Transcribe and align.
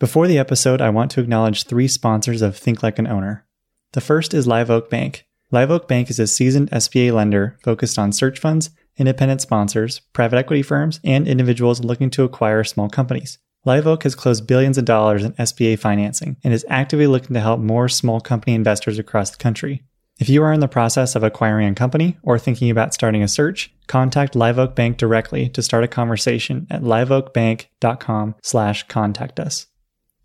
Before 0.00 0.28
the 0.28 0.38
episode, 0.38 0.80
I 0.80 0.90
want 0.90 1.10
to 1.12 1.20
acknowledge 1.20 1.64
three 1.64 1.88
sponsors 1.88 2.40
of 2.40 2.56
Think 2.56 2.84
Like 2.84 3.00
an 3.00 3.08
Owner. 3.08 3.44
The 3.94 4.00
first 4.00 4.32
is 4.32 4.46
Live 4.46 4.70
Oak 4.70 4.88
Bank. 4.88 5.26
Live 5.50 5.72
Oak 5.72 5.88
Bank 5.88 6.08
is 6.08 6.20
a 6.20 6.28
seasoned 6.28 6.70
SBA 6.70 7.12
lender 7.12 7.58
focused 7.64 7.98
on 7.98 8.12
search 8.12 8.38
funds, 8.38 8.70
independent 8.96 9.40
sponsors, 9.40 9.98
private 10.12 10.36
equity 10.36 10.62
firms, 10.62 11.00
and 11.02 11.26
individuals 11.26 11.82
looking 11.82 12.10
to 12.10 12.22
acquire 12.22 12.62
small 12.62 12.88
companies. 12.88 13.40
Live 13.64 13.88
Oak 13.88 14.04
has 14.04 14.14
closed 14.14 14.46
billions 14.46 14.78
of 14.78 14.84
dollars 14.84 15.24
in 15.24 15.32
SBA 15.32 15.80
financing 15.80 16.36
and 16.44 16.54
is 16.54 16.64
actively 16.68 17.08
looking 17.08 17.34
to 17.34 17.40
help 17.40 17.58
more 17.58 17.88
small 17.88 18.20
company 18.20 18.54
investors 18.54 19.00
across 19.00 19.32
the 19.32 19.36
country. 19.36 19.82
If 20.20 20.28
you 20.28 20.44
are 20.44 20.52
in 20.52 20.60
the 20.60 20.68
process 20.68 21.16
of 21.16 21.24
acquiring 21.24 21.70
a 21.70 21.74
company 21.74 22.18
or 22.22 22.38
thinking 22.38 22.70
about 22.70 22.94
starting 22.94 23.24
a 23.24 23.28
search, 23.28 23.74
contact 23.88 24.36
Live 24.36 24.60
Oak 24.60 24.76
Bank 24.76 24.96
directly 24.96 25.48
to 25.48 25.62
start 25.62 25.82
a 25.82 25.88
conversation 25.88 26.68
at 26.70 26.82
liveoakbank.com 26.82 28.36
slash 28.44 28.86
contact 28.86 29.40
us. 29.40 29.66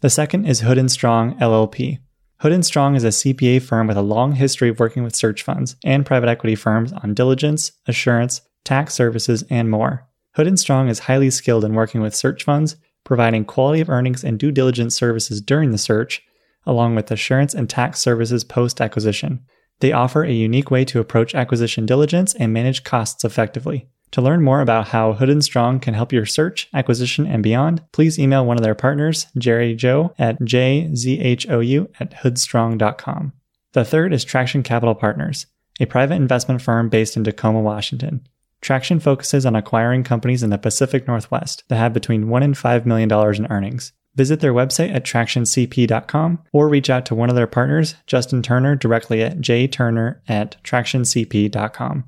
The 0.03 0.09
second 0.09 0.47
is 0.47 0.59
Hood 0.59 0.89
& 0.89 0.91
Strong 0.91 1.39
LLP. 1.39 1.99
Hood 2.39 2.65
& 2.65 2.65
Strong 2.65 2.97
is 2.97 3.05
a 3.05 3.07
CPA 3.07 3.61
firm 3.61 3.87
with 3.87 3.95
a 3.95 4.01
long 4.01 4.33
history 4.33 4.67
of 4.67 4.77
working 4.77 5.01
with 5.01 5.15
search 5.15 5.43
funds 5.43 5.77
and 5.81 6.05
private 6.05 6.27
equity 6.27 6.55
firms 6.55 6.91
on 6.91 7.13
diligence, 7.13 7.71
assurance, 7.87 8.41
tax 8.65 8.93
services, 8.93 9.45
and 9.49 9.71
more. 9.71 10.05
Hood 10.35 10.59
& 10.59 10.59
Strong 10.59 10.89
is 10.89 10.99
highly 10.99 11.29
skilled 11.29 11.63
in 11.63 11.73
working 11.73 12.01
with 12.01 12.13
search 12.13 12.43
funds, 12.43 12.75
providing 13.05 13.45
quality 13.45 13.79
of 13.79 13.89
earnings 13.89 14.25
and 14.25 14.37
due 14.37 14.51
diligence 14.51 14.93
services 14.93 15.39
during 15.39 15.71
the 15.71 15.77
search, 15.77 16.21
along 16.65 16.95
with 16.95 17.09
assurance 17.09 17.53
and 17.53 17.69
tax 17.69 18.01
services 18.01 18.43
post 18.43 18.81
acquisition. 18.81 19.39
They 19.79 19.93
offer 19.93 20.25
a 20.25 20.33
unique 20.33 20.69
way 20.69 20.83
to 20.83 20.99
approach 20.99 21.33
acquisition 21.33 21.85
diligence 21.85 22.35
and 22.35 22.51
manage 22.51 22.83
costs 22.83 23.23
effectively. 23.23 23.87
To 24.13 24.21
learn 24.21 24.43
more 24.43 24.61
about 24.61 24.89
how 24.89 25.13
Hood 25.13 25.43
& 25.43 25.43
Strong 25.43 25.79
can 25.79 25.95
help 25.95 26.13
your 26.13 26.27
search, 26.27 26.69
acquisition, 26.71 27.25
and 27.25 27.41
beyond, 27.41 27.81
please 27.91 28.19
email 28.19 28.45
one 28.45 28.57
of 28.57 28.63
their 28.63 28.75
partners, 28.75 29.25
Jerry 29.39 29.75
Zhou, 29.75 30.13
at 30.19 30.39
jzhou 30.39 31.89
at 31.99 32.11
hoodstrong.com. 32.21 33.33
The 33.71 33.83
third 33.83 34.13
is 34.13 34.23
Traction 34.23 34.61
Capital 34.61 34.93
Partners, 34.93 35.47
a 35.79 35.87
private 35.87 36.13
investment 36.13 36.61
firm 36.61 36.89
based 36.89 37.17
in 37.17 37.23
Tacoma, 37.23 37.61
Washington. 37.61 38.27
Traction 38.61 38.99
focuses 38.99 39.47
on 39.47 39.55
acquiring 39.55 40.03
companies 40.03 40.43
in 40.43 40.51
the 40.51 40.59
Pacific 40.59 41.07
Northwest 41.07 41.63
that 41.69 41.77
have 41.77 41.91
between 41.91 42.25
$1 42.25 42.43
and 42.43 42.53
$5 42.53 42.85
million 42.85 43.11
in 43.11 43.51
earnings. 43.51 43.93
Visit 44.13 44.41
their 44.41 44.53
website 44.53 44.93
at 44.93 45.05
tractioncp.com 45.05 46.39
or 46.51 46.69
reach 46.69 46.91
out 46.91 47.07
to 47.07 47.15
one 47.15 47.31
of 47.31 47.35
their 47.35 47.47
partners, 47.47 47.95
Justin 48.05 48.43
Turner, 48.43 48.75
directly 48.75 49.23
at 49.23 49.39
jturner 49.39 50.19
at 50.27 50.63
tractioncp.com. 50.63 52.03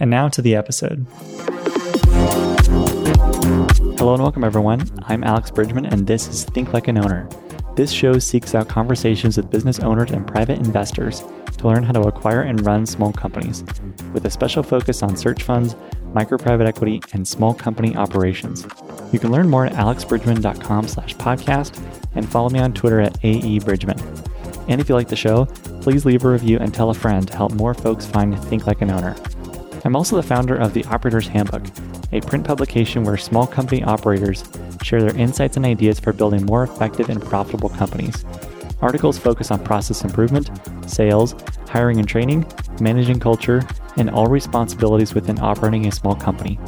And 0.00 0.10
now 0.10 0.28
to 0.28 0.42
the 0.42 0.56
episode. 0.56 1.06
Hello 3.98 4.14
and 4.14 4.22
welcome, 4.22 4.42
everyone. 4.42 4.88
I'm 5.04 5.22
Alex 5.22 5.50
Bridgman, 5.50 5.86
and 5.86 6.06
this 6.06 6.26
is 6.26 6.44
Think 6.44 6.72
Like 6.72 6.88
an 6.88 6.98
Owner. 6.98 7.28
This 7.76 7.92
show 7.92 8.18
seeks 8.18 8.54
out 8.54 8.68
conversations 8.68 9.36
with 9.36 9.50
business 9.50 9.78
owners 9.80 10.10
and 10.10 10.26
private 10.26 10.58
investors 10.58 11.22
to 11.58 11.68
learn 11.68 11.84
how 11.84 11.92
to 11.92 12.00
acquire 12.02 12.42
and 12.42 12.64
run 12.66 12.84
small 12.84 13.12
companies, 13.12 13.64
with 14.12 14.24
a 14.24 14.30
special 14.30 14.62
focus 14.62 15.02
on 15.02 15.16
search 15.16 15.42
funds, 15.44 15.76
micro 16.12 16.36
private 16.36 16.66
equity, 16.66 17.00
and 17.12 17.26
small 17.26 17.54
company 17.54 17.94
operations. 17.96 18.66
You 19.12 19.18
can 19.18 19.30
learn 19.30 19.48
more 19.48 19.66
at 19.66 19.72
alexbridgman.com 19.74 20.88
slash 20.88 21.14
podcast 21.16 21.80
and 22.14 22.28
follow 22.28 22.50
me 22.50 22.58
on 22.58 22.72
Twitter 22.74 23.00
at 23.00 23.14
aebridgman. 23.20 24.00
And 24.68 24.80
if 24.80 24.88
you 24.88 24.94
like 24.94 25.08
the 25.08 25.16
show, 25.16 25.46
please 25.80 26.04
leave 26.04 26.24
a 26.24 26.30
review 26.30 26.58
and 26.58 26.74
tell 26.74 26.90
a 26.90 26.94
friend 26.94 27.26
to 27.28 27.36
help 27.36 27.52
more 27.52 27.74
folks 27.74 28.06
find 28.06 28.38
Think 28.44 28.66
Like 28.66 28.82
an 28.82 28.90
Owner. 28.90 29.16
I'm 29.84 29.96
also 29.96 30.16
the 30.16 30.22
founder 30.22 30.54
of 30.54 30.74
the 30.74 30.84
Operator's 30.84 31.26
Handbook, 31.26 31.64
a 32.12 32.20
print 32.20 32.46
publication 32.46 33.04
where 33.04 33.16
small 33.16 33.46
company 33.46 33.82
operators 33.82 34.44
share 34.82 35.02
their 35.02 35.16
insights 35.16 35.56
and 35.56 35.66
ideas 35.66 35.98
for 35.98 36.12
building 36.12 36.46
more 36.46 36.64
effective 36.64 37.08
and 37.08 37.20
profitable 37.20 37.68
companies. 37.68 38.24
Articles 38.80 39.18
focus 39.18 39.50
on 39.50 39.64
process 39.64 40.02
improvement, 40.02 40.50
sales, 40.88 41.34
hiring 41.68 41.98
and 41.98 42.08
training, 42.08 42.46
managing 42.80 43.18
culture, 43.18 43.62
and 43.96 44.10
all 44.10 44.26
responsibilities 44.26 45.14
within 45.14 45.40
operating 45.40 45.86
a 45.86 45.92
small 45.92 46.14
company. 46.14 46.58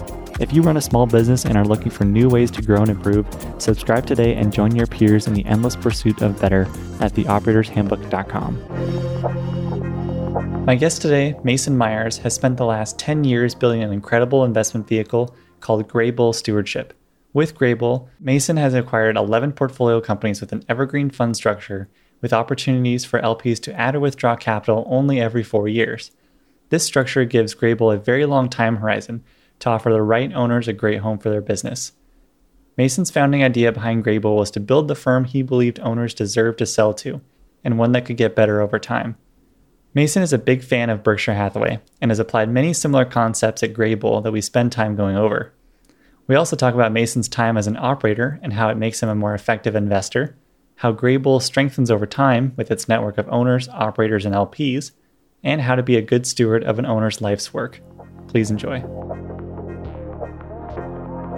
If 0.41 0.53
you 0.53 0.63
run 0.63 0.77
a 0.77 0.81
small 0.81 1.07
business 1.07 1.45
and 1.45 1.57
are 1.57 1.65
looking 1.65 1.91
for 1.91 2.05
new 2.05 2.29
ways 2.29 2.51
to 2.53 2.63
grow 2.63 2.83
and 2.83 2.91
improve, 2.91 3.27
subscribe 3.59 4.07
today 4.07 4.35
and 4.35 4.53
join 4.53 4.75
your 4.75 4.89
peers 4.89 5.29
in 5.29 5.35
the 5.35 5.45
endless 5.45 5.77
pursuit 5.77 6.21
of 6.23 6.41
better 6.41 6.63
at 7.01 7.13
theoperatorshandbook.com. 7.13 9.64
My 10.65 10.77
guest 10.77 11.03
today, 11.03 11.37
Mason 11.45 11.77
Myers, 11.77 12.17
has 12.19 12.33
spent 12.33 12.57
the 12.57 12.65
last 12.65 12.99
10 12.99 13.25
years 13.25 13.55
building 13.55 13.83
an 13.83 13.93
incredible 13.93 14.45
investment 14.45 14.89
vehicle 14.89 15.37
called 15.61 15.87
Greybull 15.87 16.35
Stewardship. 16.35 16.95
With 17.35 17.55
Greybull, 17.55 18.09
Mason 18.19 18.57
has 18.57 18.73
acquired 18.73 19.19
11 19.19 19.53
portfolio 19.53 20.01
companies 20.01 20.41
with 20.41 20.53
an 20.53 20.65
evergreen 20.67 21.11
fund 21.11 21.37
structure 21.37 21.91
with 22.23 22.33
opportunities 22.33 23.05
for 23.05 23.21
LPs 23.21 23.61
to 23.65 23.79
add 23.79 23.95
or 23.95 24.01
withdraw 24.01 24.37
capital 24.37 24.87
only 24.89 25.21
every 25.21 25.43
four 25.43 25.69
years. 25.69 26.13
This 26.71 26.83
structure 26.83 27.27
gives 27.27 27.55
Greybull 27.55 27.95
a 27.95 27.99
very 27.99 28.25
long 28.25 28.49
time 28.49 28.77
horizon 28.77 29.23
to 29.59 29.69
offer 29.69 29.93
the 29.93 30.01
right 30.01 30.33
owners 30.33 30.67
a 30.67 30.73
great 30.73 31.01
home 31.01 31.19
for 31.19 31.29
their 31.29 31.43
business. 31.43 31.93
Mason's 32.79 33.11
founding 33.11 33.45
idea 33.45 33.71
behind 33.71 34.03
Greybull 34.03 34.39
was 34.39 34.51
to 34.53 34.61
build 34.61 34.89
the 34.89 34.95
firm 34.95 35.27
he 35.27 35.43
believed 35.43 35.79
owners 35.81 36.15
deserved 36.15 36.57
to 36.61 36.65
sell 36.65 36.95
to, 36.95 37.21
and 37.63 37.79
one 37.79 37.93
that 37.93 38.07
could 38.07 38.17
get 38.17 38.35
better 38.35 38.63
over 38.63 38.79
time. 38.79 39.19
Mason 39.97 40.25
is 40.25 40.33
a 40.33 40.39
big 40.39 40.65
fan 40.65 40.91
of 40.91 41.05
Berkshire 41.05 41.35
Hathaway 41.35 41.79
and 42.01 42.11
has 42.11 42.19
applied 42.19 42.49
many 42.49 42.73
similar 42.73 43.05
concepts 43.05 43.63
at 43.63 43.73
Greybull 43.73 44.25
that 44.25 44.33
we 44.33 44.41
spend 44.41 44.73
time 44.73 44.97
going 44.97 45.17
over. 45.17 45.53
We 46.27 46.35
also 46.35 46.57
talk 46.57 46.75
about 46.75 46.91
Mason's 46.91 47.29
time 47.29 47.57
as 47.57 47.69
an 47.69 47.77
operator 47.77 48.41
and 48.43 48.53
how 48.53 48.71
it 48.71 48.77
makes 48.77 49.01
him 49.01 49.09
a 49.09 49.15
more 49.15 49.35
effective 49.35 49.77
investor, 49.77 50.37
how 50.77 50.93
Greybull 50.93 51.41
strengthens 51.41 51.93
over 51.93 52.07
time 52.07 52.55
with 52.57 52.73
its 52.73 52.89
network 52.89 53.19
of 53.19 53.29
owners, 53.29 53.69
operators, 53.69 54.27
and 54.27 54.35
LPs, 54.35 54.91
and 55.45 55.61
how 55.61 55.77
to 55.77 55.83
be 55.83 55.97
a 55.97 56.03
good 56.03 56.27
steward 56.27 56.65
of 56.65 56.81
an 56.81 56.87
owner's 56.87 57.21
life's 57.21 57.55
work. 57.55 57.81
Please 58.27 58.51
enjoy. 58.51 58.81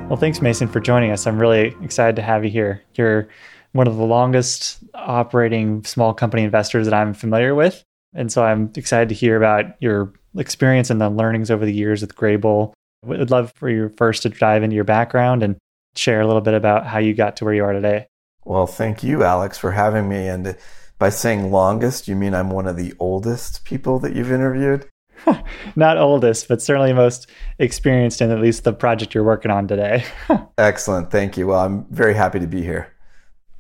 Well, 0.09 0.17
thanks, 0.17 0.41
Mason, 0.41 0.69
for 0.69 0.81
joining 0.81 1.11
us. 1.11 1.27
I'm 1.27 1.39
really 1.39 1.77
excited 1.83 2.17
to 2.17 2.23
have 2.23 2.43
you 2.43 2.51
here. 2.51 2.83
You're 2.95 3.29
one 3.73 3.87
of 3.87 3.97
the 3.97 4.05
longest 4.05 4.79
operating 4.95 5.85
small 5.85 6.15
company 6.15 6.43
investors 6.43 6.87
that 6.87 6.95
I'm 6.95 7.13
familiar 7.13 7.55
with. 7.55 7.85
And 8.17 8.33
so 8.33 8.43
I'm 8.43 8.73
excited 8.75 9.11
to 9.11 9.15
hear 9.15 9.37
about 9.37 9.77
your 9.81 10.13
experience 10.37 10.91
and 10.91 11.01
the 11.01 11.11
learnings 11.11 11.51
over 11.51 11.65
the 11.65 11.73
years 11.73 12.01
with 12.01 12.17
Greybull. 12.17 12.73
Would 13.05 13.31
love 13.31 13.53
for 13.55 13.69
you 13.69 13.93
first 13.97 14.23
to 14.23 14.31
dive 14.31 14.63
into 14.63 14.75
your 14.75 14.85
background 14.85 15.43
and 15.43 15.57
share 15.95 16.21
a 16.21 16.27
little 16.27 16.41
bit 16.41 16.55
about 16.55 16.87
how 16.87 16.99
you 16.99 17.15
got 17.15 17.37
to 17.37 17.45
where 17.45 17.55
you 17.55 17.63
are 17.63 17.73
today. 17.73 18.07
Well, 18.45 18.67
thank 18.67 19.03
you, 19.03 19.23
Alex, 19.23 19.59
for 19.59 19.73
having 19.73 20.09
me. 20.09 20.29
And 20.29 20.57
by 20.99 21.11
saying 21.11 21.51
longest, 21.51 22.09
you 22.09 22.17
mean 22.17 22.35
I'm 22.35 22.51
one 22.51 22.67
of 22.67 22.77
the 22.77 22.95
oldest 22.99 23.65
people 23.65 23.99
that 24.01 24.17
you've 24.17 24.33
interviewed? 24.33 24.89
Not 25.77 25.99
oldest, 25.99 26.49
but 26.49 26.63
certainly 26.63 26.93
most 26.93 27.29
experienced 27.59 28.21
in 28.21 28.31
at 28.31 28.41
least 28.41 28.65
the 28.65 28.73
project 28.73 29.15
you're 29.15 29.25
working 29.25 29.51
on 29.51 29.69
today. 29.69 30.05
Excellent. 30.59 31.11
Thank 31.11 31.37
you. 31.37 31.49
Well, 31.49 31.61
I'm 31.61 31.87
very 31.91 32.15
happy 32.15 32.39
to 32.41 32.47
be 32.47 32.63
here. 32.63 32.96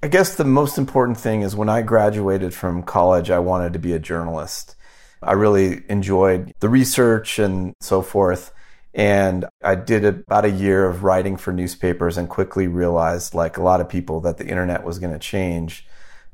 I 0.02 0.08
guess 0.08 0.34
the 0.34 0.44
most 0.44 0.76
important 0.76 1.18
thing 1.18 1.40
is 1.40 1.56
when 1.56 1.70
I 1.70 1.82
graduated 1.82 2.52
from 2.54 2.82
college, 2.82 3.30
I 3.30 3.38
wanted 3.38 3.72
to 3.72 3.78
be 3.78 3.94
a 3.94 3.98
journalist. 3.98 4.76
I 5.22 5.32
really 5.32 5.82
enjoyed 5.88 6.52
the 6.60 6.68
research 6.68 7.38
and 7.38 7.72
so 7.80 8.02
forth. 8.02 8.52
And 8.92 9.46
I 9.62 9.74
did 9.74 10.04
about 10.04 10.44
a 10.44 10.50
year 10.50 10.86
of 10.86 11.02
writing 11.02 11.36
for 11.36 11.52
newspapers 11.52 12.16
and 12.16 12.28
quickly 12.28 12.66
realized, 12.66 13.34
like 13.34 13.56
a 13.56 13.62
lot 13.62 13.80
of 13.80 13.88
people, 13.88 14.20
that 14.20 14.36
the 14.36 14.46
internet 14.46 14.84
was 14.84 14.98
going 14.98 15.12
to 15.12 15.18
change 15.18 15.86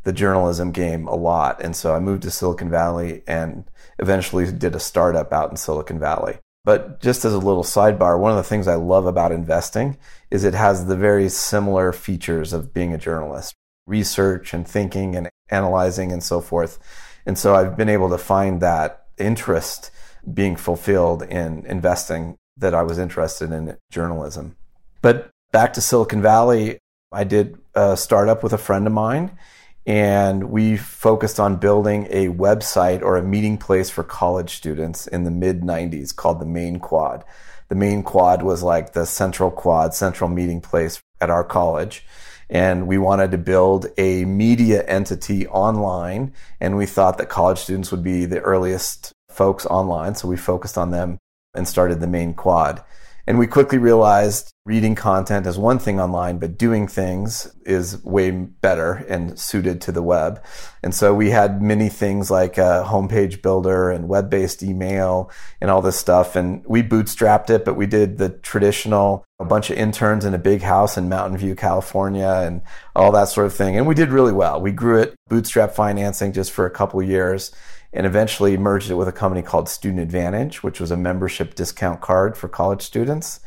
the 0.02 0.12
journalism 0.12 0.72
game 0.72 1.06
a 1.06 1.14
lot. 1.14 1.62
And 1.62 1.74
so 1.74 1.94
I 1.94 2.00
moved 2.00 2.22
to 2.22 2.30
Silicon 2.30 2.68
Valley 2.70 3.22
and 3.26 3.64
eventually 3.98 4.50
did 4.50 4.74
a 4.74 4.80
startup 4.80 5.32
out 5.32 5.50
in 5.50 5.56
Silicon 5.56 5.98
Valley. 5.98 6.38
But 6.64 7.00
just 7.00 7.24
as 7.24 7.34
a 7.34 7.38
little 7.38 7.64
sidebar, 7.64 8.18
one 8.18 8.30
of 8.30 8.36
the 8.36 8.44
things 8.44 8.68
I 8.68 8.74
love 8.74 9.06
about 9.06 9.32
investing 9.32 9.96
is 10.30 10.44
it 10.44 10.54
has 10.54 10.86
the 10.86 10.96
very 10.96 11.28
similar 11.28 11.92
features 11.92 12.52
of 12.52 12.72
being 12.72 12.94
a 12.94 12.98
journalist 12.98 13.54
research 13.86 14.54
and 14.54 14.66
thinking 14.66 15.16
and 15.16 15.28
analyzing 15.50 16.12
and 16.12 16.22
so 16.22 16.40
forth. 16.40 16.78
And 17.26 17.37
so 17.37 17.54
I've 17.54 17.76
been 17.76 17.88
able 17.88 18.10
to 18.10 18.19
find 18.19 18.60
that 18.60 19.06
interest 19.19 19.90
being 20.32 20.54
fulfilled 20.54 21.22
in 21.25 21.66
investing 21.66 22.37
that 22.56 22.75
I 22.75 22.82
was 22.82 22.98
interested 22.98 23.50
in 23.50 23.76
journalism. 23.90 24.56
But 25.00 25.31
back 25.50 25.72
to 25.72 25.81
Silicon 25.81 26.22
Valley, 26.22 26.78
I 27.10 27.25
did 27.25 27.58
a 27.75 27.96
startup 27.96 28.42
with 28.42 28.52
a 28.52 28.58
friend 28.58 28.87
of 28.87 28.92
mine 28.92 29.37
and 29.87 30.50
we 30.50 30.76
focused 30.76 31.40
on 31.40 31.56
building 31.56 32.06
a 32.11 32.29
website 32.29 33.02
or 33.02 33.17
a 33.17 33.23
meeting 33.23 33.58
place 33.58 33.90
for 33.90 34.05
college 34.05 34.55
students 34.55 35.06
in 35.06 35.25
the 35.25 35.31
mid 35.31 35.62
90s 35.62 36.14
called 36.14 36.40
the 36.40 36.46
Main 36.46 36.79
Quad. 36.79 37.25
The 37.69 37.75
Main 37.75 38.02
Quad 38.02 38.43
was 38.43 38.62
like 38.62 38.93
the 38.93 39.06
central 39.06 39.50
quad, 39.50 39.94
central 39.94 40.31
meeting 40.31 40.61
place 40.61 41.00
at 41.20 41.31
our 41.31 41.43
college. 41.43 42.05
And 42.49 42.87
we 42.87 42.99
wanted 42.99 43.31
to 43.31 43.38
build 43.38 43.87
a 43.96 44.26
media 44.26 44.84
entity 44.84 45.46
online. 45.49 46.35
And 46.61 46.76
we 46.76 46.87
thought 46.87 47.17
that 47.19 47.31
college 47.31 47.58
students 47.58 47.90
would 47.90 48.02
be 48.02 48.26
the 48.26 48.40
earliest 48.40 49.12
folks 49.31 49.64
online. 49.67 50.14
So 50.14 50.28
we 50.28 50.37
focused 50.37 50.76
on 50.76 50.90
them 50.90 51.19
and 51.55 51.67
started 51.67 52.00
the 52.00 52.06
Main 52.06 52.35
Quad. 52.35 52.85
And 53.26 53.38
we 53.38 53.46
quickly 53.46 53.78
realized 53.78 54.52
reading 54.64 54.94
content 54.94 55.46
is 55.46 55.58
one 55.58 55.78
thing 55.78 56.00
online, 56.00 56.38
but 56.38 56.58
doing 56.58 56.88
things 56.88 57.52
is 57.64 58.02
way 58.04 58.30
better 58.30 59.04
and 59.08 59.38
suited 59.38 59.80
to 59.80 59.92
the 59.92 60.02
web. 60.02 60.44
And 60.82 60.94
so 60.94 61.14
we 61.14 61.30
had 61.30 61.62
many 61.62 61.88
things 61.88 62.30
like 62.30 62.58
a 62.58 62.84
homepage 62.86 63.42
builder 63.42 63.90
and 63.90 64.08
web 64.08 64.28
based 64.28 64.62
email 64.62 65.30
and 65.60 65.70
all 65.70 65.82
this 65.82 65.98
stuff. 65.98 66.34
And 66.34 66.64
we 66.66 66.82
bootstrapped 66.82 67.50
it, 67.50 67.64
but 67.64 67.74
we 67.74 67.86
did 67.86 68.19
the 68.19 68.30
traditional, 68.30 69.25
a 69.38 69.44
bunch 69.44 69.70
of 69.70 69.78
interns 69.78 70.25
in 70.25 70.34
a 70.34 70.38
big 70.38 70.62
house 70.62 70.96
in 70.96 71.08
Mountain 71.08 71.38
View, 71.38 71.54
California 71.54 72.42
and 72.44 72.62
all 72.96 73.12
that 73.12 73.28
sort 73.28 73.46
of 73.46 73.54
thing. 73.54 73.76
And 73.76 73.86
we 73.86 73.94
did 73.94 74.10
really 74.10 74.32
well. 74.32 74.60
We 74.60 74.72
grew 74.72 75.00
it 75.00 75.14
bootstrap 75.28 75.72
financing 75.75 76.32
just 76.32 76.50
for 76.50 76.66
a 76.66 76.70
couple 76.70 77.00
years 77.02 77.52
and 77.92 78.06
eventually 78.06 78.56
merged 78.56 78.90
it 78.90 78.94
with 78.94 79.08
a 79.08 79.12
company 79.12 79.42
called 79.42 79.68
Student 79.68 80.00
Advantage, 80.00 80.62
which 80.62 80.80
was 80.80 80.90
a 80.90 80.96
membership 80.96 81.54
discount 81.54 82.00
card 82.00 82.36
for 82.36 82.48
college 82.48 82.82
students. 82.82 83.40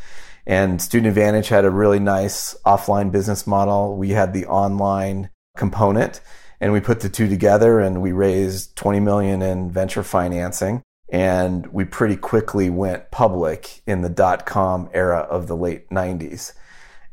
And 0.45 0.81
Student 0.81 1.07
Advantage 1.07 1.49
had 1.49 1.65
a 1.65 1.71
really 1.71 1.99
nice 1.99 2.55
offline 2.65 3.11
business 3.11 3.47
model. 3.47 3.97
We 3.97 4.09
had 4.09 4.33
the 4.33 4.45
online 4.45 5.29
component 5.57 6.21
and 6.61 6.71
we 6.71 6.79
put 6.79 6.99
the 6.99 7.09
two 7.09 7.27
together 7.27 7.79
and 7.79 8.01
we 8.01 8.11
raised 8.11 8.75
20 8.75 8.99
million 8.99 9.41
in 9.41 9.71
venture 9.71 10.03
financing 10.03 10.83
and 11.09 11.67
we 11.67 11.85
pretty 11.85 12.15
quickly 12.15 12.69
went 12.69 13.11
public 13.11 13.81
in 13.87 14.01
the 14.01 14.09
dot 14.09 14.45
com 14.45 14.89
era 14.93 15.19
of 15.19 15.47
the 15.47 15.55
late 15.55 15.89
90s. 15.89 16.53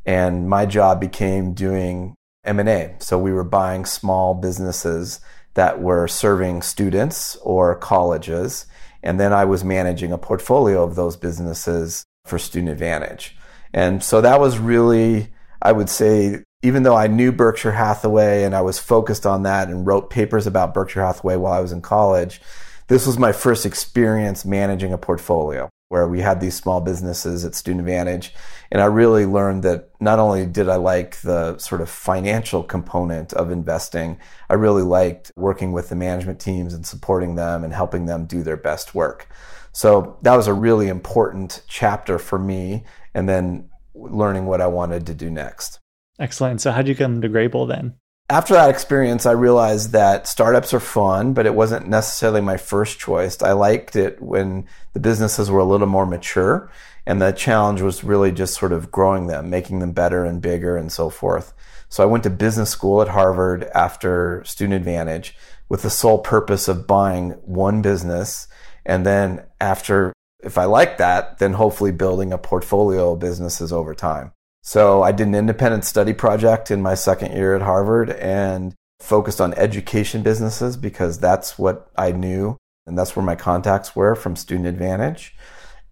And 0.04 0.48
my 0.48 0.66
job 0.66 1.00
became 1.00 1.54
doing 1.54 2.14
M&A. 2.44 2.96
So 2.98 3.18
we 3.18 3.32
were 3.32 3.44
buying 3.44 3.84
small 3.84 4.34
businesses 4.34 5.20
that 5.54 5.80
were 5.80 6.08
serving 6.08 6.62
students 6.62 7.36
or 7.36 7.74
colleges. 7.76 8.66
And 9.02 9.18
then 9.18 9.32
I 9.32 9.44
was 9.44 9.64
managing 9.64 10.12
a 10.12 10.18
portfolio 10.18 10.82
of 10.82 10.94
those 10.94 11.16
businesses 11.16 12.04
for 12.24 12.38
Student 12.38 12.72
Advantage. 12.72 13.36
And 13.74 14.02
so 14.02 14.20
that 14.20 14.40
was 14.40 14.58
really, 14.58 15.32
I 15.60 15.72
would 15.72 15.88
say, 15.88 16.42
even 16.62 16.84
though 16.84 16.96
I 16.96 17.08
knew 17.08 17.32
Berkshire 17.32 17.72
Hathaway 17.72 18.44
and 18.44 18.54
I 18.54 18.62
was 18.62 18.78
focused 18.78 19.26
on 19.26 19.42
that 19.42 19.68
and 19.68 19.86
wrote 19.86 20.10
papers 20.10 20.46
about 20.46 20.74
Berkshire 20.74 21.02
Hathaway 21.02 21.36
while 21.36 21.52
I 21.52 21.60
was 21.60 21.72
in 21.72 21.82
college, 21.82 22.40
this 22.88 23.06
was 23.06 23.18
my 23.18 23.32
first 23.32 23.66
experience 23.66 24.44
managing 24.44 24.92
a 24.92 24.98
portfolio 24.98 25.68
where 25.88 26.08
we 26.08 26.20
had 26.20 26.40
these 26.40 26.56
small 26.56 26.80
businesses 26.80 27.44
at 27.44 27.54
Student 27.54 27.80
Advantage. 27.80 28.32
And 28.70 28.80
I 28.80 28.86
really 28.86 29.26
learned 29.26 29.62
that 29.64 29.90
not 30.00 30.18
only 30.18 30.46
did 30.46 30.66
I 30.66 30.76
like 30.76 31.20
the 31.20 31.58
sort 31.58 31.82
of 31.82 31.90
financial 31.90 32.62
component 32.62 33.34
of 33.34 33.50
investing, 33.50 34.18
I 34.48 34.54
really 34.54 34.82
liked 34.82 35.32
working 35.36 35.72
with 35.72 35.90
the 35.90 35.94
management 35.94 36.40
teams 36.40 36.72
and 36.72 36.86
supporting 36.86 37.34
them 37.34 37.62
and 37.62 37.74
helping 37.74 38.06
them 38.06 38.24
do 38.24 38.42
their 38.42 38.56
best 38.56 38.94
work. 38.94 39.28
So 39.72 40.16
that 40.22 40.34
was 40.34 40.46
a 40.46 40.54
really 40.54 40.88
important 40.88 41.62
chapter 41.68 42.18
for 42.18 42.38
me. 42.38 42.84
And 43.12 43.28
then 43.28 43.68
learning 43.94 44.46
what 44.46 44.62
I 44.62 44.68
wanted 44.68 45.06
to 45.06 45.14
do 45.14 45.30
next. 45.30 45.78
Excellent. 46.18 46.60
So, 46.60 46.72
how'd 46.72 46.88
you 46.88 46.94
come 46.94 47.20
to 47.20 47.28
Greybull 47.28 47.68
then? 47.68 47.94
After 48.32 48.54
that 48.54 48.70
experience, 48.70 49.26
I 49.26 49.32
realized 49.32 49.92
that 49.92 50.26
startups 50.26 50.72
are 50.72 50.80
fun, 50.80 51.34
but 51.34 51.44
it 51.44 51.54
wasn't 51.54 51.86
necessarily 51.86 52.40
my 52.40 52.56
first 52.56 52.98
choice. 52.98 53.42
I 53.42 53.52
liked 53.52 53.94
it 53.94 54.22
when 54.22 54.66
the 54.94 55.00
businesses 55.00 55.50
were 55.50 55.58
a 55.58 55.66
little 55.66 55.86
more 55.86 56.06
mature, 56.06 56.70
and 57.04 57.20
the 57.20 57.32
challenge 57.32 57.82
was 57.82 58.02
really 58.02 58.32
just 58.32 58.54
sort 58.54 58.72
of 58.72 58.90
growing 58.90 59.26
them, 59.26 59.50
making 59.50 59.80
them 59.80 59.92
better 59.92 60.24
and 60.24 60.40
bigger, 60.40 60.78
and 60.78 60.90
so 60.90 61.10
forth. 61.10 61.52
So 61.90 62.02
I 62.02 62.06
went 62.06 62.24
to 62.24 62.30
business 62.30 62.70
school 62.70 63.02
at 63.02 63.08
Harvard 63.08 63.64
after 63.74 64.42
Student 64.46 64.76
Advantage 64.76 65.36
with 65.68 65.82
the 65.82 65.90
sole 65.90 66.18
purpose 66.18 66.68
of 66.68 66.86
buying 66.86 67.32
one 67.44 67.82
business, 67.82 68.48
and 68.86 69.04
then 69.04 69.44
after, 69.60 70.14
if 70.42 70.56
I 70.56 70.64
liked 70.64 70.96
that, 70.96 71.36
then 71.36 71.52
hopefully 71.52 71.92
building 71.92 72.32
a 72.32 72.38
portfolio 72.38 73.12
of 73.12 73.18
businesses 73.18 73.74
over 73.74 73.94
time. 73.94 74.32
So 74.62 75.02
I 75.02 75.10
did 75.10 75.26
an 75.26 75.34
independent 75.34 75.84
study 75.84 76.12
project 76.12 76.70
in 76.70 76.80
my 76.80 76.94
second 76.94 77.32
year 77.32 77.56
at 77.56 77.62
Harvard 77.62 78.10
and 78.10 78.74
focused 79.00 79.40
on 79.40 79.54
education 79.54 80.22
businesses 80.22 80.76
because 80.76 81.18
that's 81.18 81.58
what 81.58 81.90
I 81.96 82.12
knew 82.12 82.56
and 82.86 82.96
that's 82.96 83.16
where 83.16 83.24
my 83.24 83.34
contacts 83.34 83.96
were 83.96 84.14
from 84.14 84.36
Student 84.36 84.68
Advantage 84.68 85.34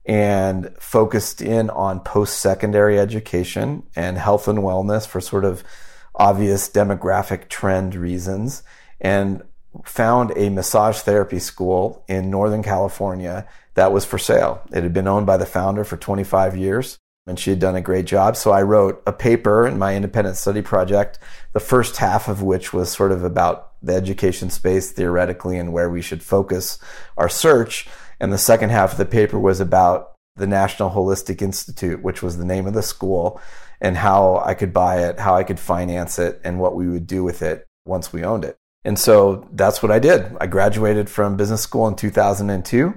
and 0.07 0.73
focused 0.79 1.43
in 1.43 1.69
on 1.71 2.01
post 2.01 2.39
secondary 2.39 2.99
education 2.99 3.83
and 3.97 4.17
health 4.17 4.47
and 4.47 4.61
wellness 4.61 5.07
for 5.07 5.21
sort 5.21 5.45
of 5.45 5.65
obvious 6.15 6.69
demographic 6.69 7.49
trend 7.49 7.97
reasons 7.97 8.63
and 9.01 9.43
found 9.85 10.33
a 10.37 10.49
massage 10.49 10.99
therapy 11.01 11.41
school 11.41 12.05
in 12.09 12.31
Northern 12.31 12.63
California 12.63 13.47
that 13.75 13.93
was 13.93 14.05
for 14.05 14.19
sale. 14.19 14.63
It 14.73 14.85
had 14.85 14.93
been 14.93 15.09
owned 15.09 15.27
by 15.27 15.37
the 15.37 15.47
founder 15.47 15.83
for 15.83 15.97
25 15.97 16.57
years 16.57 16.99
and 17.27 17.39
she 17.39 17.51
had 17.51 17.59
done 17.59 17.77
a 17.77 17.81
great 17.81 18.07
job. 18.07 18.37
So 18.37 18.51
I 18.51 18.63
wrote 18.63 19.03
a 19.07 19.13
paper 19.13 19.67
in 19.67 19.79
my 19.79 19.95
independent 19.95 20.37
study 20.37 20.63
project, 20.63 21.19
the 21.53 21.61
first 21.61 21.99
half 21.99 22.29
of 22.29 22.43
which 22.43 22.73
was 22.73 22.91
sort 22.91 23.13
of 23.13 23.25
about 23.25 23.73
the 23.83 23.95
education 23.95 24.51
space 24.51 24.93
theoretically 24.93 25.59
and 25.59 25.73
where 25.73 25.91
we 25.91 26.03
should 26.03 26.23
focus 26.23 26.79
our 27.17 27.29
search. 27.29 27.89
And 28.19 28.33
the 28.33 28.39
second 28.39 28.71
half 28.71 28.93
of 28.93 28.99
the 28.99 29.07
paper 29.07 29.39
was 29.39 29.61
about 29.61 30.13
the 30.37 30.47
National 30.47 30.91
Holistic 30.91 31.43
Institute, 31.43 32.03
which 32.03 32.23
was 32.23 32.37
the 32.37 32.45
name 32.45 32.67
of 32.67 32.75
the 32.75 32.83
school, 32.83 33.41
and 33.81 33.97
how 33.97 34.43
I 34.45 34.55
could 34.55 34.73
buy 34.73 35.07
it, 35.07 35.19
how 35.19 35.35
I 35.35 35.45
could 35.45 35.61
finance 35.61 36.19
it, 36.19 36.41
and 36.45 36.59
what 36.59 36.75
we 36.75 36.89
would 36.89 37.07
do 37.07 37.25
with 37.25 37.43
it 37.43 37.67
once 37.85 38.13
we 38.13 38.25
owned 38.25 38.45
it. 38.45 38.57
And 38.85 38.99
so 38.99 39.49
that's 39.53 39.83
what 39.83 39.93
I 39.93 39.99
did. 39.99 40.37
I 40.41 40.47
graduated 40.47 41.11
from 41.11 41.37
business 41.37 41.61
school 41.61 41.87
in 41.89 41.97
2002 41.97 42.95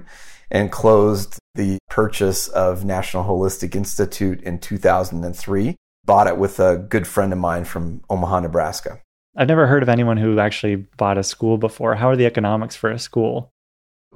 and 0.50 0.72
closed 0.72 1.38
the 1.54 1.78
purchase 1.88 2.48
of 2.48 2.84
National 2.84 3.24
Holistic 3.24 3.74
Institute 3.74 4.42
in 4.42 4.58
2003. 4.58 5.76
Bought 6.04 6.26
it 6.26 6.36
with 6.36 6.60
a 6.60 6.76
good 6.76 7.06
friend 7.06 7.32
of 7.32 7.38
mine 7.38 7.64
from 7.64 8.02
Omaha, 8.10 8.40
Nebraska. 8.40 9.00
I've 9.36 9.48
never 9.48 9.66
heard 9.66 9.82
of 9.82 9.88
anyone 9.88 10.16
who 10.16 10.38
actually 10.38 10.76
bought 10.96 11.18
a 11.18 11.22
school 11.22 11.58
before. 11.58 11.94
How 11.94 12.08
are 12.08 12.16
the 12.16 12.26
economics 12.26 12.76
for 12.76 12.90
a 12.90 12.98
school? 12.98 13.50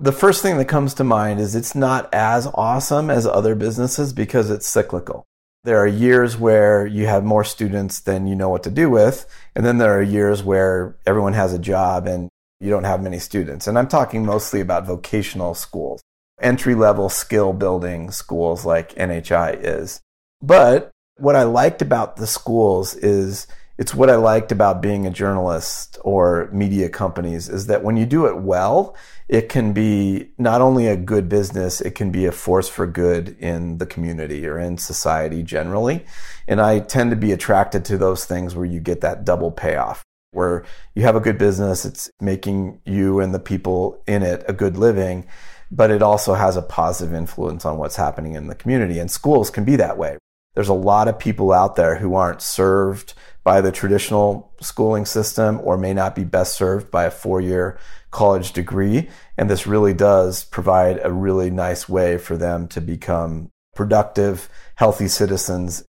The 0.00 0.12
first 0.12 0.42
thing 0.42 0.58
that 0.58 0.66
comes 0.66 0.94
to 0.94 1.04
mind 1.04 1.40
is 1.40 1.56
it's 1.56 1.74
not 1.74 2.12
as 2.14 2.46
awesome 2.54 3.10
as 3.10 3.26
other 3.26 3.54
businesses 3.54 4.12
because 4.12 4.50
it's 4.50 4.66
cyclical. 4.66 5.24
There 5.64 5.78
are 5.78 5.88
years 5.88 6.36
where 6.36 6.86
you 6.86 7.06
have 7.06 7.24
more 7.24 7.42
students 7.42 8.00
than 8.00 8.28
you 8.28 8.36
know 8.36 8.48
what 8.48 8.62
to 8.62 8.70
do 8.70 8.90
with. 8.90 9.26
And 9.56 9.66
then 9.66 9.78
there 9.78 9.98
are 9.98 10.02
years 10.02 10.42
where 10.42 10.96
everyone 11.04 11.32
has 11.32 11.52
a 11.52 11.58
job 11.58 12.06
and 12.06 12.28
you 12.60 12.70
don't 12.70 12.84
have 12.84 13.02
many 13.02 13.18
students. 13.18 13.66
And 13.66 13.76
I'm 13.76 13.88
talking 13.88 14.24
mostly 14.24 14.60
about 14.60 14.86
vocational 14.86 15.54
schools 15.54 16.00
entry 16.40 16.74
level 16.74 17.08
skill 17.08 17.52
building 17.52 18.10
schools 18.10 18.64
like 18.64 18.94
NHI 18.94 19.58
is. 19.60 20.00
But 20.40 20.90
what 21.16 21.36
I 21.36 21.42
liked 21.42 21.82
about 21.82 22.16
the 22.16 22.26
schools 22.26 22.94
is 22.94 23.46
it's 23.78 23.94
what 23.94 24.10
I 24.10 24.16
liked 24.16 24.50
about 24.50 24.82
being 24.82 25.06
a 25.06 25.10
journalist 25.10 25.98
or 26.02 26.48
media 26.52 26.88
companies 26.88 27.48
is 27.48 27.68
that 27.68 27.84
when 27.84 27.96
you 27.96 28.06
do 28.06 28.26
it 28.26 28.38
well, 28.38 28.96
it 29.28 29.48
can 29.48 29.72
be 29.72 30.30
not 30.36 30.60
only 30.60 30.88
a 30.88 30.96
good 30.96 31.28
business, 31.28 31.80
it 31.80 31.94
can 31.94 32.10
be 32.10 32.26
a 32.26 32.32
force 32.32 32.68
for 32.68 32.86
good 32.86 33.36
in 33.38 33.78
the 33.78 33.86
community 33.86 34.46
or 34.48 34.58
in 34.58 34.78
society 34.78 35.44
generally. 35.44 36.04
And 36.48 36.60
I 36.60 36.80
tend 36.80 37.10
to 37.10 37.16
be 37.16 37.30
attracted 37.30 37.84
to 37.86 37.98
those 37.98 38.24
things 38.24 38.56
where 38.56 38.66
you 38.66 38.80
get 38.80 39.00
that 39.02 39.24
double 39.24 39.52
payoff, 39.52 40.02
where 40.32 40.64
you 40.96 41.02
have 41.04 41.14
a 41.14 41.20
good 41.20 41.38
business, 41.38 41.84
it's 41.84 42.10
making 42.20 42.80
you 42.84 43.20
and 43.20 43.32
the 43.32 43.38
people 43.38 44.02
in 44.08 44.24
it 44.24 44.44
a 44.48 44.52
good 44.52 44.76
living 44.76 45.24
but 45.70 45.90
it 45.90 46.02
also 46.02 46.34
has 46.34 46.56
a 46.56 46.62
positive 46.62 47.14
influence 47.14 47.64
on 47.64 47.78
what's 47.78 47.96
happening 47.96 48.34
in 48.34 48.46
the 48.46 48.54
community. 48.54 48.98
And 48.98 49.10
schools 49.10 49.50
can 49.50 49.64
be 49.64 49.76
that 49.76 49.98
way. 49.98 50.18
There's 50.54 50.68
a 50.68 50.74
lot 50.74 51.08
of 51.08 51.18
people 51.18 51.52
out 51.52 51.76
there 51.76 51.96
who 51.96 52.14
aren't 52.14 52.42
served 52.42 53.14
by 53.44 53.60
the 53.60 53.70
traditional 53.70 54.52
schooling 54.60 55.04
system 55.04 55.60
or 55.62 55.78
may 55.78 55.94
not 55.94 56.14
be 56.14 56.24
best 56.24 56.56
served 56.56 56.90
by 56.90 57.04
a 57.04 57.10
four 57.10 57.40
year 57.40 57.78
college 58.10 58.52
degree. 58.52 59.08
And 59.36 59.48
this 59.48 59.66
really 59.66 59.94
does 59.94 60.44
provide 60.44 61.00
a 61.02 61.12
really 61.12 61.50
nice 61.50 61.88
way 61.88 62.18
for 62.18 62.36
them 62.36 62.66
to 62.68 62.80
become 62.80 63.50
productive, 63.76 64.48
healthy 64.74 65.08
citizens 65.08 65.84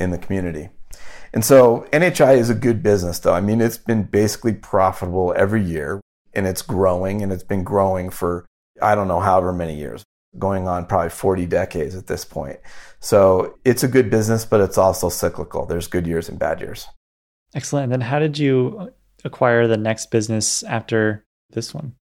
in 0.00 0.10
the 0.10 0.18
community. 0.18 0.70
And 1.32 1.44
so 1.44 1.86
NHI 1.92 2.36
is 2.36 2.48
a 2.48 2.54
good 2.54 2.82
business 2.82 3.18
though. 3.18 3.34
I 3.34 3.40
mean, 3.40 3.60
it's 3.60 3.78
been 3.78 4.04
basically 4.04 4.54
profitable 4.54 5.34
every 5.36 5.62
year 5.62 6.00
and 6.32 6.46
it's 6.46 6.62
growing 6.62 7.22
and 7.22 7.32
it's 7.32 7.42
been 7.42 7.64
growing 7.64 8.08
for 8.08 8.46
I 8.80 8.94
don't 8.94 9.08
know, 9.08 9.20
however 9.20 9.52
many 9.52 9.76
years, 9.76 10.04
going 10.38 10.68
on 10.68 10.86
probably 10.86 11.10
40 11.10 11.46
decades 11.46 11.94
at 11.94 12.06
this 12.06 12.24
point. 12.24 12.58
So 13.00 13.58
it's 13.64 13.82
a 13.82 13.88
good 13.88 14.10
business, 14.10 14.44
but 14.44 14.60
it's 14.60 14.78
also 14.78 15.08
cyclical. 15.08 15.66
There's 15.66 15.86
good 15.86 16.06
years 16.06 16.28
and 16.28 16.38
bad 16.38 16.60
years. 16.60 16.86
Excellent. 17.54 17.84
And 17.84 17.92
then 17.92 18.00
how 18.00 18.18
did 18.18 18.38
you 18.38 18.76
uh, 18.80 18.86
acquire 19.24 19.68
the 19.68 19.76
next 19.76 20.10
business 20.10 20.62
after 20.64 21.24
this 21.50 21.72
one? 21.72 21.94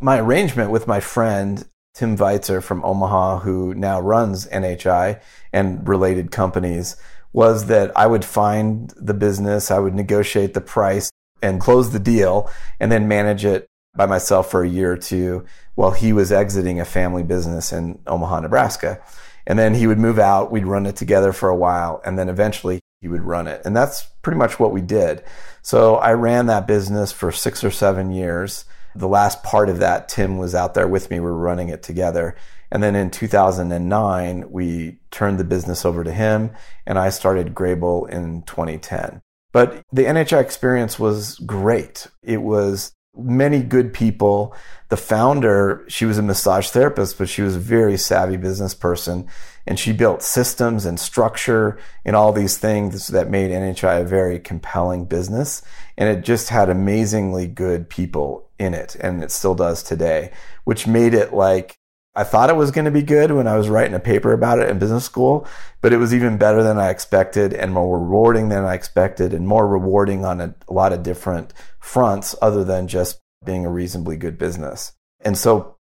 My 0.00 0.18
arrangement 0.18 0.70
with 0.70 0.88
my 0.88 0.98
friend 0.98 1.64
Tim 1.94 2.16
Weitzer 2.16 2.62
from 2.62 2.84
Omaha, 2.84 3.40
who 3.40 3.74
now 3.74 4.00
runs 4.00 4.46
NHI 4.46 5.20
and 5.52 5.86
related 5.86 6.30
companies, 6.30 6.96
was 7.32 7.66
that 7.66 7.96
I 7.96 8.06
would 8.06 8.24
find 8.24 8.92
the 8.96 9.14
business, 9.14 9.70
I 9.70 9.78
would 9.78 9.94
negotiate 9.94 10.54
the 10.54 10.60
price 10.60 11.10
and 11.42 11.60
close 11.60 11.90
the 11.90 11.98
deal, 11.98 12.50
and 12.80 12.90
then 12.90 13.08
manage 13.08 13.44
it 13.44 13.66
by 13.94 14.06
myself 14.06 14.50
for 14.50 14.62
a 14.62 14.68
year 14.68 14.92
or 14.92 14.96
two 14.96 15.44
while 15.74 15.92
he 15.92 16.12
was 16.12 16.32
exiting 16.32 16.80
a 16.80 16.84
family 16.84 17.22
business 17.22 17.72
in 17.72 17.98
Omaha, 18.06 18.40
Nebraska. 18.40 19.00
And 19.46 19.58
then 19.58 19.74
he 19.74 19.86
would 19.86 19.98
move 19.98 20.18
out. 20.18 20.52
We'd 20.52 20.66
run 20.66 20.86
it 20.86 20.96
together 20.96 21.32
for 21.32 21.48
a 21.48 21.56
while. 21.56 22.00
And 22.04 22.18
then 22.18 22.28
eventually 22.28 22.80
he 23.00 23.08
would 23.08 23.22
run 23.22 23.48
it. 23.48 23.62
And 23.64 23.76
that's 23.76 24.04
pretty 24.22 24.38
much 24.38 24.60
what 24.60 24.72
we 24.72 24.80
did. 24.80 25.24
So 25.62 25.96
I 25.96 26.12
ran 26.12 26.46
that 26.46 26.66
business 26.66 27.10
for 27.10 27.32
six 27.32 27.64
or 27.64 27.70
seven 27.70 28.12
years. 28.12 28.64
The 28.94 29.08
last 29.08 29.42
part 29.42 29.68
of 29.68 29.78
that, 29.78 30.08
Tim 30.08 30.38
was 30.38 30.54
out 30.54 30.74
there 30.74 30.86
with 30.86 31.10
me. 31.10 31.18
We 31.18 31.26
were 31.26 31.36
running 31.36 31.70
it 31.70 31.82
together. 31.82 32.36
And 32.70 32.82
then 32.82 32.94
in 32.94 33.10
2009, 33.10 34.50
we 34.50 34.98
turned 35.10 35.38
the 35.38 35.44
business 35.44 35.84
over 35.84 36.04
to 36.04 36.12
him 36.12 36.52
and 36.86 36.98
I 36.98 37.10
started 37.10 37.54
Greybull 37.54 38.08
in 38.08 38.42
2010. 38.42 39.20
But 39.52 39.82
the 39.92 40.04
NHI 40.04 40.40
experience 40.40 40.98
was 40.98 41.38
great. 41.40 42.06
It 42.22 42.40
was 42.40 42.92
many 43.16 43.62
good 43.62 43.92
people. 43.92 44.54
The 44.88 44.96
founder, 44.96 45.84
she 45.88 46.04
was 46.04 46.18
a 46.18 46.22
massage 46.22 46.68
therapist, 46.70 47.18
but 47.18 47.28
she 47.28 47.42
was 47.42 47.56
a 47.56 47.60
very 47.60 47.96
savvy 47.96 48.36
business 48.36 48.74
person. 48.74 49.28
And 49.66 49.78
she 49.78 49.92
built 49.92 50.22
systems 50.22 50.84
and 50.84 50.98
structure 50.98 51.78
and 52.04 52.16
all 52.16 52.32
these 52.32 52.58
things 52.58 53.08
that 53.08 53.30
made 53.30 53.50
NHI 53.50 54.00
a 54.00 54.04
very 54.04 54.38
compelling 54.38 55.04
business. 55.04 55.62
And 55.96 56.08
it 56.08 56.24
just 56.24 56.48
had 56.48 56.68
amazingly 56.68 57.46
good 57.46 57.88
people 57.88 58.48
in 58.58 58.74
it. 58.74 58.96
And 58.96 59.22
it 59.22 59.30
still 59.30 59.54
does 59.54 59.82
today, 59.82 60.32
which 60.64 60.86
made 60.86 61.14
it 61.14 61.32
like 61.32 61.76
I 62.14 62.24
thought 62.24 62.50
it 62.50 62.56
was 62.56 62.70
going 62.70 62.84
to 62.84 62.90
be 62.90 63.02
good 63.02 63.32
when 63.32 63.46
I 63.46 63.56
was 63.56 63.70
writing 63.70 63.94
a 63.94 64.00
paper 64.00 64.34
about 64.34 64.58
it 64.58 64.68
in 64.68 64.78
business 64.78 65.04
school, 65.04 65.46
but 65.80 65.94
it 65.94 65.96
was 65.96 66.12
even 66.12 66.36
better 66.36 66.62
than 66.62 66.78
I 66.78 66.90
expected 66.90 67.54
and 67.54 67.72
more 67.72 67.98
rewarding 67.98 68.50
than 68.50 68.64
I 68.64 68.74
expected 68.74 69.32
and 69.32 69.48
more 69.48 69.66
rewarding 69.66 70.22
on 70.24 70.40
a, 70.40 70.54
a, 70.68 70.72
lot 70.74 70.92
of 70.92 71.02
different 71.02 71.54
fronts 71.80 72.34
other 72.42 72.64
than 72.64 72.86
just 72.86 73.20
being 73.44 73.64
a 73.64 73.70
reasonably 73.70 74.18
good 74.18 74.36
business. 74.36 74.92
And 75.20 75.38
so 75.38 75.76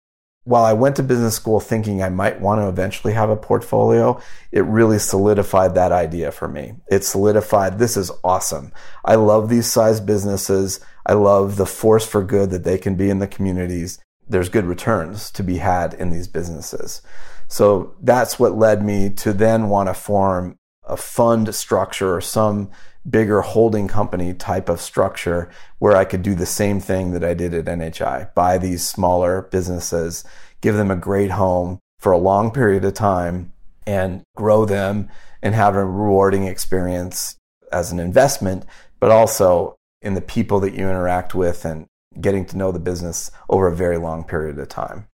while 0.44 0.64
I 0.64 0.72
went 0.72 0.94
to 0.96 1.02
business 1.02 1.34
school 1.34 1.58
thinking 1.58 2.00
I 2.00 2.10
might 2.10 2.40
want 2.40 2.60
to 2.60 2.68
eventually 2.68 3.12
have 3.14 3.28
a 3.28 3.36
portfolio, 3.36 4.20
it 4.52 4.64
really 4.64 5.00
solidified 5.00 5.74
that 5.74 5.90
idea 5.90 6.30
for 6.30 6.46
me. 6.46 6.74
It 6.88 7.04
solidified 7.04 7.78
this 7.78 7.96
is 7.96 8.12
awesome. 8.22 8.72
I 9.04 9.16
love 9.16 9.48
these 9.48 9.66
size 9.66 10.00
businesses. 10.00 10.78
I 11.04 11.14
love 11.14 11.56
the 11.56 11.66
force 11.66 12.06
for 12.06 12.22
good 12.22 12.50
that 12.50 12.62
they 12.62 12.78
can 12.78 12.94
be 12.94 13.10
in 13.10 13.18
the 13.18 13.26
communities 13.26 13.98
there's 14.30 14.48
good 14.48 14.64
returns 14.64 15.30
to 15.32 15.42
be 15.42 15.58
had 15.58 15.94
in 15.94 16.10
these 16.10 16.28
businesses. 16.28 17.02
So 17.48 17.94
that's 18.00 18.38
what 18.38 18.56
led 18.56 18.84
me 18.84 19.10
to 19.10 19.32
then 19.32 19.68
want 19.68 19.88
to 19.88 19.94
form 19.94 20.56
a 20.84 20.96
fund 20.96 21.52
structure 21.54 22.14
or 22.14 22.20
some 22.20 22.70
bigger 23.08 23.40
holding 23.40 23.88
company 23.88 24.32
type 24.34 24.68
of 24.68 24.80
structure 24.80 25.50
where 25.78 25.96
I 25.96 26.04
could 26.04 26.22
do 26.22 26.34
the 26.34 26.46
same 26.46 26.80
thing 26.80 27.12
that 27.12 27.24
I 27.24 27.34
did 27.34 27.54
at 27.54 27.64
NHI 27.64 28.32
buy 28.34 28.58
these 28.58 28.86
smaller 28.86 29.42
businesses, 29.50 30.24
give 30.60 30.76
them 30.76 30.90
a 30.90 30.96
great 30.96 31.32
home 31.32 31.78
for 31.98 32.12
a 32.12 32.18
long 32.18 32.50
period 32.50 32.84
of 32.84 32.94
time, 32.94 33.52
and 33.86 34.22
grow 34.36 34.64
them 34.64 35.08
and 35.42 35.54
have 35.54 35.74
a 35.74 35.84
rewarding 35.84 36.44
experience 36.44 37.36
as 37.72 37.90
an 37.90 37.98
investment, 37.98 38.64
but 39.00 39.10
also 39.10 39.76
in 40.02 40.14
the 40.14 40.20
people 40.20 40.60
that 40.60 40.74
you 40.74 40.88
interact 40.88 41.34
with 41.34 41.64
and 41.64 41.86
getting 42.18 42.44
to 42.46 42.56
know 42.56 42.72
the 42.72 42.78
business 42.78 43.30
over 43.48 43.68
a 43.68 43.76
very 43.76 43.98
long 43.98 44.24
period 44.24 44.58
of 44.58 44.68
time. 44.68 45.06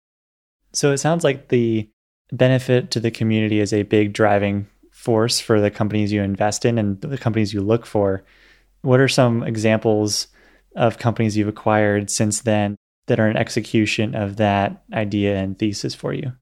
So 0.73 0.91
it 0.91 0.97
sounds 0.97 1.23
like 1.23 1.49
the 1.49 1.89
benefit 2.31 2.91
to 2.91 2.99
the 2.99 3.11
community 3.11 3.59
is 3.59 3.73
a 3.73 3.83
big 3.83 4.13
driving 4.13 4.67
force 4.91 5.39
for 5.39 5.61
the 5.61 5.71
companies 5.71 6.11
you 6.11 6.21
invest 6.21 6.65
in 6.65 6.77
and 6.77 6.99
the 7.01 7.17
companies 7.17 7.53
you 7.53 7.61
look 7.61 7.85
for. 7.85 8.23
What 8.81 8.99
are 8.99 9.07
some 9.07 9.43
examples 9.43 10.27
of 10.75 10.97
companies 10.97 11.37
you've 11.37 11.47
acquired 11.47 12.09
since 12.09 12.41
then 12.41 12.75
that 13.07 13.19
are 13.19 13.27
an 13.27 13.37
execution 13.37 14.15
of 14.15 14.37
that 14.37 14.83
idea 14.93 15.37
and 15.37 15.57
thesis 15.57 15.95
for 15.95 16.13
you? 16.13 16.33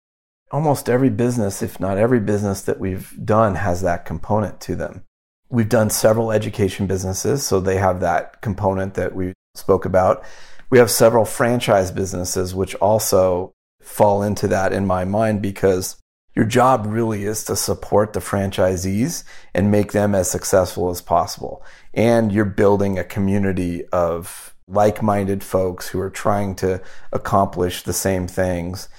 Almost 0.52 0.90
every 0.90 1.10
business, 1.10 1.62
if 1.62 1.80
not 1.80 1.98
every 1.98 2.20
business 2.20 2.62
that 2.62 2.80
we've 2.80 3.14
done, 3.24 3.56
has 3.56 3.82
that 3.82 4.06
component 4.06 4.62
to 4.62 4.76
them. 4.76 5.04
We've 5.50 5.70
done 5.70 5.90
several 5.90 6.32
education 6.32 6.88
businesses, 6.88 7.46
so 7.46 7.60
they 7.60 7.78
have 7.78 8.00
that 8.00 8.42
component 8.42 8.96
that 8.96 9.16
we 9.16 9.34
spoke 9.58 9.86
about. 9.86 10.24
We 10.70 10.80
have 10.80 10.92
several 10.92 11.26
franchise 11.26 11.92
businesses 11.92 12.56
which 12.56 12.76
also 12.76 13.54
fall 13.82 14.24
into 14.24 14.48
that 14.48 14.74
in 14.74 14.86
my 14.86 15.06
mind 15.06 15.42
because 15.42 15.98
your 16.36 16.46
job 16.46 16.86
really 16.86 17.24
is 17.24 17.46
to 17.46 17.56
support 17.56 18.14
the 18.14 18.20
franchisees 18.20 19.24
and 19.54 19.72
make 19.72 19.94
them 19.94 20.14
as 20.14 20.30
successful 20.30 20.90
as 20.90 21.02
possible. 21.02 21.64
And 21.94 22.32
you're 22.32 22.46
building 22.46 23.00
a 23.00 23.06
community 23.06 23.86
of 23.88 24.54
like 24.68 25.02
minded 25.02 25.44
folks 25.44 25.88
who 25.88 26.00
are 26.00 26.10
trying 26.10 26.56
to 26.56 26.82
accomplish 27.14 27.84
the 27.84 27.94
same 27.94 28.28
things. 28.28 28.90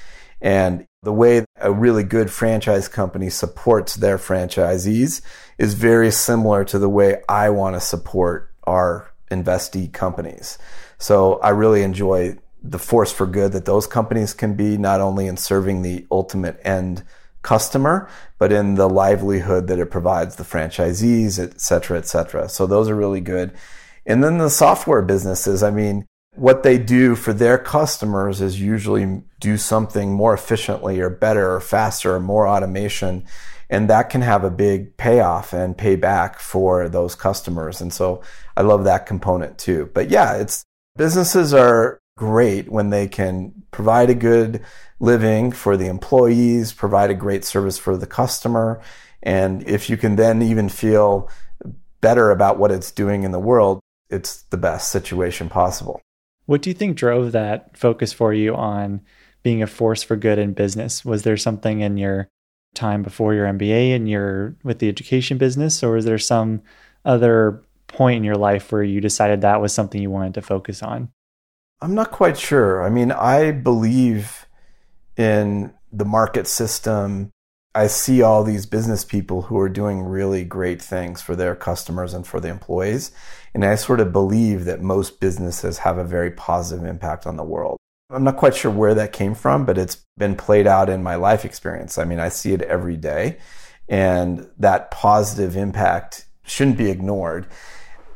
And 0.41 0.87
the 1.03 1.13
way 1.13 1.45
a 1.61 1.73
really 1.73 2.05
good 2.05 2.31
franchise 2.31 2.89
company 2.89 3.29
supports 3.29 3.97
their 3.97 4.19
franchisees 4.19 5.21
is 5.59 5.75
very 5.75 6.11
similar 6.11 6.65
to 6.65 6.79
the 6.79 6.89
way 6.89 7.23
I 7.29 7.51
want 7.51 7.77
to 7.77 7.81
support 7.81 8.53
our 8.65 9.11
investee 9.31 9.93
companies. 9.93 10.59
So 10.99 11.39
I 11.41 11.51
really 11.51 11.83
enjoy 11.83 12.39
the 12.63 12.79
force 12.79 13.13
for 13.13 13.27
good 13.27 13.53
that 13.53 13.65
those 13.65 13.87
companies 13.87 14.35
can 14.35 14.55
be, 14.55 14.77
not 14.77 15.01
only 15.01 15.27
in 15.27 15.37
serving 15.37 15.83
the 15.83 16.07
ultimate 16.11 16.61
end 16.65 17.05
customer, 17.43 18.09
but 18.39 18.53
in 18.53 18.75
the 18.75 18.89
livelihood 18.89 19.69
that 19.69 19.79
it 19.79 19.91
provides 19.91 20.37
the 20.37 20.43
franchisees, 20.43 21.39
et 21.39 21.61
cetera, 21.61 21.99
et 21.99 22.07
cetera. 22.07 22.49
So 22.49 22.67
those 22.67 22.89
are 22.89 22.97
really 22.97 23.21
good. 23.21 23.53
And 24.05 24.23
then 24.23 24.39
the 24.39 24.51
software 24.51 25.03
businesses, 25.03 25.63
I 25.63 25.71
mean, 25.71 26.07
what 26.35 26.65
they 26.65 26.77
do 26.77 27.15
for 27.15 27.33
their 27.33 27.57
customers 27.57 28.41
is 28.41 28.61
usually 28.61 29.23
do 29.41 29.57
something 29.57 30.13
more 30.13 30.35
efficiently 30.35 31.01
or 31.01 31.09
better 31.09 31.55
or 31.55 31.61
faster 31.61 32.17
or 32.17 32.21
more 32.21 32.47
automation 32.47 33.25
and 33.69 33.91
that 33.91 34.11
can 34.11 34.21
have 34.21 34.45
a 34.45 34.51
big 34.51 34.97
payoff 34.97 35.53
and 35.53 35.77
payback 35.77 36.37
for 36.37 36.89
those 36.89 37.15
customers. 37.15 37.81
And 37.81 37.93
so 37.93 38.23
I 38.57 38.63
love 38.63 38.85
that 38.85 39.07
component 39.07 39.59
too. 39.59 39.91
But 39.95 40.11
yeah, 40.11 40.35
it's 40.35 40.65
businesses 40.97 41.53
are 41.53 41.99
great 42.17 42.71
when 42.71 42.91
they 42.91 43.07
can 43.07 43.53
provide 43.71 44.11
a 44.11 44.15
good 44.15 44.63
living 44.99 45.53
for 45.53 45.77
the 45.77 45.87
employees, 45.87 46.73
provide 46.73 47.11
a 47.11 47.15
great 47.15 47.45
service 47.45 47.79
for 47.79 47.97
the 47.97 48.07
customer. 48.07 48.81
And 49.23 49.67
if 49.69 49.91
you 49.91 49.97
can 49.97 50.17
then 50.17 50.41
even 50.43 50.69
feel 50.69 51.31
better 52.01 52.31
about 52.31 52.59
what 52.59 52.71
it's 52.71 52.91
doing 52.91 53.25
in 53.25 53.33
the 53.33 53.39
world, 53.39 53.81
it's 54.09 54.43
the 54.43 54.57
best 54.57 54.91
situation 54.91 55.49
possible. 55.49 56.01
What 56.47 56.63
do 56.63 56.71
you 56.71 56.75
think 56.75 56.97
drove 56.97 57.33
that 57.33 57.77
focus 57.77 58.13
for 58.13 58.33
you 58.33 58.55
on 58.55 59.03
being 59.43 59.63
a 59.63 59.67
force 59.67 60.03
for 60.03 60.17
good 60.17 60.39
in 60.39 60.53
business? 60.53 61.05
Was 61.05 61.25
there 61.25 61.37
something 61.37 61.81
in 61.81 61.97
your 61.97 62.29
time 62.75 63.03
before 63.03 63.35
your 63.35 63.47
MBA 63.47 63.95
and 63.95 64.09
you're 64.09 64.55
with 64.63 64.79
the 64.79 64.89
education 64.89 65.39
business, 65.39 65.83
or 65.83 65.97
is 65.97 66.05
there 66.05 66.19
some 66.19 66.63
other 67.05 67.63
point 67.89 68.19
in 68.19 68.25
your 68.25 68.37
life 68.37 68.73
where 68.73 68.83
you 68.83 69.01
decided 69.01 69.41
that 69.41 69.61
was 69.61 69.73
something 69.73 70.01
you 70.01 70.11
wanted 70.11 70.35
to 70.35 70.43
focus 70.43 70.83
on? 70.83 71.11
I'm 71.81 71.95
not 71.95 72.11
quite 72.11 72.39
sure. 72.39 72.83
I 72.83 72.91
mean, 72.91 73.13
I 73.13 73.51
believe 73.53 74.47
in 75.17 75.75
the 75.93 76.05
market 76.05 76.47
system. 76.47 77.31
I 77.75 77.89
see 77.89 78.23
all 78.23 78.43
these 78.43 78.65
business 78.65 79.05
people 79.05 79.43
who 79.43 79.59
are 79.59 79.69
doing 79.69 80.03
really 80.03 80.45
great 80.45 80.81
things 80.81 81.21
for 81.21 81.37
their 81.37 81.55
customers 81.55 82.15
and 82.15 82.27
for 82.27 82.41
the 82.41 82.49
employees. 82.49 83.13
And 83.53 83.65
I 83.65 83.75
sort 83.75 84.01
of 84.01 84.13
believe 84.13 84.65
that 84.65 84.81
most 84.81 85.21
businesses 85.21 85.79
have 85.79 85.99
a 85.99 86.05
very 86.05 86.31
positive 86.31 86.87
impact 86.87 87.27
on 87.27 87.37
the 87.37 87.45
world. 87.45 87.77
I'm 88.11 88.25
not 88.25 88.37
quite 88.37 88.55
sure 88.55 88.71
where 88.71 88.95
that 88.95 89.13
came 89.13 89.35
from, 89.35 89.67
but 89.67 89.77
it's 89.77 90.05
been 90.17 90.37
played 90.37 90.67
out 90.67 90.89
in 90.89 91.03
my 91.03 91.17
life 91.17 91.45
experience. 91.45 91.99
I 91.99 92.05
mean, 92.05 92.21
I 92.21 92.29
see 92.29 92.53
it 92.53 92.63
every 92.63 92.97
day, 92.97 93.39
and 93.89 94.49
that 94.59 94.91
positive 94.91 95.57
impact 95.57 96.27
shouldn't 96.45 96.79
be 96.79 96.89
ignored. 96.89 97.49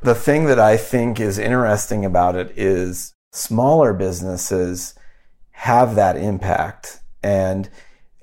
The 0.02 0.14
thing 0.14 0.46
that 0.46 0.58
I 0.58 0.78
think 0.78 1.20
is 1.20 1.38
interesting 1.38 2.06
about 2.06 2.34
it 2.34 2.52
is 2.56 3.12
smaller 3.32 3.92
businesses 3.92 4.94
have 5.50 5.94
that 5.94 6.16
impact, 6.16 7.00
and 7.22 7.68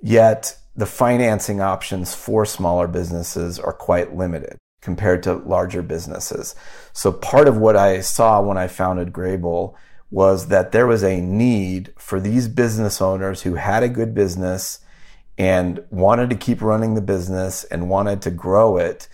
yet 0.02 0.58
the 0.76 0.88
financing 0.88 1.62
options 1.62 2.16
for 2.16 2.46
smaller 2.46 2.88
businesses 2.88 3.60
are 3.60 3.74
quite 3.74 4.16
limited 4.16 4.58
compared 4.82 5.22
to 5.24 5.34
larger 5.34 5.84
businesses. 5.84 6.56
So 6.94 7.12
part 7.12 7.48
of 7.48 7.58
what 7.58 7.76
I 7.76 8.02
saw 8.02 8.42
when 8.42 8.58
I 8.58 8.68
founded 8.68 9.14
Greybull 9.14 9.76
was 10.10 10.48
that 10.48 10.72
there 10.72 10.88
was 10.88 11.04
a 11.04 11.22
need 11.22 11.94
for 11.98 12.20
these 12.20 12.48
business 12.48 13.02
owners 13.02 13.42
who 13.42 13.56
had 13.56 13.84
a 13.84 13.90
good 13.90 14.16
business 14.16 14.80
and 15.38 15.84
wanted 15.92 16.30
to 16.32 16.36
keep 16.36 16.62
running 16.62 16.96
the 16.96 17.02
business 17.02 17.64
and 17.66 17.90
wanted 17.90 18.22
to 18.24 18.32
grow 18.32 18.78
it. 18.78 19.08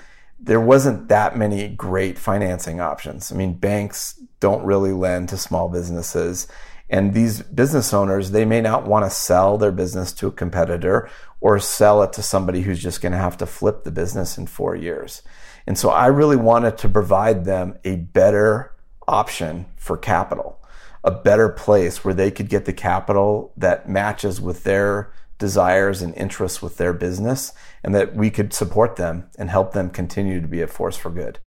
There 0.43 0.62
wasn't 0.62 1.07
that 1.07 1.38
many 1.38 1.69
great 1.69 2.19
financing 2.19 2.81
options. 2.81 3.31
I 3.31 3.35
mean, 3.35 3.53
banks 3.53 4.21
don't 4.39 4.65
really 4.65 4.91
lend 4.91 5.29
to 5.29 5.38
small 5.38 5.69
businesses. 5.69 6.47
And 6.89 7.13
these 7.13 7.41
business 7.41 7.93
owners, 7.93 8.31
they 8.31 8.45
may 8.45 8.62
not 8.62 8.85
want 8.85 9.05
to 9.05 9.09
sell 9.09 9.57
their 9.57 9.71
business 9.71 10.12
to 10.13 10.27
a 10.27 10.31
competitor 10.31 11.09
or 11.39 11.59
sell 11.59 12.03
it 12.03 12.13
to 12.13 12.21
somebody 12.21 12.62
who's 12.62 12.83
just 12.83 13.01
going 13.01 13.13
to 13.13 13.17
have 13.17 13.38
to 13.38 13.45
flip 13.45 13.83
the 13.83 13.91
business 13.91 14.38
in 14.38 14.45
four 14.47 14.75
years. 14.75 15.21
And 15.65 15.77
so 15.77 15.89
I 15.89 16.07
really 16.07 16.35
wanted 16.35 16.77
to 16.79 16.89
provide 16.89 17.45
them 17.45 17.79
a 17.85 17.95
better 17.95 18.73
option 19.07 19.65
for 19.77 19.97
capital 19.97 20.59
a 21.03 21.12
better 21.12 21.50
place 21.50 22.03
where 22.03 22.13
they 22.13 22.31
could 22.31 22.50
get 22.50 22.65
the 22.65 22.73
capital 22.73 23.51
that 23.57 23.89
matches 23.89 24.39
with 24.39 24.63
their 24.63 25.12
desires 25.37 26.01
and 26.01 26.15
interests 26.15 26.61
with 26.61 26.77
their 26.77 26.93
business 26.93 27.51
and 27.83 27.93
that 27.93 28.15
we 28.15 28.29
could 28.29 28.53
support 28.53 28.95
them 28.95 29.29
and 29.37 29.49
help 29.49 29.73
them 29.73 29.89
continue 29.89 30.39
to 30.39 30.47
be 30.47 30.61
a 30.61 30.67
force 30.67 30.95
for 30.95 31.09
good. 31.09 31.39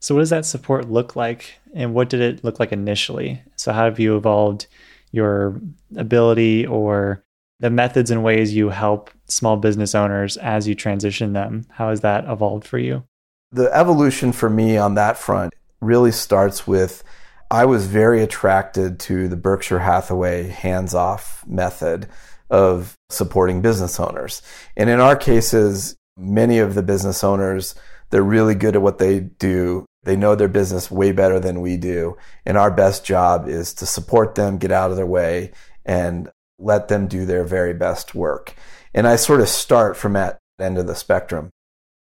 So, 0.00 0.14
what 0.14 0.20
does 0.20 0.30
that 0.30 0.44
support 0.44 0.90
look 0.90 1.16
like? 1.16 1.54
And 1.74 1.94
what 1.94 2.10
did 2.10 2.20
it 2.20 2.44
look 2.44 2.60
like 2.60 2.72
initially? 2.72 3.42
So, 3.56 3.72
how 3.72 3.84
have 3.84 3.98
you 3.98 4.16
evolved 4.16 4.66
your 5.12 5.60
ability 5.96 6.66
or 6.66 7.24
the 7.60 7.70
methods 7.70 8.10
and 8.10 8.22
ways 8.22 8.54
you 8.54 8.68
help 8.68 9.10
small 9.26 9.56
business 9.56 9.94
owners 9.94 10.36
as 10.36 10.68
you 10.68 10.74
transition 10.74 11.32
them? 11.32 11.64
How 11.70 11.90
has 11.90 12.02
that 12.02 12.24
evolved 12.26 12.66
for 12.66 12.78
you? 12.78 13.04
The 13.52 13.74
evolution 13.74 14.32
for 14.32 14.50
me 14.50 14.76
on 14.76 14.94
that 14.96 15.16
front 15.16 15.54
really 15.80 16.12
starts 16.12 16.66
with 16.66 17.02
I 17.50 17.66
was 17.66 17.86
very 17.86 18.22
attracted 18.22 18.98
to 19.00 19.28
the 19.28 19.36
Berkshire 19.36 19.78
Hathaway 19.78 20.48
hands 20.48 20.92
off 20.92 21.44
method 21.46 22.08
of 22.50 22.94
supporting 23.10 23.60
business 23.60 23.98
owners. 23.98 24.42
And 24.76 24.90
in 24.90 25.00
our 25.00 25.16
cases, 25.16 25.96
many 26.16 26.58
of 26.58 26.74
the 26.74 26.82
business 26.82 27.24
owners, 27.24 27.74
they're 28.10 28.22
really 28.22 28.54
good 28.54 28.76
at 28.76 28.82
what 28.82 28.98
they 28.98 29.20
do. 29.20 29.86
They 30.04 30.16
know 30.16 30.34
their 30.34 30.48
business 30.48 30.90
way 30.90 31.12
better 31.12 31.40
than 31.40 31.60
we 31.60 31.76
do. 31.76 32.16
And 32.44 32.56
our 32.56 32.70
best 32.70 33.04
job 33.04 33.48
is 33.48 33.72
to 33.74 33.86
support 33.86 34.34
them, 34.34 34.58
get 34.58 34.70
out 34.70 34.90
of 34.90 34.96
their 34.96 35.06
way, 35.06 35.52
and 35.84 36.30
let 36.58 36.88
them 36.88 37.08
do 37.08 37.24
their 37.26 37.44
very 37.44 37.74
best 37.74 38.14
work. 38.14 38.54
And 38.92 39.06
I 39.06 39.16
sort 39.16 39.40
of 39.40 39.48
start 39.48 39.96
from 39.96 40.12
that 40.12 40.38
end 40.60 40.78
of 40.78 40.86
the 40.86 40.94
spectrum. 40.94 41.50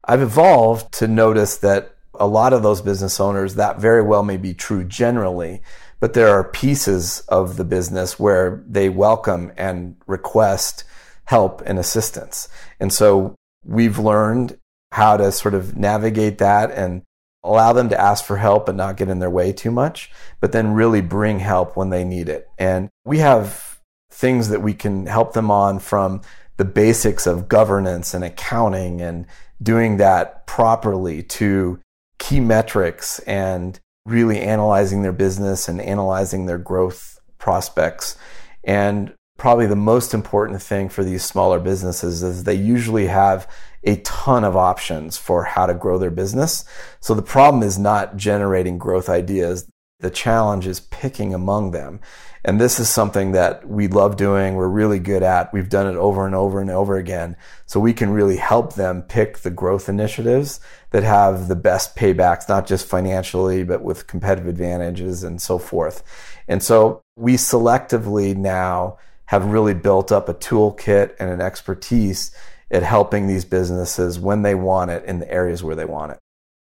I've 0.05 0.23
evolved 0.23 0.93
to 0.95 1.07
notice 1.07 1.57
that 1.59 1.95
a 2.15 2.27
lot 2.27 2.53
of 2.53 2.63
those 2.63 2.83
business 2.83 3.21
owners, 3.21 3.55
that 3.55 3.79
very 3.79 4.03
well 4.03 4.23
may 4.23 4.37
be 4.37 4.55
true 4.55 4.85
generally, 4.85 5.63
but 6.03 6.15
there 6.15 6.31
are 6.31 6.43
pieces 6.43 7.21
of 7.29 7.57
the 7.57 7.65
business 7.65 8.19
where 8.19 8.65
they 8.67 8.89
welcome 8.89 9.53
and 9.57 9.95
request 10.09 10.83
help 11.27 11.63
and 11.65 11.79
assistance. 11.79 12.49
And 12.81 12.93
so 12.93 13.37
we've 13.65 14.01
learned 14.01 14.59
how 14.91 15.17
to 15.17 15.31
sort 15.31 15.55
of 15.55 15.77
navigate 15.77 16.39
that 16.39 16.73
and 16.73 17.03
allow 17.45 17.73
them 17.73 17.89
to 17.89 18.01
ask 18.01 18.25
for 18.25 18.37
help 18.37 18.69
and 18.69 18.77
not 18.77 18.97
get 18.97 19.11
in 19.11 19.21
their 19.21 19.31
way 19.31 19.53
too 19.53 19.71
much, 19.71 20.11
but 20.41 20.51
then 20.51 20.75
really 20.75 21.03
bring 21.03 21.39
help 21.39 21.77
when 21.77 21.91
they 21.91 22.03
need 22.03 22.29
it. 22.29 22.49
And 22.59 22.89
we 23.05 23.19
have 23.19 23.79
things 24.11 24.49
that 24.49 24.61
we 24.61 24.75
can 24.75 25.07
help 25.07 25.35
them 25.35 25.53
on 25.53 25.79
from 25.79 26.21
the 26.57 26.65
basics 26.65 27.29
of 27.29 27.47
governance 27.49 28.13
and 28.13 28.25
accounting 28.25 29.01
and 29.01 29.25
doing 29.63 29.99
that 29.99 30.49
properly 30.49 31.23
to 31.23 31.79
key 32.19 32.41
metrics 32.41 33.21
and 33.21 33.79
really 34.07 34.41
analyzing 34.41 35.03
their 35.03 35.13
business 35.13 35.69
and 35.69 35.81
analyzing 35.81 36.47
their 36.47 36.59
growth 36.59 37.21
prospects. 37.39 38.17
And 38.65 39.15
probably 39.39 39.67
the 39.67 39.77
most 39.77 40.15
important 40.15 40.63
thing 40.63 40.89
for 40.89 41.05
these 41.05 41.25
smaller 41.25 41.59
businesses 41.59 42.23
is 42.23 42.45
they 42.45 42.55
usually 42.55 43.07
have 43.07 43.49
a 43.85 43.97
ton 43.97 44.45
of 44.45 44.57
options 44.57 45.17
for 45.17 45.45
how 45.45 45.67
to 45.67 45.75
grow 45.75 45.99
their 45.99 46.11
business. 46.11 46.65
So 47.01 47.15
the 47.15 47.23
problem 47.23 47.63
is 47.63 47.79
not 47.79 48.17
generating 48.17 48.79
growth 48.79 49.09
ideas. 49.09 49.69
The 50.01 50.11
challenge 50.11 50.67
is 50.67 50.81
picking 50.81 51.35
among 51.35 51.73
them. 51.73 52.01
And 52.45 52.61
this 52.61 52.81
is 52.81 52.89
something 52.89 53.33
that 53.33 53.69
we 53.69 53.87
love 53.87 54.17
doing. 54.17 54.55
We're 54.55 54.67
really 54.67 54.99
good 54.99 55.23
at. 55.23 55.53
We've 55.53 55.69
done 55.69 55.87
it 55.87 55.97
over 55.97 56.27
and 56.27 56.35
over 56.35 56.61
and 56.61 56.71
over 56.71 56.97
again. 56.97 57.37
So 57.67 57.79
we 57.79 57.93
can 57.93 58.11
really 58.11 58.37
help 58.37 58.75
them 58.75 59.03
pick 59.03 59.39
the 59.39 59.51
growth 59.51 59.89
initiatives 59.89 60.59
that 60.91 61.05
have 61.05 61.47
the 61.47 61.55
best 61.55 61.95
paybacks, 61.95 62.49
not 62.49 62.67
just 62.67 62.87
financially, 62.87 63.63
but 63.63 63.83
with 63.83 64.09
competitive 64.09 64.49
advantages 64.49 65.23
and 65.23 65.41
so 65.41 65.57
forth. 65.59 66.03
And 66.49 66.63
so 66.63 67.01
we 67.17 67.35
selectively 67.35 68.37
now 68.37 68.99
have 69.27 69.47
really 69.47 69.75
built 69.75 70.11
up 70.11 70.29
a 70.29 70.35
toolkit 70.35 71.15
and 71.21 71.31
an 71.31 71.41
expertise 71.41 72.33
at 72.73 72.83
helping 72.83 73.29
these 73.29 73.45
businesses 73.45 74.19
when 74.19 74.43
they 74.43 74.55
want 74.55 74.91
it 74.91 75.05
in 75.05 75.21
the 75.21 75.31
areas 75.31 75.63
where 75.63 75.77
they 75.77 75.85
want 75.85 76.13
it. 76.13 76.19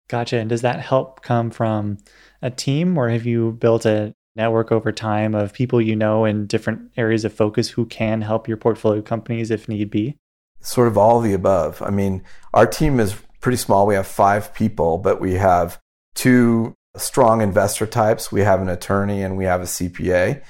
Gotcha. 0.08 0.38
And 0.38 0.50
does 0.50 0.62
that 0.62 0.80
help 0.80 1.22
come 1.22 1.50
from 1.50 1.98
a 2.42 2.50
team 2.50 2.98
or 2.98 3.08
have 3.08 3.24
you 3.24 3.52
built 3.52 3.86
a 3.86 4.12
network 4.36 4.72
over 4.72 4.92
time 4.92 5.34
of 5.34 5.52
people 5.52 5.80
you 5.80 5.96
know 5.96 6.24
in 6.24 6.46
different 6.46 6.90
areas 6.96 7.24
of 7.24 7.32
focus 7.32 7.68
who 7.70 7.86
can 7.86 8.22
help 8.22 8.48
your 8.48 8.56
portfolio 8.56 9.02
companies 9.02 9.50
if 9.50 9.68
need 9.68 9.90
be? 9.90 10.16
Sort 10.60 10.88
of 10.88 10.98
all 10.98 11.18
of 11.18 11.24
the 11.24 11.32
above. 11.32 11.82
I 11.82 11.90
mean, 11.90 12.22
our 12.52 12.66
team 12.66 13.00
is 13.00 13.16
pretty 13.40 13.56
small. 13.56 13.86
We 13.86 13.94
have 13.94 14.06
five 14.06 14.52
people, 14.54 14.98
but 14.98 15.20
we 15.20 15.34
have 15.34 15.78
two 16.14 16.74
strong 16.96 17.40
investor 17.40 17.86
types. 17.86 18.30
We 18.30 18.40
have 18.40 18.60
an 18.60 18.68
attorney 18.68 19.22
and 19.22 19.36
we 19.36 19.44
have 19.44 19.60
a 19.60 19.64
CPA. 19.64 20.42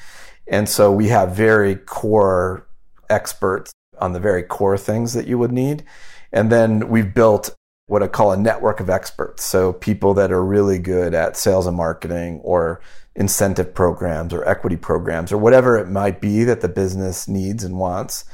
And 0.48 0.68
so 0.68 0.90
we 0.90 1.09
have 1.09 1.35
very 1.35 1.76
core 1.76 2.66
experts 3.09 3.72
on 3.98 4.12
the 4.12 4.20
very 4.20 4.42
core 4.42 4.78
things 4.78 5.12
that 5.12 5.26
you 5.26 5.38
would 5.38 5.52
need. 5.52 5.85
And 6.33 6.50
then 6.50 6.88
we've 6.88 7.12
built 7.12 7.54
what 7.90 8.05
I 8.05 8.07
call 8.07 8.31
a 8.31 8.37
network 8.37 8.79
of 8.79 8.88
experts. 8.88 9.44
So 9.44 9.72
people 9.72 10.14
that 10.14 10.31
are 10.31 10.44
really 10.44 10.79
good 10.79 11.12
at 11.12 11.37
sales 11.37 11.66
and 11.66 11.76
marketing 11.76 12.38
or 12.44 12.81
incentive 13.16 13.74
programs 13.74 14.33
or 14.33 14.48
equity 14.48 14.76
programs 14.76 15.33
or 15.33 15.38
whatever 15.38 15.76
it 15.76 15.88
might 15.88 16.20
be 16.20 16.44
that 16.44 16.61
the 16.61 16.68
business 16.68 17.26
needs 17.26 17.64
and 17.64 17.81
wants. 17.81 18.26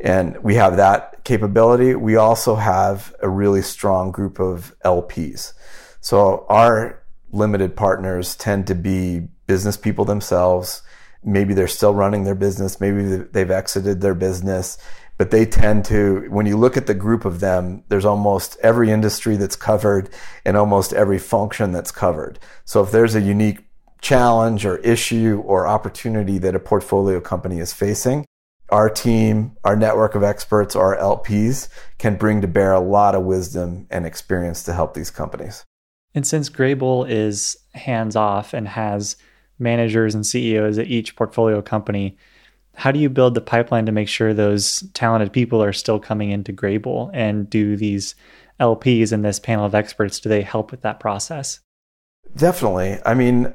And 0.00 0.42
we 0.42 0.54
have 0.54 0.78
that 0.78 1.22
capability. 1.22 1.94
We 1.94 2.16
also 2.16 2.54
have 2.54 3.14
a 3.20 3.28
really 3.28 3.60
strong 3.60 4.10
group 4.10 4.40
of 4.40 4.74
LPs. 4.86 5.52
So 6.00 6.46
our 6.48 7.02
limited 7.30 7.76
partners 7.76 8.34
tend 8.34 8.66
to 8.68 8.74
be 8.74 9.28
business 9.46 9.76
people 9.76 10.06
themselves. 10.06 10.80
Maybe 11.22 11.52
they're 11.52 11.68
still 11.68 11.92
running 11.92 12.24
their 12.24 12.34
business. 12.34 12.80
Maybe 12.80 13.02
they've 13.02 13.50
exited 13.50 14.00
their 14.00 14.14
business 14.14 14.78
but 15.16 15.30
they 15.30 15.46
tend 15.46 15.84
to, 15.86 16.26
when 16.28 16.46
you 16.46 16.56
look 16.56 16.76
at 16.76 16.86
the 16.86 16.94
group 16.94 17.24
of 17.24 17.40
them, 17.40 17.84
there's 17.88 18.04
almost 18.04 18.56
every 18.62 18.90
industry 18.90 19.36
that's 19.36 19.56
covered 19.56 20.10
and 20.44 20.56
almost 20.56 20.92
every 20.92 21.18
function 21.18 21.72
that's 21.72 21.92
covered. 21.92 22.38
So 22.64 22.82
if 22.82 22.90
there's 22.90 23.14
a 23.14 23.20
unique 23.20 23.60
challenge 24.00 24.66
or 24.66 24.78
issue 24.78 25.42
or 25.46 25.66
opportunity 25.66 26.38
that 26.38 26.54
a 26.54 26.60
portfolio 26.60 27.20
company 27.20 27.60
is 27.60 27.72
facing, 27.72 28.26
our 28.70 28.90
team, 28.90 29.56
our 29.64 29.76
network 29.76 30.14
of 30.14 30.22
experts, 30.22 30.74
our 30.74 30.96
LPs 30.96 31.68
can 31.98 32.16
bring 32.16 32.40
to 32.40 32.48
bear 32.48 32.72
a 32.72 32.80
lot 32.80 33.14
of 33.14 33.22
wisdom 33.22 33.86
and 33.90 34.04
experience 34.06 34.62
to 34.64 34.72
help 34.72 34.94
these 34.94 35.10
companies. 35.10 35.64
And 36.14 36.26
since 36.26 36.48
Greybull 36.48 37.08
is 37.08 37.56
hands 37.74 38.16
off 38.16 38.52
and 38.52 38.68
has 38.68 39.16
managers 39.58 40.14
and 40.14 40.26
CEOs 40.26 40.78
at 40.78 40.86
each 40.86 41.16
portfolio 41.16 41.62
company, 41.62 42.16
how 42.74 42.90
do 42.92 42.98
you 42.98 43.08
build 43.08 43.34
the 43.34 43.40
pipeline 43.40 43.86
to 43.86 43.92
make 43.92 44.08
sure 44.08 44.34
those 44.34 44.80
talented 44.94 45.32
people 45.32 45.62
are 45.62 45.72
still 45.72 45.98
coming 45.98 46.30
into 46.30 46.52
Greybull? 46.52 47.10
And 47.14 47.48
do 47.48 47.76
these 47.76 48.14
LPs 48.60 49.12
and 49.12 49.24
this 49.24 49.38
panel 49.38 49.64
of 49.64 49.74
experts, 49.74 50.20
do 50.20 50.28
they 50.28 50.42
help 50.42 50.70
with 50.70 50.82
that 50.82 51.00
process? 51.00 51.60
Definitely. 52.36 52.98
I 53.04 53.14
mean, 53.14 53.54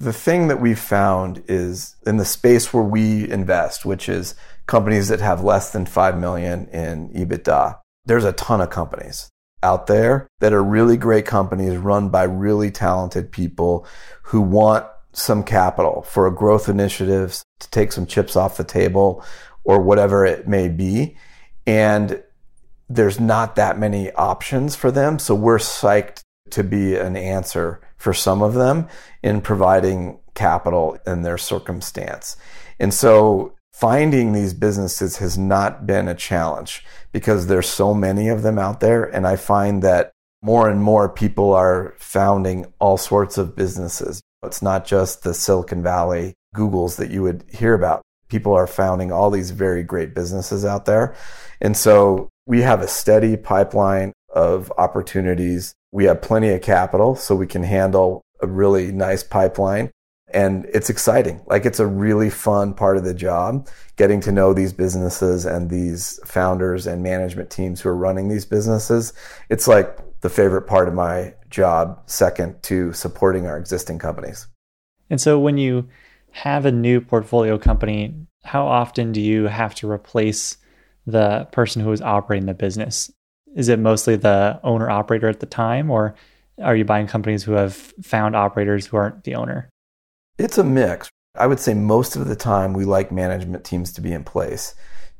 the 0.00 0.12
thing 0.12 0.48
that 0.48 0.60
we've 0.60 0.78
found 0.78 1.42
is 1.48 1.96
in 2.06 2.18
the 2.18 2.24
space 2.24 2.72
where 2.72 2.82
we 2.82 3.28
invest, 3.30 3.84
which 3.84 4.08
is 4.08 4.34
companies 4.66 5.08
that 5.08 5.20
have 5.20 5.42
less 5.42 5.72
than 5.72 5.86
5 5.86 6.18
million 6.18 6.68
in 6.68 7.08
EBITDA, 7.10 7.78
there's 8.04 8.24
a 8.24 8.32
ton 8.32 8.60
of 8.60 8.70
companies 8.70 9.28
out 9.62 9.86
there 9.86 10.28
that 10.40 10.52
are 10.52 10.62
really 10.62 10.96
great 10.96 11.26
companies 11.26 11.76
run 11.76 12.10
by 12.10 12.22
really 12.22 12.70
talented 12.70 13.32
people 13.32 13.86
who 14.22 14.40
want 14.40 14.86
some 15.18 15.42
capital 15.42 16.02
for 16.02 16.26
a 16.26 16.34
growth 16.34 16.68
initiatives 16.68 17.44
to 17.60 17.70
take 17.70 17.92
some 17.92 18.06
chips 18.06 18.36
off 18.36 18.56
the 18.56 18.64
table 18.64 19.24
or 19.64 19.80
whatever 19.82 20.24
it 20.24 20.48
may 20.48 20.68
be. 20.68 21.16
And 21.66 22.22
there's 22.88 23.20
not 23.20 23.56
that 23.56 23.78
many 23.78 24.10
options 24.12 24.74
for 24.74 24.90
them. 24.90 25.18
So 25.18 25.34
we're 25.34 25.58
psyched 25.58 26.22
to 26.50 26.64
be 26.64 26.94
an 26.94 27.16
answer 27.16 27.80
for 27.96 28.14
some 28.14 28.42
of 28.42 28.54
them 28.54 28.88
in 29.22 29.40
providing 29.40 30.20
capital 30.34 30.96
in 31.06 31.22
their 31.22 31.36
circumstance. 31.36 32.36
And 32.78 32.94
so 32.94 33.54
finding 33.72 34.32
these 34.32 34.54
businesses 34.54 35.18
has 35.18 35.36
not 35.36 35.86
been 35.86 36.08
a 36.08 36.14
challenge 36.14 36.84
because 37.12 37.46
there's 37.46 37.68
so 37.68 37.92
many 37.92 38.28
of 38.28 38.42
them 38.42 38.58
out 38.58 38.80
there. 38.80 39.04
And 39.04 39.26
I 39.26 39.36
find 39.36 39.82
that 39.82 40.12
more 40.42 40.68
and 40.68 40.82
more 40.82 41.08
people 41.08 41.52
are 41.52 41.94
founding 41.98 42.72
all 42.78 42.96
sorts 42.96 43.36
of 43.36 43.56
businesses. 43.56 44.22
It's 44.44 44.62
not 44.62 44.86
just 44.86 45.22
the 45.22 45.34
Silicon 45.34 45.82
Valley 45.82 46.34
Googles 46.54 46.96
that 46.96 47.10
you 47.10 47.22
would 47.22 47.44
hear 47.48 47.74
about. 47.74 48.02
People 48.28 48.54
are 48.54 48.66
founding 48.66 49.10
all 49.10 49.30
these 49.30 49.50
very 49.50 49.82
great 49.82 50.14
businesses 50.14 50.64
out 50.64 50.84
there. 50.84 51.14
And 51.60 51.76
so 51.76 52.28
we 52.46 52.62
have 52.62 52.80
a 52.80 52.88
steady 52.88 53.36
pipeline 53.36 54.12
of 54.28 54.72
opportunities. 54.78 55.74
We 55.92 56.04
have 56.04 56.22
plenty 56.22 56.50
of 56.50 56.62
capital, 56.62 57.16
so 57.16 57.34
we 57.34 57.46
can 57.46 57.62
handle 57.62 58.22
a 58.40 58.46
really 58.46 58.92
nice 58.92 59.22
pipeline. 59.22 59.90
And 60.32 60.66
it's 60.74 60.90
exciting. 60.90 61.40
Like 61.46 61.64
it's 61.64 61.80
a 61.80 61.86
really 61.86 62.28
fun 62.28 62.74
part 62.74 62.98
of 62.98 63.04
the 63.04 63.14
job, 63.14 63.66
getting 63.96 64.20
to 64.20 64.32
know 64.32 64.52
these 64.52 64.74
businesses 64.74 65.46
and 65.46 65.70
these 65.70 66.20
founders 66.24 66.86
and 66.86 67.02
management 67.02 67.48
teams 67.50 67.80
who 67.80 67.88
are 67.88 67.96
running 67.96 68.28
these 68.28 68.44
businesses. 68.44 69.14
It's 69.48 69.66
like 69.66 69.98
the 70.20 70.30
favorite 70.30 70.62
part 70.62 70.88
of 70.88 70.94
my 70.94 71.34
job, 71.50 72.02
second 72.06 72.62
to 72.64 72.92
supporting 72.92 73.46
our 73.46 73.56
existing 73.56 73.98
companies. 73.98 74.46
And 75.10 75.20
so 75.20 75.38
when 75.38 75.58
you 75.58 75.88
have 76.30 76.66
a 76.66 76.72
new 76.72 77.00
portfolio 77.00 77.58
company, 77.58 78.14
how 78.44 78.66
often 78.66 79.12
do 79.12 79.20
you 79.20 79.44
have 79.44 79.74
to 79.76 79.90
replace 79.90 80.56
the 81.06 81.48
person 81.52 81.82
who 81.82 81.92
is 81.92 82.02
operating 82.02 82.46
the 82.46 82.54
business? 82.54 83.10
Is 83.56 83.68
it 83.68 83.78
mostly 83.78 84.16
the 84.16 84.60
owner 84.62 84.90
operator 84.90 85.28
at 85.28 85.40
the 85.40 85.46
time, 85.46 85.90
or 85.90 86.14
are 86.62 86.76
you 86.76 86.84
buying 86.84 87.06
companies 87.06 87.42
who 87.42 87.52
have 87.52 87.74
found 87.74 88.36
operators 88.36 88.86
who 88.86 88.96
aren't 88.96 89.24
the 89.24 89.34
owner? 89.34 89.68
It's 90.38 90.58
a 90.58 90.64
mix. 90.64 91.08
I 91.36 91.46
would 91.46 91.60
say 91.60 91.74
most 91.74 92.16
of 92.16 92.28
the 92.28 92.36
time 92.36 92.72
we 92.72 92.84
like 92.84 93.10
management 93.10 93.64
teams 93.64 93.92
to 93.94 94.00
be 94.00 94.12
in 94.12 94.24
place. 94.24 94.74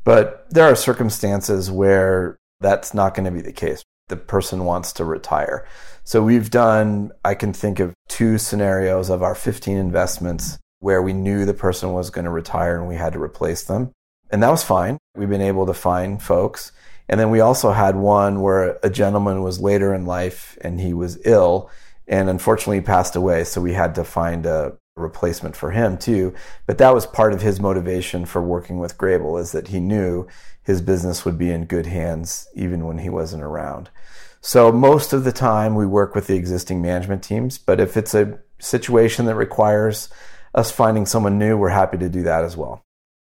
But 0.04 0.46
there 0.50 0.64
are 0.64 0.76
circumstances 0.76 1.70
where 1.70 2.38
that's 2.60 2.94
not 2.94 3.14
going 3.14 3.24
to 3.24 3.30
be 3.30 3.40
the 3.40 3.52
case. 3.52 3.82
The 4.08 4.16
person 4.16 4.64
wants 4.64 4.92
to 4.94 5.04
retire. 5.04 5.66
So 6.04 6.22
we've 6.22 6.50
done, 6.50 7.12
I 7.24 7.34
can 7.34 7.52
think 7.52 7.80
of 7.80 7.94
two 8.08 8.38
scenarios 8.38 9.10
of 9.10 9.22
our 9.22 9.34
15 9.34 9.76
investments 9.76 10.58
where 10.80 11.02
we 11.02 11.12
knew 11.12 11.44
the 11.44 11.54
person 11.54 11.92
was 11.92 12.10
going 12.10 12.24
to 12.24 12.30
retire 12.30 12.78
and 12.78 12.88
we 12.88 12.94
had 12.94 13.12
to 13.12 13.22
replace 13.22 13.64
them. 13.64 13.92
And 14.30 14.42
that 14.42 14.50
was 14.50 14.62
fine. 14.62 14.98
We've 15.16 15.28
been 15.28 15.40
able 15.40 15.66
to 15.66 15.74
find 15.74 16.22
folks. 16.22 16.72
And 17.08 17.18
then 17.18 17.30
we 17.30 17.40
also 17.40 17.72
had 17.72 17.96
one 17.96 18.40
where 18.40 18.78
a 18.82 18.90
gentleman 18.90 19.42
was 19.42 19.60
later 19.60 19.94
in 19.94 20.04
life 20.04 20.58
and 20.60 20.80
he 20.80 20.92
was 20.92 21.18
ill 21.24 21.70
and 22.06 22.28
unfortunately 22.28 22.80
passed 22.80 23.16
away. 23.16 23.44
So 23.44 23.60
we 23.60 23.72
had 23.72 23.94
to 23.96 24.04
find 24.04 24.46
a 24.46 24.76
replacement 24.98 25.56
for 25.56 25.70
him 25.70 25.96
too. 25.98 26.34
But 26.66 26.78
that 26.78 26.94
was 26.94 27.06
part 27.06 27.32
of 27.32 27.42
his 27.42 27.60
motivation 27.60 28.26
for 28.26 28.42
working 28.42 28.78
with 28.78 28.98
Greybull 28.98 29.40
is 29.40 29.52
that 29.52 29.68
he 29.68 29.80
knew 29.80 30.26
his 30.62 30.80
business 30.80 31.24
would 31.24 31.38
be 31.38 31.50
in 31.50 31.64
good 31.64 31.86
hands 31.86 32.46
even 32.54 32.86
when 32.86 32.98
he 32.98 33.08
wasn't 33.08 33.42
around. 33.42 33.90
So 34.40 34.70
most 34.70 35.12
of 35.12 35.24
the 35.24 35.32
time 35.32 35.74
we 35.74 35.86
work 35.86 36.14
with 36.14 36.26
the 36.26 36.36
existing 36.36 36.80
management 36.80 37.22
teams, 37.22 37.58
but 37.58 37.80
if 37.80 37.96
it's 37.96 38.14
a 38.14 38.38
situation 38.58 39.26
that 39.26 39.34
requires 39.34 40.08
us 40.54 40.70
finding 40.70 41.06
someone 41.06 41.38
new, 41.38 41.56
we're 41.56 41.68
happy 41.68 41.98
to 41.98 42.08
do 42.08 42.22
that 42.22 42.44
as 42.44 42.56
well. 42.56 42.82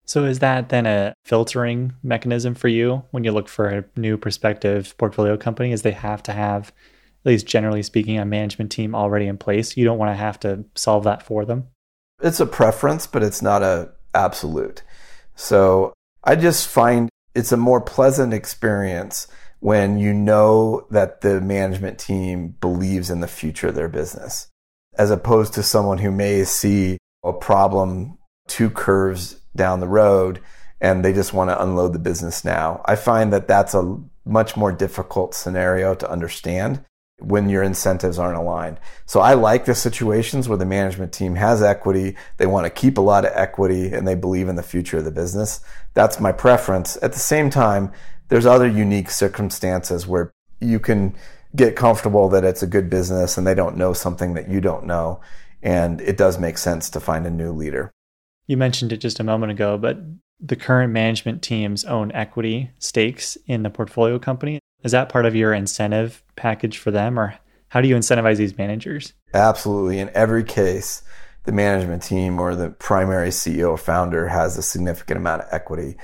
So 0.05 0.25
is 0.25 0.39
that 0.39 0.69
then 0.69 0.87
a 0.87 1.13
filtering 1.23 1.93
mechanism 2.01 2.55
for 2.55 2.67
you 2.67 3.03
when 3.11 3.23
you 3.23 3.31
look 3.31 3.47
for 3.47 3.67
a 3.67 3.85
new 3.95 4.17
prospective 4.17 4.97
portfolio 4.97 5.37
company 5.37 5.71
is 5.71 5.83
they 5.83 5.91
have 5.91 6.23
to 6.23 6.31
have 6.31 6.73
at 7.25 7.29
least 7.29 7.45
generally 7.45 7.83
speaking 7.83 8.17
a 8.17 8.25
management 8.25 8.71
team 8.71 8.95
already 8.95 9.27
in 9.27 9.37
place. 9.37 9.75
You 9.75 9.85
don't 9.85 9.97
want 9.97 10.11
to 10.11 10.15
have 10.15 10.39
to 10.41 10.65
solve 10.75 11.03
that 11.03 11.23
for 11.23 11.45
them. 11.45 11.67
It's 12.21 12.39
a 12.39 12.45
preference, 12.45 13.07
but 13.07 13.23
it's 13.23 13.41
not 13.41 13.61
a 13.61 13.91
absolute. 14.13 14.83
So 15.35 15.93
I 16.23 16.35
just 16.35 16.67
find 16.67 17.09
it's 17.35 17.51
a 17.51 17.57
more 17.57 17.81
pleasant 17.81 18.33
experience 18.33 19.27
when 19.59 19.99
you 19.99 20.13
know 20.13 20.87
that 20.89 21.21
the 21.21 21.41
management 21.41 21.99
team 21.99 22.55
believes 22.61 23.09
in 23.09 23.19
the 23.19 23.27
future 23.27 23.67
of 23.67 23.75
their 23.75 23.89
business, 23.89 24.47
as 24.97 25.11
opposed 25.11 25.53
to 25.53 25.63
someone 25.63 25.97
who 25.97 26.11
may 26.11 26.43
see 26.43 26.97
a 27.23 27.33
problem 27.33 28.17
two 28.47 28.69
curves 28.69 29.35
down 29.55 29.79
the 29.79 29.87
road 29.87 30.39
and 30.81 31.03
they 31.03 31.13
just 31.13 31.33
want 31.33 31.49
to 31.49 31.61
unload 31.61 31.93
the 31.93 31.99
business 31.99 32.45
now. 32.45 32.81
I 32.85 32.95
find 32.95 33.33
that 33.33 33.47
that's 33.47 33.73
a 33.73 33.97
much 34.25 34.55
more 34.55 34.71
difficult 34.71 35.35
scenario 35.35 35.93
to 35.95 36.09
understand 36.09 36.83
when 37.19 37.49
your 37.49 37.63
incentives 37.63 38.17
aren't 38.17 38.37
aligned. 38.37 38.79
So 39.05 39.19
I 39.19 39.33
like 39.33 39.65
the 39.65 39.75
situations 39.75 40.47
where 40.47 40.57
the 40.57 40.65
management 40.65 41.13
team 41.13 41.35
has 41.35 41.61
equity, 41.61 42.15
they 42.37 42.45
want 42.45 42.65
to 42.65 42.69
keep 42.69 42.97
a 42.97 43.01
lot 43.01 43.25
of 43.25 43.31
equity 43.33 43.93
and 43.93 44.07
they 44.07 44.15
believe 44.15 44.47
in 44.47 44.55
the 44.55 44.63
future 44.63 44.97
of 44.97 45.05
the 45.05 45.11
business. 45.11 45.61
That's 45.93 46.19
my 46.19 46.31
preference. 46.31 46.97
At 47.01 47.13
the 47.13 47.19
same 47.19 47.49
time, 47.49 47.91
there's 48.29 48.45
other 48.45 48.67
unique 48.67 49.09
circumstances 49.09 50.07
where 50.07 50.31
you 50.59 50.79
can 50.79 51.15
get 51.55 51.75
comfortable 51.75 52.29
that 52.29 52.43
it's 52.43 52.63
a 52.63 52.67
good 52.67 52.89
business 52.89 53.37
and 53.37 53.45
they 53.45 53.55
don't 53.55 53.77
know 53.77 53.93
something 53.93 54.33
that 54.35 54.49
you 54.49 54.61
don't 54.61 54.85
know. 54.85 55.19
And 55.61 55.99
it 56.01 56.15
does 56.17 56.39
make 56.39 56.57
sense 56.57 56.89
to 56.91 56.99
find 56.99 57.25
a 57.25 57.31
new 57.31 57.51
leader. 57.51 57.91
You 58.47 58.57
mentioned 58.57 58.93
it 58.93 58.97
just 58.97 59.19
a 59.19 59.23
moment 59.23 59.51
ago, 59.51 59.77
but 59.77 59.97
the 60.39 60.55
current 60.55 60.93
management 60.93 61.41
teams 61.41 61.83
own 61.85 62.11
equity 62.13 62.71
stakes 62.79 63.37
in 63.45 63.63
the 63.63 63.69
portfolio 63.69 64.17
company. 64.19 64.59
Is 64.83 64.91
that 64.91 65.09
part 65.09 65.25
of 65.25 65.35
your 65.35 65.53
incentive 65.53 66.23
package 66.35 66.77
for 66.77 66.91
them, 66.91 67.19
or 67.19 67.35
how 67.69 67.81
do 67.81 67.87
you 67.87 67.95
incentivize 67.95 68.37
these 68.37 68.57
managers? 68.57 69.13
Absolutely. 69.33 69.99
In 69.99 70.09
every 70.13 70.43
case, 70.43 71.03
the 71.43 71.51
management 71.51 72.03
team 72.03 72.39
or 72.39 72.55
the 72.55 72.69
primary 72.69 73.29
CEO 73.29 73.71
or 73.71 73.77
founder 73.77 74.27
has 74.27 74.57
a 74.57 74.61
significant 74.61 75.17
amount 75.17 75.41
of 75.41 75.47
equity. 75.51 75.97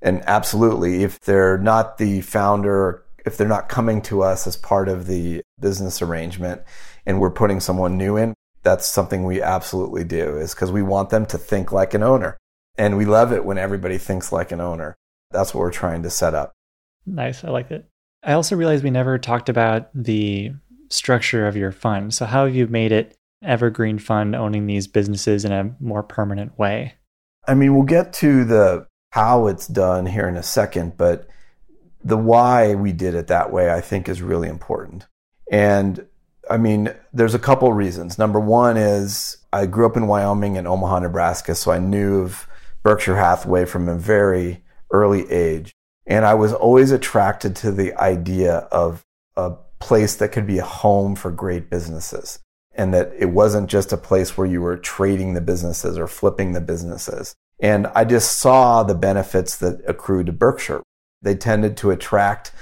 And 0.00 0.22
absolutely, 0.26 1.04
if 1.04 1.20
they're 1.20 1.58
not 1.58 1.98
the 1.98 2.20
founder, 2.22 3.04
if 3.24 3.36
they're 3.36 3.48
not 3.48 3.68
coming 3.68 4.02
to 4.02 4.22
us 4.22 4.46
as 4.46 4.56
part 4.56 4.88
of 4.88 5.06
the 5.06 5.42
business 5.60 6.02
arrangement 6.02 6.62
and 7.06 7.20
we're 7.20 7.30
putting 7.30 7.60
someone 7.60 7.96
new 7.96 8.16
in, 8.16 8.34
that's 8.62 8.86
something 8.86 9.24
we 9.24 9.42
absolutely 9.42 10.04
do 10.04 10.36
is 10.38 10.54
because 10.54 10.72
we 10.72 10.82
want 10.82 11.10
them 11.10 11.26
to 11.26 11.38
think 11.38 11.72
like 11.72 11.94
an 11.94 12.02
owner. 12.02 12.36
And 12.76 12.96
we 12.96 13.04
love 13.04 13.32
it 13.32 13.44
when 13.44 13.58
everybody 13.58 13.98
thinks 13.98 14.32
like 14.32 14.50
an 14.50 14.60
owner. 14.60 14.94
That's 15.30 15.54
what 15.54 15.60
we're 15.60 15.72
trying 15.72 16.02
to 16.04 16.10
set 16.10 16.34
up. 16.34 16.52
Nice. 17.04 17.44
I 17.44 17.50
like 17.50 17.70
it. 17.70 17.86
I 18.22 18.32
also 18.34 18.56
realized 18.56 18.84
we 18.84 18.90
never 18.90 19.18
talked 19.18 19.48
about 19.48 19.90
the 19.94 20.52
structure 20.90 21.46
of 21.46 21.56
your 21.56 21.72
fund. 21.72 22.14
So, 22.14 22.26
how 22.26 22.46
have 22.46 22.54
you 22.54 22.66
made 22.66 22.92
it 22.92 23.16
evergreen 23.42 23.98
fund 23.98 24.36
owning 24.36 24.66
these 24.66 24.86
businesses 24.86 25.44
in 25.44 25.52
a 25.52 25.74
more 25.80 26.02
permanent 26.02 26.58
way? 26.58 26.94
I 27.46 27.54
mean, 27.54 27.74
we'll 27.74 27.82
get 27.82 28.12
to 28.14 28.44
the 28.44 28.86
how 29.10 29.46
it's 29.46 29.66
done 29.66 30.06
here 30.06 30.28
in 30.28 30.36
a 30.36 30.42
second, 30.42 30.96
but 30.96 31.28
the 32.04 32.16
why 32.16 32.74
we 32.74 32.92
did 32.92 33.14
it 33.14 33.26
that 33.26 33.52
way, 33.52 33.72
I 33.72 33.80
think, 33.80 34.08
is 34.08 34.22
really 34.22 34.48
important. 34.48 35.06
And 35.50 36.06
I 36.48 36.56
mean, 36.56 36.94
there's 37.12 37.34
a 37.34 37.38
couple 37.38 37.72
reasons. 37.72 38.18
Number 38.18 38.40
one 38.40 38.76
is 38.76 39.36
I 39.52 39.66
grew 39.66 39.86
up 39.86 39.96
in 39.96 40.06
Wyoming 40.06 40.56
and 40.56 40.66
Omaha, 40.66 41.00
Nebraska, 41.00 41.54
so 41.54 41.72
I 41.72 41.78
knew 41.78 42.22
of 42.22 42.48
Berkshire 42.82 43.16
Hathaway 43.16 43.64
from 43.64 43.88
a 43.88 43.96
very 43.96 44.62
early 44.92 45.30
age. 45.30 45.72
And 46.06 46.24
I 46.24 46.34
was 46.34 46.52
always 46.52 46.90
attracted 46.90 47.54
to 47.56 47.70
the 47.70 47.94
idea 47.94 48.56
of 48.72 49.04
a 49.36 49.52
place 49.78 50.16
that 50.16 50.32
could 50.32 50.46
be 50.46 50.58
a 50.58 50.64
home 50.64 51.14
for 51.14 51.30
great 51.30 51.70
businesses 51.70 52.38
and 52.74 52.94
that 52.94 53.12
it 53.18 53.26
wasn't 53.26 53.68
just 53.68 53.92
a 53.92 53.96
place 53.96 54.36
where 54.36 54.46
you 54.46 54.60
were 54.60 54.76
trading 54.76 55.34
the 55.34 55.40
businesses 55.40 55.98
or 55.98 56.06
flipping 56.06 56.52
the 56.52 56.60
businesses. 56.60 57.34
And 57.60 57.86
I 57.88 58.04
just 58.04 58.38
saw 58.38 58.82
the 58.82 58.94
benefits 58.94 59.58
that 59.58 59.82
accrued 59.86 60.26
to 60.26 60.32
Berkshire. 60.32 60.82
They 61.20 61.34
tended 61.34 61.76
to 61.78 61.90
attract 61.90 62.52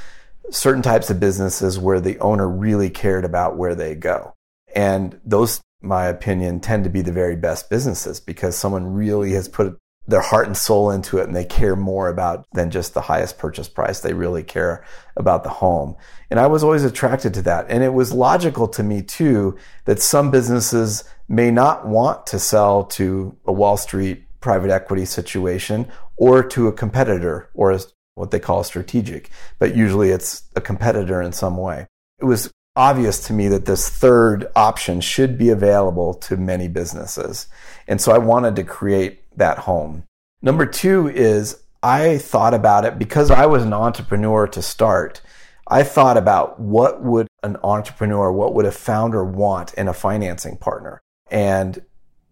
certain 0.51 0.83
types 0.83 1.11
of 1.11 1.21
businesses 1.21 1.79
where 1.79 2.01
the 2.01 2.19
owner 2.19 2.49
really 2.49 2.91
cared 2.91 3.25
about 3.25 3.57
where 3.57 3.75
they 3.75 3.95
go. 3.95 4.35
And 4.75 5.19
those, 5.25 5.61
my 5.81 6.07
opinion, 6.07 6.61
tend 6.61 6.85
to 6.85 6.91
be 6.91 7.03
the 7.03 7.13
very 7.13 7.37
best 7.37 7.71
businesses 7.71 8.21
because 8.21 8.57
someone 8.57 8.93
really 8.93 9.33
has 9.33 9.49
put 9.49 9.79
their 10.07 10.21
heart 10.21 10.47
and 10.47 10.57
soul 10.57 10.91
into 10.91 11.19
it 11.19 11.27
and 11.27 11.37
they 11.37 11.45
care 11.45 11.77
more 11.77 12.09
about 12.09 12.47
than 12.53 12.71
just 12.71 12.95
the 12.95 13.03
highest 13.03 13.39
purchase 13.39 13.69
price. 13.69 14.01
They 14.01 14.13
really 14.13 14.43
care 14.43 14.85
about 15.17 15.45
the 15.45 15.51
home. 15.51 15.97
And 16.31 16.41
I 16.41 16.47
was 16.47 16.65
always 16.65 16.85
attracted 16.85 17.35
to 17.35 17.43
that. 17.43 17.67
And 17.69 17.85
it 17.85 17.93
was 17.93 18.13
logical 18.13 18.67
to 18.69 18.83
me 18.83 19.03
too 19.03 19.57
that 19.85 20.01
some 20.01 20.31
businesses 20.31 21.05
may 21.29 21.51
not 21.51 21.87
want 21.87 22.27
to 22.29 22.39
sell 22.39 22.85
to 22.85 23.37
a 23.45 23.53
Wall 23.53 23.77
Street 23.77 24.25
private 24.41 24.71
equity 24.71 25.05
situation 25.05 25.87
or 26.17 26.43
to 26.43 26.67
a 26.67 26.73
competitor 26.73 27.51
or 27.55 27.73
a, 27.73 27.81
what 28.15 28.31
they 28.31 28.41
call 28.41 28.65
strategic, 28.65 29.31
but 29.59 29.77
usually 29.77 30.11
it's 30.11 30.45
a 30.57 30.61
competitor 30.61 31.23
in 31.23 31.33
some 31.33 31.57
way. 31.57 31.87
It 32.19 32.25
was 32.25 32.53
obvious 32.77 33.27
to 33.27 33.33
me 33.33 33.49
that 33.49 33.67
this 33.67 33.89
third 33.89 34.47
option 34.57 35.01
should 35.01 35.37
be 35.37 35.51
available 35.51 36.15
to 36.15 36.37
many 36.37 36.69
businesses. 36.69 37.47
And 37.87 38.01
so 38.01 38.13
I 38.13 38.19
wanted 38.19 38.57
to 38.57 38.65
create 38.65 39.21
that 39.41 39.59
home. 39.59 40.05
Number 40.41 40.65
two 40.65 41.09
is 41.09 41.63
I 41.83 42.19
thought 42.19 42.55
about 42.55 42.85
it 42.85 42.99
because 42.99 43.31
I 43.31 43.47
was 43.47 43.63
an 43.63 43.73
entrepreneur 43.73 44.47
to 44.47 44.63
start. 44.63 45.21
I 45.67 45.83
thought 45.83 46.17
about 46.17 46.59
what 46.59 47.03
would 47.03 47.29
an 47.43 47.57
entrepreneur, 47.63 48.33
what 48.33 48.55
would 48.55 48.67
a 48.67 48.73
founder 48.73 49.25
want 49.25 49.75
in 49.75 49.89
a 49.89 49.93
financing 49.93 50.57
partner? 50.57 51.01
And 51.31 51.83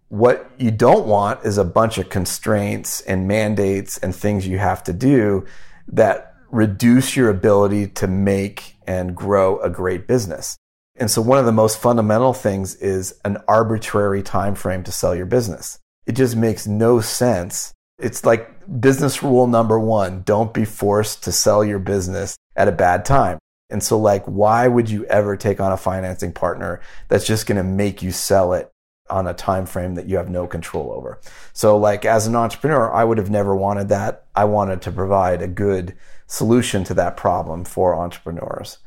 what 0.09 0.51
you 0.59 0.71
don't 0.71 1.07
want 1.07 1.45
is 1.45 1.59
a 1.59 1.65
bunch 1.65 1.99
of 1.99 2.09
constraints 2.09 3.01
and 3.03 3.29
mandates 3.29 3.99
and 3.99 4.15
things 4.15 4.47
you 4.47 4.59
have 4.59 4.83
to 4.85 4.93
do 4.93 5.47
that 5.87 6.35
reduce 6.51 7.15
your 7.15 7.29
ability 7.29 7.89
to 7.89 8.07
make 8.07 8.77
and 8.87 9.15
grow 9.15 9.61
a 9.61 9.69
great 9.69 10.07
business. 10.07 10.57
And 10.97 11.11
so 11.11 11.23
one 11.23 11.39
of 11.39 11.45
the 11.47 11.53
most 11.53 11.79
fundamental 11.79 12.33
things 12.33 12.75
is 12.77 13.15
an 13.25 13.39
arbitrary 13.47 14.23
time 14.23 14.55
frame 14.55 14.83
to 14.85 14.93
sell 14.93 15.15
your 15.15 15.27
business. 15.27 15.79
It 16.09 16.17
just 16.17 16.35
makes 16.35 16.67
no 16.67 17.01
sense. 17.01 17.75
It's 17.99 18.25
like 18.25 18.51
business 18.81 19.23
rule 19.23 19.47
number 19.47 19.79
1, 19.79 20.23
don't 20.23 20.55
be 20.55 20.65
forced 20.65 21.23
to 21.25 21.33
sell 21.33 21.65
your 21.65 21.79
business 21.79 22.37
at 22.57 22.67
a 22.67 22.73
bad 22.73 23.05
time. 23.05 23.39
And 23.71 23.83
so 23.83 23.99
like 23.99 24.25
why 24.25 24.67
would 24.67 24.89
you 24.89 25.05
ever 25.07 25.37
take 25.37 25.61
on 25.61 25.71
a 25.71 25.77
financing 25.77 26.33
partner 26.33 26.81
that's 27.09 27.27
just 27.27 27.47
going 27.47 27.59
to 27.59 27.65
make 27.65 28.03
you 28.03 28.11
sell 28.11 28.55
it 28.55 28.71
on 29.11 29.27
a 29.27 29.35
time 29.35 29.67
frame 29.67 29.95
that 29.97 30.07
you 30.07 30.17
have 30.17 30.31
no 30.31 30.47
control 30.47 30.93
over. 30.93 31.19
So 31.53 31.77
like 31.77 32.05
as 32.05 32.27
an 32.27 32.37
entrepreneur, 32.37 32.93
I 32.93 33.05
would 33.05 33.19
have 33.19 33.31
never 33.31 33.55
wanted 33.55 33.89
that. 33.91 34.25
I 34.35 34.45
wanted 34.45 34.83
to 34.83 34.93
provide 34.93 35.43
a 35.43 35.49
good 35.49 35.95
solution 36.27 36.85
to 36.85 36.95
that 36.95 37.17
problem 37.17 37.65
for 37.65 37.95
entrepreneurs. 37.95 38.79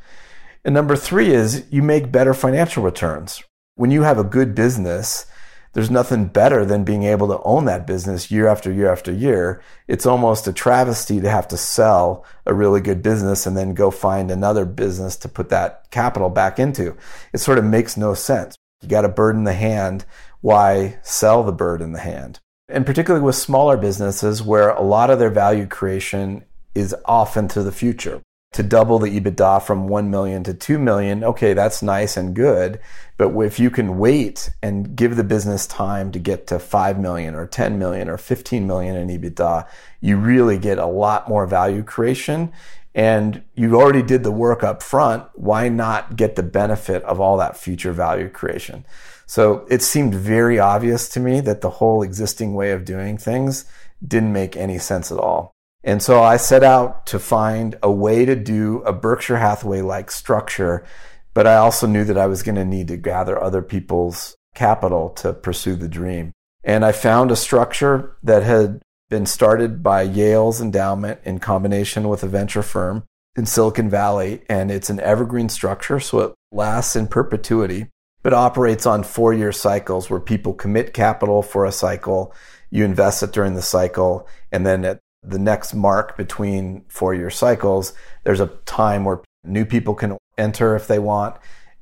And 0.64 0.74
number 0.74 0.96
3 0.96 1.32
is 1.32 1.66
you 1.70 1.84
make 1.84 2.12
better 2.12 2.34
financial 2.34 2.84
returns. 2.84 3.44
When 3.76 3.92
you 3.92 4.04
have 4.04 4.20
a 4.20 4.24
good 4.24 4.54
business, 4.54 5.26
there's 5.74 5.90
nothing 5.90 6.26
better 6.26 6.66
than 6.66 6.84
being 6.84 7.04
able 7.04 7.28
to 7.30 7.42
own 7.44 7.66
that 7.66 7.88
business 7.88 8.30
year 8.30 8.48
after 8.48 8.72
year 8.72 8.92
after 8.92 9.12
year. 9.12 9.62
It's 9.88 10.06
almost 10.06 10.48
a 10.48 10.54
travesty 10.54 11.22
to 11.22 11.30
have 11.30 11.48
to 11.50 11.58
sell 11.58 12.26
a 12.46 12.54
really 12.54 12.82
good 12.82 13.02
business 13.02 13.46
and 13.46 13.56
then 13.56 13.74
go 13.74 13.90
find 13.90 14.30
another 14.30 14.66
business 14.66 15.16
to 15.18 15.30
put 15.30 15.50
that 15.50 15.90
capital 15.90 16.30
back 16.30 16.60
into. 16.60 16.98
It 17.34 17.38
sort 17.38 17.58
of 17.58 17.64
makes 17.64 17.96
no 17.96 18.14
sense. 18.14 18.56
You 18.82 18.90
got 18.90 19.06
a 19.06 19.10
bird 19.10 19.36
in 19.36 19.46
the 19.46 19.54
hand. 19.54 20.06
Why 20.42 21.00
sell 21.04 21.44
the 21.44 21.52
bird 21.54 21.82
in 21.82 21.94
the 21.94 22.00
hand? 22.00 22.40
And 22.68 22.86
particularly 22.86 23.26
with 23.26 23.36
smaller 23.36 23.78
businesses 23.78 24.42
where 24.42 24.70
a 24.70 24.82
lot 24.82 25.10
of 25.10 25.20
their 25.20 25.30
value 25.30 25.68
creation 25.68 26.44
is 26.74 26.96
off 27.06 27.38
into 27.38 27.64
the 27.64 27.72
future 27.72 28.22
to 28.54 28.64
double 28.64 29.00
the 29.00 29.20
EBITDA 29.20 29.64
from 29.64 29.88
1 29.88 30.12
million 30.12 30.44
to 30.44 30.54
2 30.54 30.78
million, 30.78 31.24
okay, 31.24 31.54
that's 31.54 31.82
nice 31.82 32.18
and 32.18 32.36
good. 32.36 32.80
But 33.18 33.34
if 33.46 33.60
you 33.60 33.70
can 33.70 33.98
wait 33.98 34.50
and 34.62 34.94
give 34.96 35.16
the 35.16 35.24
business 35.24 35.66
time 35.66 36.12
to 36.12 36.20
get 36.20 36.48
to 36.48 36.60
5 36.60 37.00
million 37.00 37.34
or 37.34 37.48
10 37.48 37.80
million 37.80 38.10
or 38.10 38.18
15 38.18 38.68
million 38.68 38.96
in 38.98 39.08
EBITDA, 39.08 39.68
you 40.02 40.18
really 40.18 40.58
get 40.58 40.80
a 40.80 40.86
lot 40.86 41.30
more 41.30 41.46
value 41.46 41.82
creation. 41.82 42.52
And 42.94 43.42
you 43.56 43.80
already 43.80 44.02
did 44.02 44.24
the 44.24 44.32
work 44.32 44.64
up 44.64 44.84
front. 44.84 45.24
Why 45.36 45.70
not 45.70 46.18
get 46.18 46.36
the 46.36 46.44
benefit 46.44 47.04
of 47.04 47.22
all 47.22 47.38
that 47.38 47.56
future 47.56 47.94
value 47.94 48.28
creation? 48.28 48.86
So 49.28 49.66
it 49.70 49.82
seemed 49.82 50.14
very 50.14 50.60
obvious 50.60 51.08
to 51.10 51.22
me 51.22 51.40
that 51.40 51.62
the 51.62 51.70
whole 51.70 52.04
existing 52.04 52.54
way 52.54 52.72
of 52.72 52.84
doing 52.84 53.18
things 53.18 53.64
didn't 54.06 54.34
make 54.34 54.58
any 54.58 54.78
sense 54.78 55.10
at 55.10 55.20
all. 55.20 55.54
And 55.84 56.02
so 56.02 56.22
I 56.22 56.38
set 56.38 56.64
out 56.64 57.06
to 57.08 57.20
find 57.20 57.78
a 57.82 57.92
way 57.92 58.26
to 58.26 58.36
do 58.36 58.82
a 58.84 58.94
Berkshire 58.94 59.38
Hathaway 59.38 59.82
like 59.82 60.12
structure, 60.12 60.86
but 61.34 61.48
I 61.48 61.56
also 61.56 61.88
knew 61.88 62.04
that 62.04 62.18
I 62.18 62.28
was 62.28 62.44
going 62.44 62.56
to 62.56 62.66
need 62.66 62.88
to 62.90 62.98
gather 62.98 63.42
other 63.42 63.62
people's 63.62 64.36
capital 64.54 65.10
to 65.10 65.34
pursue 65.34 65.76
the 65.76 65.90
dream. 65.90 66.34
And 66.64 66.86
I 66.86 66.92
found 66.92 67.32
a 67.32 67.36
structure 67.36 68.16
that 68.22 68.44
had 68.44 68.82
been 69.10 69.26
started 69.26 69.82
by 69.82 70.04
Yale's 70.04 70.62
endowment 70.62 71.20
in 71.24 71.40
combination 71.40 72.08
with 72.08 72.24
a 72.24 72.28
venture 72.28 72.62
firm 72.62 73.04
in 73.36 73.46
Silicon 73.46 73.90
Valley. 73.90 74.44
And 74.48 74.70
it's 74.70 74.90
an 74.90 75.00
evergreen 75.00 75.50
structure, 75.50 76.00
so 76.00 76.20
it 76.20 76.34
lasts 76.52 76.96
in 76.96 77.08
perpetuity, 77.08 77.88
but 78.22 78.34
operates 78.34 78.86
on 78.86 79.04
four 79.04 79.34
year 79.34 79.52
cycles 79.52 80.10
where 80.10 80.20
people 80.20 80.54
commit 80.54 80.94
capital 80.94 81.42
for 81.42 81.66
a 81.66 81.72
cycle, 81.72 82.34
you 82.70 82.86
invest 82.86 83.24
it 83.24 83.32
during 83.32 83.56
the 83.56 83.62
cycle, 83.62 84.28
and 84.52 84.66
then 84.66 84.86
at 84.86 85.00
the 85.24 85.40
next 85.40 85.74
mark 85.74 86.18
between 86.18 86.84
four 86.88 87.14
year 87.14 87.30
cycles, 87.30 87.94
there's 88.24 88.40
a 88.40 88.48
time 88.66 89.06
where 89.06 89.22
new 89.44 89.66
people 89.66 89.94
can 89.94 90.18
enter 90.38 90.76
if 90.76 90.88
they 90.88 91.00
want, 91.00 91.36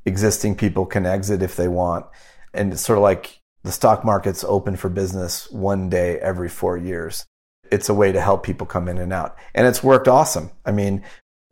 existing 0.05 0.55
people 0.55 0.85
can 0.85 1.05
exit 1.05 1.41
if 1.41 1.55
they 1.55 1.67
want. 1.67 2.05
And 2.53 2.73
it's 2.73 2.81
sort 2.81 2.97
of 2.97 3.03
like 3.03 3.39
the 3.63 3.71
stock 3.71 4.03
market's 4.03 4.43
open 4.43 4.75
for 4.75 4.89
business 4.89 5.49
one 5.51 5.89
day 5.89 6.19
every 6.19 6.49
four 6.49 6.77
years. 6.77 7.25
It's 7.71 7.89
a 7.89 7.93
way 7.93 8.11
to 8.11 8.21
help 8.21 8.43
people 8.43 8.65
come 8.65 8.87
in 8.87 8.97
and 8.97 9.13
out. 9.13 9.37
And 9.53 9.67
it's 9.67 9.83
worked 9.83 10.07
awesome. 10.07 10.51
I 10.65 10.71
mean, 10.71 11.03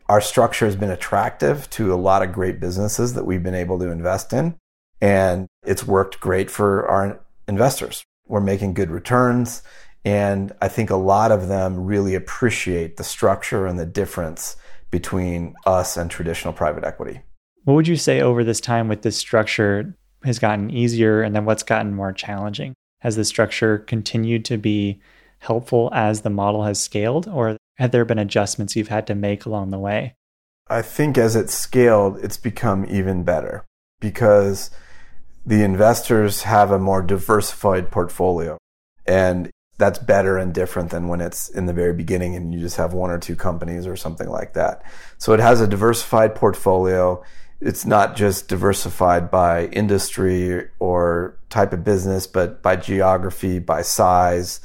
our 0.10 0.22
structure 0.22 0.66
has 0.66 0.76
been 0.76 0.90
attractive 0.90 1.70
to 1.72 1.94
a 1.94 1.96
lot 1.96 2.24
of 2.24 2.34
great 2.34 2.60
businesses 2.60 3.14
that 3.14 3.26
we've 3.26 3.44
been 3.44 3.54
able 3.54 3.78
to 3.80 3.92
invest 3.92 4.34
in. 4.34 4.56
And 5.02 5.48
it's 5.64 5.86
worked 5.86 6.20
great 6.20 6.50
for 6.50 6.88
our 6.88 7.20
investors. 7.48 8.04
We're 8.26 8.42
making 8.42 8.74
good 8.74 8.90
returns. 8.90 9.62
And 10.06 10.54
I 10.62 10.68
think 10.68 10.90
a 10.90 10.96
lot 10.96 11.32
of 11.32 11.48
them 11.48 11.86
really 11.86 12.16
appreciate 12.16 12.98
the 12.98 13.04
structure 13.04 13.66
and 13.66 13.78
the 13.78 13.86
difference 13.86 14.56
between 14.90 15.54
us 15.66 15.98
and 15.98 16.10
traditional 16.10 16.54
private 16.54 16.84
equity. 16.84 17.22
What 17.66 17.74
would 17.74 17.88
you 17.88 17.98
say 17.98 18.22
over 18.22 18.44
this 18.44 18.62
time 18.62 18.88
with 18.88 19.02
this 19.02 19.18
structure 19.18 19.96
has 20.24 20.40
gotten 20.40 20.70
easier 20.72 21.22
and 21.22 21.36
then 21.36 21.46
what's 21.46 21.64
gotten 21.64 21.94
more 21.94 22.14
challenging? 22.14 22.74
Has 23.02 23.16
the 23.16 23.26
structure 23.26 23.80
continued 23.80 24.46
to 24.46 24.58
be 24.58 25.02
helpful 25.40 25.92
as 25.94 26.22
the 26.22 26.30
model 26.30 26.64
has 26.64 26.80
scaled, 26.80 27.28
or 27.28 27.58
have 27.78 27.92
there 27.92 28.06
been 28.06 28.18
adjustments 28.18 28.76
you've 28.76 28.88
had 28.88 29.06
to 29.08 29.16
make 29.16 29.46
along 29.46 29.70
the 29.70 29.80
way? 29.80 30.16
I 30.70 30.82
think 30.82 31.18
as 31.18 31.36
it's 31.36 31.54
scaled, 31.54 32.24
it's 32.24 32.38
become 32.38 32.86
even 32.90 33.24
better 33.24 33.64
because 34.00 34.72
the 35.46 35.64
investors 35.64 36.44
have 36.44 36.72
a 36.72 36.80
more 36.80 37.02
diversified 37.02 37.92
portfolio. 37.92 38.58
And 39.06 39.50
that's 39.78 40.00
better 40.00 40.38
and 40.38 40.54
different 40.54 40.90
than 40.90 41.08
when 41.08 41.22
it's 41.22 41.50
in 41.50 41.68
the 41.68 41.74
very 41.74 41.94
beginning 41.94 42.36
and 42.36 42.54
you 42.54 42.60
just 42.60 42.78
have 42.78 42.94
one 42.94 43.12
or 43.12 43.20
two 43.20 43.36
companies 43.36 43.86
or 43.86 43.96
something 43.96 44.30
like 44.30 44.54
that. 44.54 44.84
So 45.18 45.34
it 45.34 45.40
has 45.40 45.62
a 45.62 45.68
diversified 45.68 46.36
portfolio. 46.36 47.24
It's 47.62 47.86
not 47.86 48.16
just 48.16 48.48
diversified 48.48 49.30
by 49.30 49.68
industry 49.68 50.68
or 50.80 51.38
type 51.50 51.74
of 51.74 51.84
business, 51.84 52.26
but 52.26 52.62
by 52.62 52.76
geography, 52.76 53.60
by 53.60 53.84
size, 53.84 54.62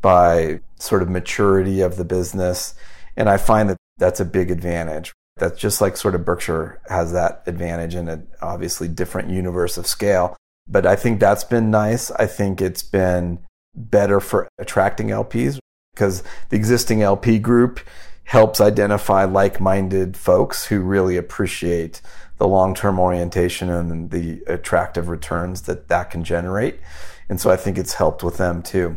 by 0.00 0.60
sort 0.78 1.02
of 1.02 1.08
maturity 1.08 1.80
of 1.80 1.96
the 1.96 2.04
business. 2.04 2.74
And 3.16 3.28
I 3.28 3.38
find 3.38 3.70
that 3.70 3.76
that's 3.98 4.20
a 4.20 4.24
big 4.24 4.50
advantage. 4.50 5.12
That's 5.36 5.58
just 5.58 5.80
like 5.80 5.96
sort 5.96 6.14
of 6.14 6.24
Berkshire 6.24 6.80
has 6.88 7.12
that 7.12 7.42
advantage 7.46 7.94
in 7.94 8.08
an 8.08 8.26
obviously 8.42 8.88
different 8.88 9.30
universe 9.30 9.78
of 9.78 9.86
scale. 9.86 10.36
But 10.68 10.86
I 10.86 10.96
think 10.96 11.18
that's 11.18 11.44
been 11.44 11.70
nice. 11.70 12.10
I 12.12 12.26
think 12.26 12.60
it's 12.60 12.82
been 12.82 13.40
better 13.74 14.20
for 14.20 14.48
attracting 14.58 15.08
LPs 15.08 15.58
because 15.94 16.22
the 16.48 16.56
existing 16.56 17.02
LP 17.02 17.38
group 17.38 17.80
helps 18.24 18.60
identify 18.60 19.24
like-minded 19.24 20.16
folks 20.16 20.66
who 20.66 20.80
really 20.80 21.16
appreciate 21.16 22.00
the 22.38 22.46
long-term 22.46 22.98
orientation 22.98 23.68
and 23.68 24.10
the 24.10 24.42
attractive 24.46 25.08
returns 25.08 25.62
that 25.62 25.88
that 25.88 26.10
can 26.10 26.24
generate. 26.24 26.80
And 27.28 27.40
so 27.40 27.50
I 27.50 27.56
think 27.56 27.76
it's 27.76 27.94
helped 27.94 28.22
with 28.22 28.36
them 28.36 28.62
too. 28.62 28.96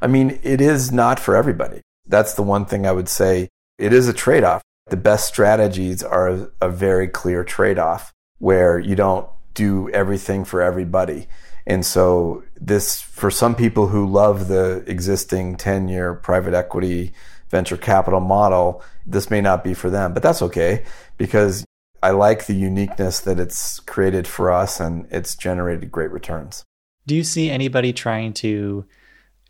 I 0.00 0.08
mean, 0.08 0.40
it 0.42 0.60
is 0.60 0.90
not 0.92 1.20
for 1.20 1.36
everybody. 1.36 1.80
That's 2.06 2.34
the 2.34 2.42
one 2.42 2.66
thing 2.66 2.84
I 2.84 2.92
would 2.92 3.08
say. 3.08 3.48
It 3.78 3.92
is 3.92 4.08
a 4.08 4.12
trade-off. 4.12 4.62
The 4.88 4.96
best 4.96 5.26
strategies 5.26 6.02
are 6.02 6.50
a 6.60 6.68
very 6.68 7.06
clear 7.08 7.44
trade-off 7.44 8.12
where 8.38 8.78
you 8.78 8.96
don't 8.96 9.28
do 9.54 9.88
everything 9.90 10.44
for 10.44 10.60
everybody. 10.60 11.28
And 11.66 11.86
so 11.86 12.42
this, 12.66 13.00
for 13.00 13.30
some 13.30 13.54
people 13.54 13.88
who 13.88 14.06
love 14.06 14.48
the 14.48 14.84
existing 14.86 15.56
10 15.56 15.88
year 15.88 16.14
private 16.14 16.54
equity 16.54 17.12
venture 17.50 17.76
capital 17.76 18.20
model, 18.20 18.82
this 19.06 19.30
may 19.30 19.40
not 19.40 19.64
be 19.64 19.74
for 19.74 19.90
them, 19.90 20.14
but 20.14 20.22
that's 20.22 20.42
okay 20.42 20.84
because 21.18 21.64
I 22.02 22.10
like 22.10 22.46
the 22.46 22.54
uniqueness 22.54 23.20
that 23.20 23.38
it's 23.38 23.80
created 23.80 24.26
for 24.26 24.50
us 24.50 24.80
and 24.80 25.06
it's 25.10 25.36
generated 25.36 25.90
great 25.90 26.10
returns. 26.10 26.64
Do 27.06 27.16
you 27.16 27.24
see 27.24 27.50
anybody 27.50 27.92
trying 27.92 28.32
to 28.34 28.84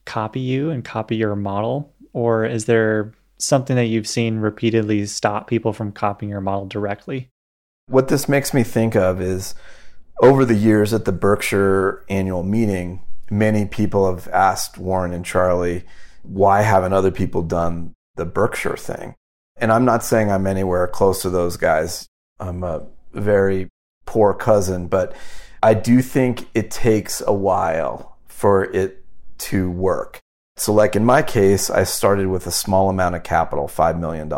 copy 0.05 0.40
you 0.40 0.70
and 0.70 0.85
copy 0.85 1.16
your 1.16 1.37
model? 1.37 1.92
Or 2.12 2.44
is 2.44 2.64
there 2.64 3.12
something 3.38 3.77
that 3.77 3.87
you've 3.87 4.09
seen 4.09 4.38
repeatedly 4.38 5.07
stop 5.07 5.48
people 5.48 5.72
from 5.72 5.92
copying 5.92 6.31
your 6.31 6.40
model 6.40 6.66
directly? 6.66 7.29
What 7.88 8.09
this 8.09 8.29
makes 8.29 8.55
me 8.55 8.62
think 8.62 8.96
of 8.96 9.20
is 9.20 9.55
over 10.23 10.45
the 10.45 10.55
years 10.55 10.95
at 10.95 11.05
the 11.05 11.13
Berkshire 11.13 12.05
annual 12.09 12.45
meeting, 12.45 13.03
many 13.29 13.67
people 13.67 14.09
have 14.09 14.29
asked 14.29 14.79
Warren 14.79 15.13
and 15.13 15.25
Charlie, 15.25 15.85
why 16.23 16.63
haven't 16.63 16.93
other 16.93 17.11
people 17.11 17.43
done 17.43 17.93
the 18.15 18.25
Berkshire 18.25 18.77
thing? 18.77 19.17
And 19.57 19.73
I'm 19.73 19.85
not 19.85 20.05
saying 20.05 20.31
I'm 20.31 20.47
anywhere 20.47 20.87
close 20.87 21.23
to 21.23 21.31
those 21.31 21.57
guys. 21.57 22.07
I'm 22.39 22.63
a 22.63 22.87
very 23.13 23.69
poor 24.07 24.33
cousin, 24.33 24.87
but 24.87 25.15
I 25.63 25.75
do 25.75 26.01
think 26.01 26.49
it 26.55 26.71
takes 26.71 27.21
a 27.27 27.33
while 27.33 28.17
for 28.27 28.65
it 28.65 29.05
to 29.39 29.71
work. 29.71 30.21
So, 30.57 30.73
like 30.73 30.95
in 30.95 31.05
my 31.05 31.23
case, 31.23 31.71
I 31.71 31.85
started 31.85 32.29
with 32.29 32.47
a 32.47 32.53
small 32.53 32.89
amount 32.89 33.17
of 33.17 33.23
capital, 33.23 33.67
$5 33.67 33.99
million. 33.99 34.33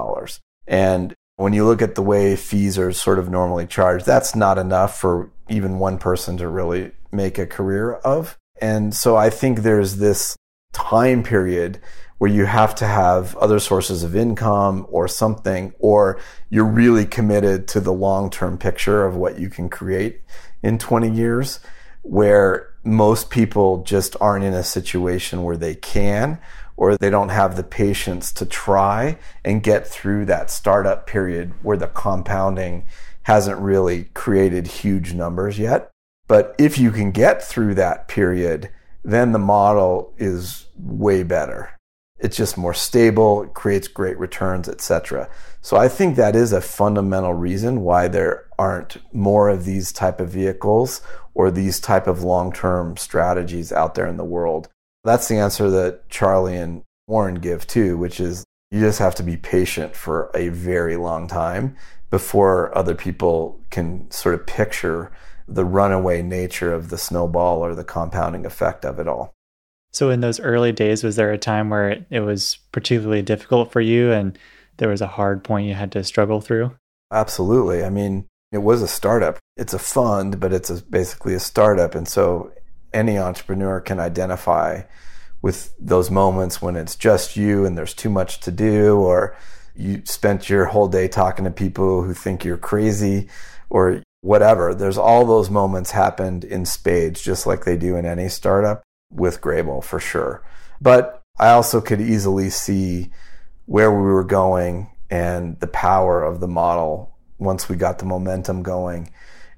And 0.67 1.15
when 1.37 1.53
you 1.53 1.67
look 1.67 1.83
at 1.83 1.95
the 1.95 2.03
way 2.03 2.37
fees 2.37 2.79
are 2.79 2.93
sort 2.93 3.19
of 3.19 3.29
normally 3.29 3.67
charged, 3.67 4.07
that's 4.07 4.37
not 4.37 4.57
enough 4.59 4.99
for 4.99 5.31
even 5.49 5.79
one 5.79 5.99
person 5.99 6.37
to 6.39 6.49
really 6.49 6.93
make 7.13 7.39
a 7.39 7.47
career 7.47 7.95
of. 7.95 8.39
And 8.61 8.95
so 8.95 9.17
I 9.17 9.31
think 9.31 9.61
there's 9.61 9.97
this 9.97 10.37
time 10.73 11.23
period 11.23 11.81
where 12.19 12.31
you 12.31 12.47
have 12.47 12.75
to 12.77 12.87
have 12.87 13.37
other 13.37 13.59
sources 13.59 14.03
of 14.03 14.17
income 14.17 14.87
or 14.89 15.09
something, 15.09 15.75
or 15.79 16.21
you're 16.49 16.65
really 16.65 17.05
committed 17.05 17.67
to 17.69 17.81
the 17.81 17.93
long 17.93 18.31
term 18.31 18.57
picture 18.57 19.05
of 19.05 19.17
what 19.17 19.39
you 19.39 19.49
can 19.49 19.69
create 19.69 20.21
in 20.63 20.79
20 20.79 21.11
years, 21.11 21.61
where 22.03 22.71
most 22.85 23.31
people 23.31 23.83
just 23.83 24.17
aren't 24.21 24.45
in 24.45 24.55
a 24.55 24.63
situation 24.63 25.43
where 25.43 25.57
they 25.57 25.75
can 25.75 26.39
or 26.77 26.97
they 26.97 27.11
don't 27.11 27.29
have 27.29 27.57
the 27.57 27.63
patience 27.63 28.33
to 28.33 28.45
try 28.47 29.17
and 29.45 29.63
get 29.63 29.87
through 29.87 30.25
that 30.25 30.51
startup 30.51 31.07
period 31.07 31.53
where 31.63 31.77
the 31.77 31.87
compounding 31.87 32.87
hasn't 33.25 33.61
really 33.61 34.05
created 34.15 34.67
huge 34.67 35.13
numbers 35.13 35.59
yet. 35.59 35.91
But 36.27 36.55
if 36.59 36.79
you 36.79 36.91
can 36.91 37.11
get 37.11 37.43
through 37.43 37.75
that 37.75 38.09
period, 38.09 38.71
then 39.03 39.33
the 39.33 39.39
model 39.39 40.15
is 40.17 40.67
way 40.77 41.23
better. 41.23 41.71
It's 42.19 42.37
just 42.37 42.57
more 42.57 42.73
stable, 42.73 43.43
it 43.43 43.55
creates 43.55 43.89
great 43.89 44.19
returns, 44.19 44.69
etc. 44.69 45.29
So 45.61 45.77
I 45.77 45.89
think 45.89 46.17
that 46.17 46.37
is 46.37 46.53
a 46.53 46.61
fundamental 46.61 47.35
reason 47.35 47.83
why 47.83 48.09
there 48.09 48.47
aren't 48.59 48.97
more 49.13 49.51
of 49.51 49.65
these 49.65 49.93
type 49.93 50.21
of 50.21 50.31
vehicles 50.31 51.03
or 51.35 51.51
these 51.51 51.81
type 51.81 52.07
of 52.07 52.23
long-term 52.23 52.97
strategies 52.97 53.73
out 53.73 53.95
there 53.95 54.07
in 54.07 54.17
the 54.17 54.25
world. 54.25 54.69
That's 55.03 55.29
the 55.29 55.37
answer 55.37 55.69
that 55.71 56.09
Charlie 56.09 56.57
and 56.57 56.83
Warren 57.07 57.37
give 57.37 57.67
too, 57.67 57.99
which 57.99 58.21
is 58.21 58.45
you 58.71 58.81
just 58.81 58.99
have 59.01 59.15
to 59.17 59.23
be 59.23 59.37
patient 59.37 59.95
for 59.95 60.31
a 60.35 60.49
very 60.49 60.97
long 60.97 61.29
time 61.29 61.77
before 62.15 62.71
other 62.79 62.95
people 62.95 63.59
can 63.71 64.09
sort 64.09 64.37
of 64.37 64.47
picture 64.47 65.11
the 65.49 65.65
runaway 65.65 66.23
nature 66.23 66.73
of 66.73 66.89
the 66.89 66.97
snowball 66.97 67.59
or 67.59 67.75
the 67.75 67.83
compounding 67.83 68.47
effect 68.47 68.85
of 68.85 69.01
it 69.01 69.09
all. 69.09 69.35
So, 69.93 70.11
in 70.11 70.21
those 70.21 70.39
early 70.39 70.71
days, 70.71 71.03
was 71.03 71.17
there 71.17 71.33
a 71.33 71.39
time 71.39 71.71
where 71.71 71.91
it, 71.91 72.07
it 72.11 72.21
was 72.21 72.59
particularly 72.71 73.23
difficult 73.23 73.73
for 73.73 73.81
you 73.81 74.13
and 74.13 74.39
there 74.77 74.91
was 74.91 75.01
a 75.01 75.09
hard 75.09 75.43
point 75.43 75.67
you 75.67 75.75
had 75.75 75.91
to 75.91 76.05
struggle 76.05 76.41
through? 76.41 76.77
Absolutely. 77.11 77.83
I 77.83 77.91
mean, 77.91 78.29
it 78.53 78.59
was 78.59 78.81
a 78.81 78.87
startup. 78.87 79.41
It's 79.57 79.75
a 79.75 79.79
fund, 79.81 80.39
but 80.39 80.53
it's 80.53 80.71
a, 80.71 80.85
basically 80.85 81.35
a 81.35 81.41
startup. 81.41 81.97
And 81.97 82.07
so 82.07 82.53
any 82.93 83.19
entrepreneur 83.19 83.81
can 83.81 83.99
identify 83.99 84.83
with 85.43 85.75
those 85.81 86.13
moments 86.13 86.63
when 86.63 86.77
it's 86.77 86.95
just 86.95 87.37
you 87.37 87.67
and 87.67 87.77
there's 87.77 87.93
too 87.93 88.09
much 88.09 88.39
to 88.43 88.53
do, 88.53 88.99
or 88.99 89.37
you 89.75 90.03
spent 90.05 90.49
your 90.49 90.67
whole 90.67 90.89
day 90.89 91.09
talking 91.09 91.45
to 91.45 91.51
people 91.51 92.03
who 92.03 92.15
think 92.15 92.45
you're 92.45 92.57
crazy, 92.57 93.29
or 93.71 94.03
whatever. 94.21 94.75
There's 94.75 94.99
all 94.99 95.27
those 95.27 95.51
moments 95.51 95.91
happened 95.91 96.45
in 96.45 96.65
spades, 96.65 97.21
just 97.23 97.47
like 97.47 97.65
they 97.65 97.77
do 97.77 97.97
in 97.97 98.07
any 98.07 98.29
startup 98.29 98.83
with 99.11 99.41
Greybull 99.41 99.83
for 99.85 100.01
sure. 100.01 100.43
But 100.81 101.23
I 101.39 101.51
also 101.51 101.81
could 101.81 102.01
easily 102.01 102.51
see 102.51 103.11
where 103.67 103.91
we 103.91 104.03
were 104.03 104.25
going 104.25 104.91
and 105.11 105.59
the 105.61 105.67
power 105.67 106.23
of 106.23 106.41
the 106.41 106.49
model 106.49 107.17
once 107.39 107.69
we 107.69 107.77
got 107.77 107.99
the 107.99 108.05
momentum 108.05 108.63
going. 108.63 109.11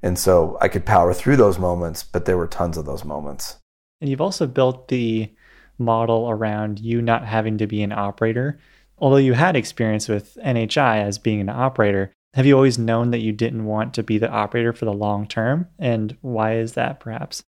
And 0.03 0.19
so 0.19 0.57
I 0.61 0.69
could 0.69 0.87
power 0.87 1.13
through 1.13 1.37
those 1.37 1.59
moments, 1.59 2.03
but 2.03 2.25
there 2.25 2.37
were 2.37 2.47
tons 2.47 2.77
of 2.77 2.87
those 2.87 3.05
moments. 3.05 3.57
And 4.01 4.11
you've 4.11 4.21
also 4.21 4.47
built 4.47 4.89
the 4.89 5.33
model 5.79 6.31
around 6.31 6.81
you 6.81 7.03
not 7.03 7.25
having 7.25 7.59
to 7.59 7.67
be 7.67 7.83
an 7.83 7.93
operator. 7.93 8.59
Although 8.99 9.17
you 9.17 9.35
had 9.35 9.57
experience 9.57 10.09
with 10.09 10.39
NHI 10.45 11.03
as 11.03 11.19
being 11.19 11.41
an 11.41 11.49
operator, 11.49 12.13
have 12.35 12.47
you 12.47 12.55
always 12.55 12.79
known 12.79 13.11
that 13.11 13.21
you 13.21 13.33
didn't 13.33 13.65
want 13.65 13.95
to 13.95 14.03
be 14.03 14.19
the 14.19 14.31
operator 14.31 14.73
for 14.73 14.85
the 14.85 14.93
long 14.93 15.27
term? 15.27 15.69
And 15.79 16.17
why 16.21 16.57
is 16.57 16.73
that 16.73 17.01
perhaps? 17.01 17.43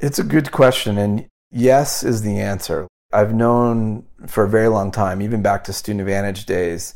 It's 0.00 0.18
a 0.18 0.24
good 0.24 0.52
question. 0.52 0.98
And 0.98 1.26
yes 1.50 2.02
is 2.02 2.22
the 2.22 2.38
answer. 2.38 2.86
I've 3.12 3.34
known 3.34 4.06
for 4.26 4.44
a 4.44 4.48
very 4.48 4.68
long 4.68 4.90
time, 4.90 5.22
even 5.22 5.42
back 5.42 5.64
to 5.64 5.72
Student 5.72 6.02
Advantage 6.02 6.46
days, 6.46 6.94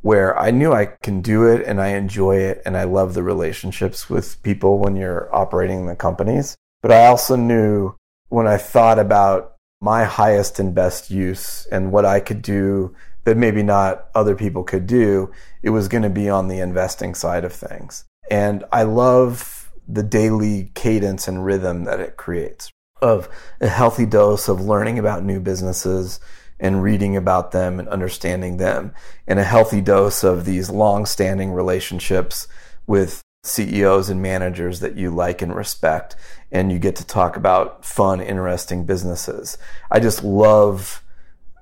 where 0.00 0.38
I 0.38 0.50
knew 0.50 0.72
I 0.72 0.86
can 0.86 1.20
do 1.20 1.44
it 1.44 1.66
and 1.66 1.80
I 1.80 1.88
enjoy 1.88 2.36
it 2.36 2.62
and 2.64 2.76
I 2.76 2.84
love 2.84 3.14
the 3.14 3.22
relationships 3.22 4.08
with 4.08 4.42
people 4.42 4.78
when 4.78 4.96
you're 4.96 5.34
operating 5.34 5.86
the 5.86 5.96
companies. 5.96 6.56
But 6.82 6.92
I 6.92 7.06
also 7.06 7.36
knew 7.36 7.94
when 8.28 8.46
I 8.46 8.56
thought 8.56 8.98
about 8.98 9.54
my 9.80 10.04
highest 10.04 10.58
and 10.58 10.74
best 10.74 11.10
use 11.10 11.66
and 11.66 11.92
what 11.92 12.04
I 12.04 12.20
could 12.20 12.40
do 12.40 12.94
that 13.24 13.36
maybe 13.36 13.62
not 13.62 14.06
other 14.14 14.34
people 14.34 14.62
could 14.64 14.86
do, 14.86 15.32
it 15.62 15.70
was 15.70 15.88
going 15.88 16.02
to 16.02 16.10
be 16.10 16.28
on 16.28 16.48
the 16.48 16.60
investing 16.60 17.14
side 17.14 17.44
of 17.44 17.52
things. 17.52 18.04
And 18.30 18.64
I 18.72 18.84
love 18.84 19.72
the 19.86 20.02
daily 20.02 20.70
cadence 20.74 21.28
and 21.28 21.44
rhythm 21.44 21.84
that 21.84 22.00
it 22.00 22.16
creates 22.16 22.70
of 23.02 23.28
a 23.60 23.68
healthy 23.68 24.06
dose 24.06 24.48
of 24.48 24.60
learning 24.60 24.98
about 24.98 25.24
new 25.24 25.40
businesses 25.40 26.20
and 26.58 26.82
reading 26.82 27.16
about 27.16 27.50
them 27.50 27.78
and 27.78 27.88
understanding 27.88 28.56
them 28.56 28.92
and 29.26 29.38
a 29.38 29.44
healthy 29.44 29.80
dose 29.80 30.24
of 30.24 30.44
these 30.44 30.70
long-standing 30.70 31.52
relationships 31.52 32.48
with 32.86 33.20
CEOs 33.42 34.08
and 34.08 34.22
managers 34.22 34.80
that 34.80 34.96
you 34.96 35.10
like 35.10 35.42
and 35.42 35.54
respect, 35.54 36.16
and 36.50 36.72
you 36.72 36.78
get 36.78 36.96
to 36.96 37.06
talk 37.06 37.36
about 37.36 37.84
fun, 37.84 38.20
interesting 38.20 38.86
businesses. 38.86 39.58
I 39.90 40.00
just 40.00 40.24
love 40.24 41.03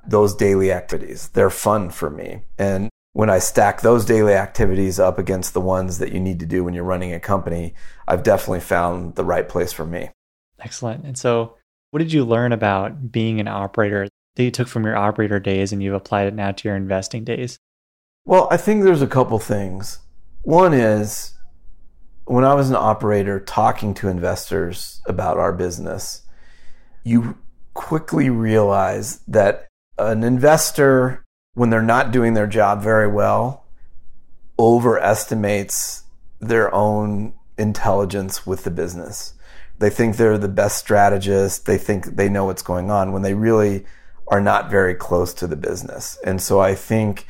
those 0.06 0.34
daily 0.34 0.72
activities. 0.72 1.28
They're 1.28 1.50
fun 1.50 1.90
for 1.90 2.10
me. 2.10 2.42
And 2.58 2.88
when 3.12 3.30
I 3.30 3.38
stack 3.38 3.80
those 3.80 4.04
daily 4.04 4.34
activities 4.34 4.98
up 4.98 5.18
against 5.18 5.54
the 5.54 5.60
ones 5.60 5.98
that 5.98 6.12
you 6.12 6.20
need 6.20 6.40
to 6.40 6.46
do 6.46 6.64
when 6.64 6.74
you're 6.74 6.84
running 6.84 7.12
a 7.12 7.20
company, 7.20 7.74
I've 8.08 8.22
definitely 8.22 8.60
found 8.60 9.14
the 9.14 9.24
right 9.24 9.48
place 9.48 9.72
for 9.72 9.84
me. 9.84 10.10
Excellent. 10.60 11.04
And 11.04 11.18
so, 11.18 11.56
what 11.90 11.98
did 11.98 12.12
you 12.12 12.24
learn 12.24 12.52
about 12.52 13.12
being 13.12 13.38
an 13.38 13.48
operator 13.48 14.08
that 14.36 14.42
you 14.42 14.50
took 14.50 14.68
from 14.68 14.84
your 14.84 14.96
operator 14.96 15.38
days 15.38 15.72
and 15.72 15.82
you've 15.82 15.94
applied 15.94 16.26
it 16.26 16.34
now 16.34 16.52
to 16.52 16.68
your 16.68 16.76
investing 16.76 17.22
days? 17.24 17.58
Well, 18.24 18.48
I 18.50 18.56
think 18.56 18.82
there's 18.82 19.02
a 19.02 19.06
couple 19.06 19.38
things. 19.38 19.98
One 20.42 20.72
is 20.72 21.34
when 22.24 22.44
I 22.44 22.54
was 22.54 22.70
an 22.70 22.76
operator 22.76 23.40
talking 23.40 23.94
to 23.94 24.08
investors 24.08 25.02
about 25.06 25.38
our 25.38 25.52
business, 25.52 26.22
you 27.04 27.36
quickly 27.74 28.30
realize 28.30 29.18
that 29.28 29.68
an 30.06 30.24
investor, 30.24 31.24
when 31.54 31.70
they're 31.70 31.82
not 31.82 32.10
doing 32.10 32.34
their 32.34 32.46
job 32.46 32.82
very 32.82 33.08
well, 33.08 33.64
overestimates 34.58 36.04
their 36.40 36.74
own 36.74 37.34
intelligence 37.58 38.46
with 38.46 38.64
the 38.64 38.70
business. 38.70 39.34
They 39.78 39.90
think 39.90 40.16
they're 40.16 40.38
the 40.38 40.48
best 40.48 40.78
strategist. 40.78 41.66
They 41.66 41.78
think 41.78 42.16
they 42.16 42.28
know 42.28 42.44
what's 42.44 42.62
going 42.62 42.90
on 42.90 43.12
when 43.12 43.22
they 43.22 43.34
really 43.34 43.84
are 44.28 44.40
not 44.40 44.70
very 44.70 44.94
close 44.94 45.34
to 45.34 45.46
the 45.46 45.56
business. 45.56 46.18
And 46.24 46.40
so 46.40 46.60
I 46.60 46.74
think 46.74 47.26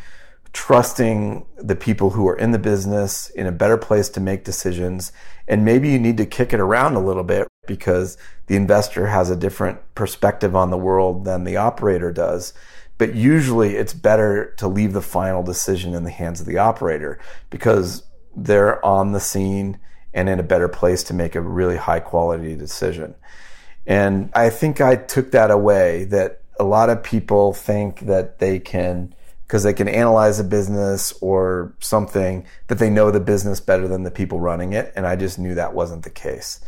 trusting 0.52 1.46
the 1.56 1.76
people 1.76 2.10
who 2.10 2.28
are 2.28 2.36
in 2.36 2.50
the 2.50 2.58
business 2.58 3.30
in 3.30 3.46
a 3.46 3.52
better 3.52 3.78
place 3.78 4.08
to 4.10 4.20
make 4.20 4.44
decisions. 4.44 5.12
And 5.48 5.64
maybe 5.64 5.88
you 5.88 5.98
need 5.98 6.18
to 6.18 6.26
kick 6.26 6.52
it 6.52 6.60
around 6.60 6.94
a 6.94 7.00
little 7.00 7.24
bit 7.24 7.48
because 7.66 8.18
the 8.46 8.56
investor 8.56 9.06
has 9.06 9.30
a 9.30 9.36
different 9.36 9.78
perspective 9.94 10.54
on 10.54 10.70
the 10.70 10.76
world 10.76 11.24
than 11.24 11.44
the 11.44 11.56
operator 11.56 12.12
does. 12.12 12.52
But 12.98 13.14
usually 13.14 13.76
it's 13.76 13.94
better 13.94 14.54
to 14.58 14.68
leave 14.68 14.92
the 14.92 15.02
final 15.02 15.42
decision 15.42 15.94
in 15.94 16.04
the 16.04 16.10
hands 16.10 16.40
of 16.40 16.46
the 16.46 16.58
operator 16.58 17.18
because 17.48 18.04
they're 18.36 18.84
on 18.84 19.12
the 19.12 19.20
scene 19.20 19.78
and 20.14 20.28
in 20.28 20.38
a 20.38 20.44
better 20.44 20.68
place 20.68 21.02
to 21.04 21.14
make 21.14 21.34
a 21.34 21.40
really 21.40 21.76
high 21.76 22.00
quality 22.00 22.54
decision. 22.54 23.14
And 23.86 24.30
I 24.34 24.50
think 24.50 24.80
I 24.80 24.96
took 24.96 25.30
that 25.32 25.50
away 25.50 26.04
that 26.04 26.42
a 26.60 26.64
lot 26.64 26.90
of 26.90 27.02
people 27.02 27.52
think 27.54 28.00
that 28.00 28.38
they 28.38 28.58
can 28.58 29.14
because 29.52 29.64
they 29.64 29.74
can 29.74 29.86
analyze 29.86 30.40
a 30.40 30.44
business 30.44 31.12
or 31.20 31.74
something 31.78 32.42
that 32.68 32.78
they 32.78 32.88
know 32.88 33.10
the 33.10 33.20
business 33.20 33.60
better 33.60 33.86
than 33.86 34.02
the 34.02 34.10
people 34.10 34.40
running 34.40 34.72
it. 34.72 34.90
And 34.96 35.06
I 35.06 35.14
just 35.14 35.38
knew 35.38 35.54
that 35.54 35.74
wasn't 35.74 36.04
the 36.04 36.10
case. 36.10 36.58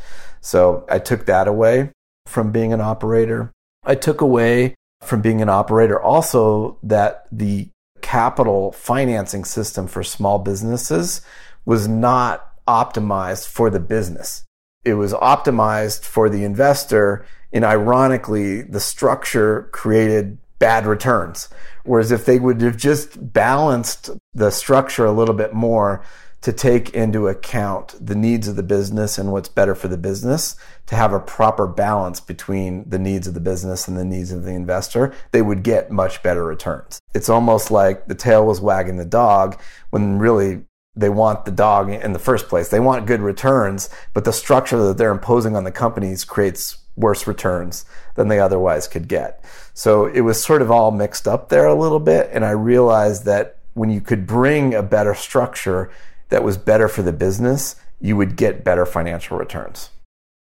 So 0.42 0.84
I 0.90 0.98
took 0.98 1.24
that 1.24 1.48
away 1.48 1.92
from 2.26 2.52
being 2.52 2.74
an 2.74 2.82
operator. 2.82 3.50
I 3.84 3.94
took 3.94 4.20
away 4.20 4.74
from 5.00 5.22
being 5.22 5.40
an 5.40 5.48
operator 5.48 5.98
also 5.98 6.76
that 6.82 7.24
the 7.32 7.70
capital 8.02 8.72
financing 8.72 9.46
system 9.46 9.86
for 9.86 10.02
small 10.02 10.38
businesses 10.38 11.22
was 11.64 11.88
not 11.88 12.52
optimized 12.68 13.48
for 13.48 13.70
the 13.70 13.80
business. 13.80 14.44
It 14.84 14.94
was 14.94 15.14
optimized 15.14 16.04
for 16.04 16.28
the 16.28 16.44
investor. 16.44 17.24
And 17.50 17.64
ironically, 17.64 18.60
the 18.60 18.80
structure 18.80 19.70
created 19.72 20.36
bad 20.58 20.86
returns. 20.86 21.48
Whereas 21.84 22.12
if 22.12 22.24
they 22.24 22.38
would 22.38 22.60
have 22.62 22.76
just 22.76 23.32
balanced 23.32 24.10
the 24.32 24.50
structure 24.50 25.04
a 25.04 25.12
little 25.12 25.34
bit 25.34 25.52
more 25.52 26.04
to 26.40 26.52
take 26.52 26.90
into 26.90 27.26
account 27.26 27.94
the 27.98 28.14
needs 28.14 28.48
of 28.48 28.56
the 28.56 28.62
business 28.62 29.16
and 29.16 29.32
what's 29.32 29.48
better 29.48 29.74
for 29.74 29.88
the 29.88 29.96
business, 29.96 30.56
to 30.86 30.94
have 30.94 31.14
a 31.14 31.20
proper 31.20 31.66
balance 31.66 32.20
between 32.20 32.88
the 32.88 32.98
needs 32.98 33.26
of 33.26 33.32
the 33.32 33.40
business 33.40 33.88
and 33.88 33.96
the 33.96 34.04
needs 34.04 34.30
of 34.30 34.44
the 34.44 34.52
investor, 34.52 35.14
they 35.32 35.40
would 35.40 35.62
get 35.62 35.90
much 35.90 36.22
better 36.22 36.44
returns. 36.44 37.00
It's 37.14 37.30
almost 37.30 37.70
like 37.70 38.08
the 38.08 38.14
tail 38.14 38.46
was 38.46 38.60
wagging 38.60 38.98
the 38.98 39.06
dog 39.06 39.58
when 39.88 40.18
really 40.18 40.64
they 40.94 41.08
want 41.08 41.44
the 41.44 41.50
dog 41.50 41.90
in 41.90 42.12
the 42.12 42.18
first 42.18 42.48
place. 42.48 42.68
They 42.68 42.78
want 42.78 43.06
good 43.06 43.20
returns, 43.20 43.88
but 44.12 44.24
the 44.24 44.32
structure 44.32 44.76
that 44.84 44.98
they're 44.98 45.10
imposing 45.10 45.56
on 45.56 45.64
the 45.64 45.72
companies 45.72 46.24
creates 46.24 46.76
worse 46.96 47.26
returns 47.26 47.84
than 48.14 48.28
they 48.28 48.38
otherwise 48.38 48.86
could 48.86 49.08
get. 49.08 49.44
So 49.72 50.06
it 50.06 50.20
was 50.20 50.42
sort 50.42 50.62
of 50.62 50.70
all 50.70 50.90
mixed 50.90 51.26
up 51.26 51.48
there 51.48 51.66
a 51.66 51.74
little 51.74 52.00
bit. 52.00 52.30
And 52.32 52.44
I 52.44 52.50
realized 52.50 53.24
that 53.24 53.58
when 53.74 53.90
you 53.90 54.00
could 54.00 54.26
bring 54.26 54.74
a 54.74 54.82
better 54.82 55.14
structure 55.14 55.90
that 56.28 56.44
was 56.44 56.56
better 56.56 56.88
for 56.88 57.02
the 57.02 57.12
business, 57.12 57.76
you 58.00 58.16
would 58.16 58.36
get 58.36 58.64
better 58.64 58.86
financial 58.86 59.36
returns. 59.36 59.90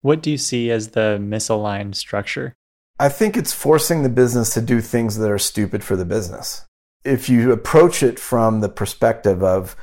What 0.01 0.21
do 0.21 0.29
you 0.29 0.37
see 0.37 0.69
as 0.69 0.89
the 0.89 1.17
misaligned 1.21 1.95
structure? 1.95 2.53
I 2.99 3.09
think 3.09 3.35
it's 3.35 3.53
forcing 3.53 4.03
the 4.03 4.09
business 4.09 4.53
to 4.53 4.61
do 4.61 4.81
things 4.81 5.17
that 5.17 5.31
are 5.31 5.39
stupid 5.39 5.83
for 5.83 5.95
the 5.95 6.05
business. 6.05 6.65
If 7.03 7.27
you 7.29 7.51
approach 7.51 8.03
it 8.03 8.19
from 8.19 8.61
the 8.61 8.69
perspective 8.69 9.43
of 9.43 9.75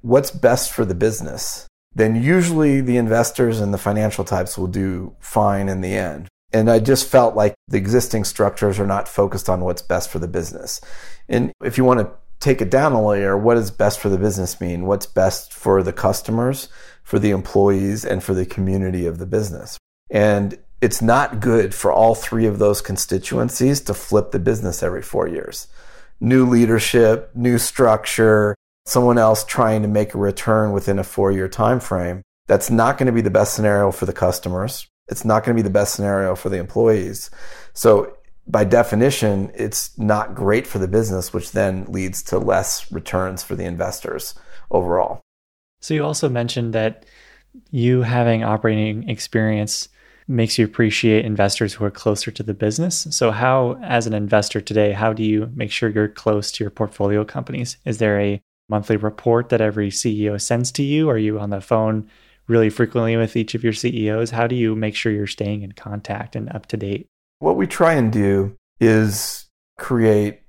what's 0.00 0.30
best 0.30 0.72
for 0.72 0.84
the 0.84 0.94
business, 0.94 1.66
then 1.94 2.22
usually 2.22 2.80
the 2.80 2.96
investors 2.96 3.60
and 3.60 3.74
the 3.74 3.78
financial 3.78 4.24
types 4.24 4.56
will 4.56 4.66
do 4.66 5.14
fine 5.20 5.68
in 5.68 5.80
the 5.80 5.94
end. 5.94 6.28
And 6.52 6.70
I 6.70 6.80
just 6.80 7.08
felt 7.08 7.36
like 7.36 7.54
the 7.68 7.78
existing 7.78 8.24
structures 8.24 8.80
are 8.80 8.86
not 8.86 9.08
focused 9.08 9.48
on 9.48 9.60
what's 9.60 9.82
best 9.82 10.10
for 10.10 10.18
the 10.18 10.28
business. 10.28 10.80
And 11.28 11.52
if 11.62 11.78
you 11.78 11.84
want 11.84 12.00
to 12.00 12.10
take 12.40 12.60
it 12.60 12.70
down 12.70 12.92
a 12.92 13.04
layer, 13.04 13.36
what 13.36 13.54
does 13.54 13.70
best 13.70 14.00
for 14.00 14.08
the 14.08 14.18
business 14.18 14.60
mean? 14.60 14.86
What's 14.86 15.06
best 15.06 15.52
for 15.52 15.82
the 15.82 15.92
customers, 15.92 16.68
for 17.04 17.18
the 17.18 17.30
employees, 17.30 18.04
and 18.04 18.22
for 18.22 18.34
the 18.34 18.46
community 18.46 19.06
of 19.06 19.18
the 19.18 19.26
business? 19.26 19.78
And 20.10 20.58
it's 20.80 21.02
not 21.02 21.40
good 21.40 21.74
for 21.74 21.92
all 21.92 22.14
three 22.14 22.46
of 22.46 22.58
those 22.58 22.80
constituencies 22.80 23.80
to 23.82 23.94
flip 23.94 24.32
the 24.32 24.38
business 24.38 24.82
every 24.82 25.02
four 25.02 25.28
years. 25.28 25.68
New 26.18 26.46
leadership, 26.46 27.30
new 27.34 27.58
structure, 27.58 28.56
someone 28.86 29.18
else 29.18 29.44
trying 29.44 29.82
to 29.82 29.88
make 29.88 30.14
a 30.14 30.18
return 30.18 30.72
within 30.72 30.98
a 30.98 31.04
four 31.04 31.32
year 31.32 31.48
time 31.48 31.80
frame. 31.80 32.22
That's 32.46 32.70
not 32.70 32.98
going 32.98 33.06
to 33.06 33.12
be 33.12 33.20
the 33.20 33.30
best 33.30 33.54
scenario 33.54 33.92
for 33.92 34.06
the 34.06 34.12
customers. 34.12 34.88
It's 35.08 35.24
not 35.24 35.44
going 35.44 35.56
to 35.56 35.62
be 35.62 35.66
the 35.66 35.72
best 35.72 35.94
scenario 35.94 36.34
for 36.34 36.48
the 36.48 36.58
employees. 36.58 37.30
So 37.72 38.16
by 38.46 38.64
definition, 38.64 39.52
it's 39.54 39.96
not 39.98 40.34
great 40.34 40.66
for 40.66 40.78
the 40.78 40.88
business, 40.88 41.32
which 41.32 41.52
then 41.52 41.84
leads 41.86 42.22
to 42.24 42.38
less 42.38 42.90
returns 42.90 43.42
for 43.42 43.54
the 43.54 43.64
investors 43.64 44.34
overall. 44.70 45.20
So 45.80 45.94
you 45.94 46.04
also 46.04 46.28
mentioned 46.28 46.72
that 46.74 47.06
you 47.70 48.02
having 48.02 48.44
operating 48.44 49.08
experience 49.08 49.88
makes 50.28 50.58
you 50.58 50.64
appreciate 50.64 51.24
investors 51.24 51.74
who 51.74 51.84
are 51.84 51.90
closer 51.90 52.30
to 52.30 52.42
the 52.42 52.54
business. 52.54 53.06
So 53.10 53.30
how 53.30 53.80
as 53.82 54.06
an 54.06 54.14
investor 54.14 54.60
today, 54.60 54.92
how 54.92 55.12
do 55.12 55.24
you 55.24 55.50
make 55.54 55.72
sure 55.72 55.88
you're 55.88 56.08
close 56.08 56.52
to 56.52 56.64
your 56.64 56.70
portfolio 56.70 57.24
companies? 57.24 57.76
Is 57.84 57.98
there 57.98 58.20
a 58.20 58.40
monthly 58.70 58.96
report 58.96 59.48
that 59.50 59.60
every 59.60 59.90
CEO 59.90 60.40
sends 60.40 60.72
to 60.72 60.82
you? 60.82 61.10
Are 61.10 61.18
you 61.18 61.38
on 61.38 61.50
the 61.50 61.60
phone 61.60 62.08
really 62.46 62.70
frequently 62.70 63.16
with 63.16 63.36
each 63.36 63.54
of 63.54 63.62
your 63.62 63.72
CEOs? 63.72 64.30
How 64.30 64.46
do 64.46 64.54
you 64.54 64.74
make 64.74 64.94
sure 64.94 65.12
you're 65.12 65.26
staying 65.26 65.62
in 65.62 65.72
contact 65.72 66.36
and 66.36 66.48
up 66.54 66.66
to 66.66 66.76
date? 66.76 67.06
What 67.40 67.56
we 67.56 67.66
try 67.66 67.94
and 67.94 68.12
do 68.12 68.56
is 68.80 69.46
create 69.78 70.40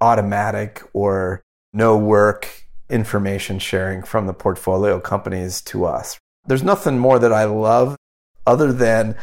automatic 0.00 0.82
or 0.92 1.42
no 1.72 1.96
work 1.96 2.66
information 2.90 3.58
sharing 3.58 4.02
from 4.02 4.26
the 4.26 4.34
portfolio 4.34 5.00
companies 5.00 5.60
to 5.62 5.84
us. 5.84 6.18
There's 6.46 6.62
nothing 6.62 6.98
more 6.98 7.18
that 7.18 7.32
I 7.32 7.44
love 7.44 7.96
other 8.46 8.72
than 8.72 9.16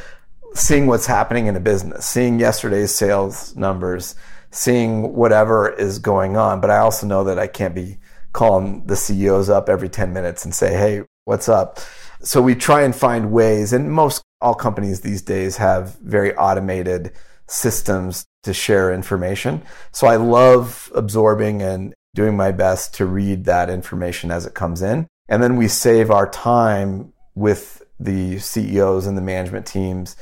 seeing 0.54 0.88
what's 0.88 1.06
happening 1.06 1.48
in 1.48 1.56
a 1.56 1.60
business, 1.60 2.06
seeing 2.06 2.40
yesterday's 2.40 2.94
sales 2.94 3.56
numbers, 3.56 4.16
seeing 4.50 5.14
whatever 5.14 5.70
is 5.70 6.00
going 6.00 6.36
on. 6.36 6.60
But 6.60 6.72
I 6.72 6.78
also 6.78 7.08
know 7.08 7.24
that 7.26 7.40
I 7.40 7.48
can't 7.48 7.76
be 7.76 7.98
calling 8.34 8.86
the 8.86 8.96
CEOs 8.96 9.50
up 9.50 9.70
every 9.70 9.90
10 9.90 10.14
minutes 10.14 10.46
and 10.46 10.54
say, 10.54 10.74
hey, 10.74 11.04
what's 11.26 11.50
up? 11.50 11.80
So 12.22 12.42
we 12.42 12.56
try 12.56 12.84
and 12.84 12.96
find 12.96 13.32
ways, 13.32 13.74
and 13.74 13.92
most 13.92 14.22
all 14.42 14.54
companies 14.54 15.02
these 15.02 15.22
days 15.22 15.58
have 15.58 15.98
very 16.00 16.36
automated 16.36 17.14
systems 17.48 18.26
to 18.44 18.54
share 18.54 18.94
information. 18.94 19.62
So 19.92 20.08
I 20.08 20.16
love 20.16 20.92
absorbing 20.96 21.62
and 21.62 21.94
doing 22.16 22.36
my 22.36 22.52
best 22.52 22.94
to 22.96 23.06
read 23.06 23.46
that 23.46 23.70
information 23.70 24.32
as 24.32 24.46
it 24.46 24.54
comes 24.54 24.82
in. 24.82 25.08
And 25.30 25.42
then 25.42 25.56
we 25.56 25.68
save 25.68 26.12
our 26.12 26.30
time 26.30 27.14
with 27.36 27.84
the 28.00 28.40
CEOs 28.40 29.06
and 29.06 29.18
the 29.18 29.22
management 29.22 29.66
teams 29.66 30.16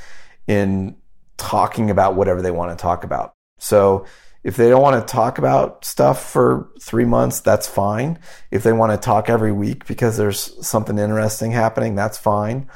in 0.47 0.95
talking 1.37 1.89
about 1.89 2.15
whatever 2.15 2.41
they 2.41 2.51
want 2.51 2.77
to 2.77 2.81
talk 2.81 3.03
about. 3.03 3.33
So 3.59 4.05
if 4.43 4.55
they 4.55 4.69
don't 4.69 4.81
want 4.81 5.05
to 5.05 5.11
talk 5.11 5.37
about 5.37 5.83
stuff 5.83 6.23
for 6.31 6.69
three 6.81 7.05
months, 7.05 7.39
that's 7.41 7.67
fine. 7.67 8.19
If 8.51 8.63
they 8.63 8.71
want 8.71 8.91
to 8.91 8.97
talk 8.97 9.29
every 9.29 9.51
week 9.51 9.85
because 9.85 10.17
there's 10.17 10.65
something 10.65 10.97
interesting 10.97 11.51
happening, 11.51 11.95
that's 11.95 12.17
fine. 12.17 12.69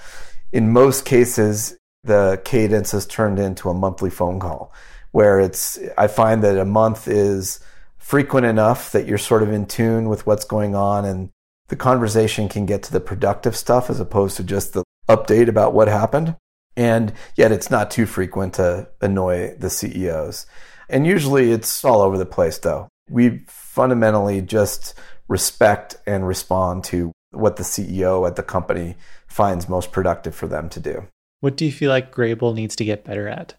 In 0.51 0.71
most 0.71 1.05
cases, 1.05 1.77
the 2.03 2.41
cadence 2.43 2.91
has 2.91 3.05
turned 3.05 3.39
into 3.39 3.69
a 3.69 3.73
monthly 3.73 4.09
phone 4.09 4.39
call 4.39 4.73
where 5.11 5.39
it's, 5.39 5.79
I 5.97 6.07
find 6.07 6.43
that 6.43 6.57
a 6.57 6.65
month 6.65 7.07
is 7.07 7.59
frequent 7.97 8.45
enough 8.45 8.91
that 8.91 9.07
you're 9.07 9.17
sort 9.17 9.43
of 9.43 9.53
in 9.53 9.65
tune 9.65 10.09
with 10.09 10.27
what's 10.27 10.43
going 10.43 10.75
on 10.75 11.05
and 11.05 11.29
the 11.69 11.75
conversation 11.75 12.49
can 12.49 12.65
get 12.65 12.83
to 12.83 12.91
the 12.91 12.99
productive 12.99 13.55
stuff 13.55 13.89
as 13.89 13.99
opposed 13.99 14.35
to 14.37 14.43
just 14.43 14.73
the 14.73 14.83
update 15.07 15.47
about 15.47 15.73
what 15.73 15.87
happened. 15.87 16.35
And 16.75 17.13
yet 17.35 17.51
it's 17.51 17.69
not 17.69 17.91
too 17.91 18.05
frequent 18.05 18.55
to 18.55 18.89
annoy 19.01 19.55
the 19.57 19.69
CEOs. 19.69 20.45
And 20.89 21.07
usually 21.07 21.51
it's 21.51 21.83
all 21.83 22.01
over 22.01 22.17
the 22.17 22.25
place, 22.25 22.57
though. 22.57 22.89
We 23.09 23.43
fundamentally 23.47 24.41
just 24.41 24.93
respect 25.27 25.97
and 26.05 26.27
respond 26.27 26.83
to 26.85 27.11
what 27.31 27.55
the 27.55 27.63
CEO 27.63 28.27
at 28.27 28.35
the 28.35 28.43
company 28.43 28.95
finds 29.27 29.67
most 29.67 29.91
productive 29.91 30.35
for 30.35 30.47
them 30.47 30.69
to 30.69 30.79
do. 30.79 31.07
What 31.39 31.57
do 31.57 31.65
you 31.65 31.71
feel 31.71 31.89
like 31.89 32.13
Greybull 32.13 32.55
needs 32.55 32.75
to 32.77 32.85
get 32.85 33.03
better 33.03 33.27
at? 33.27 33.55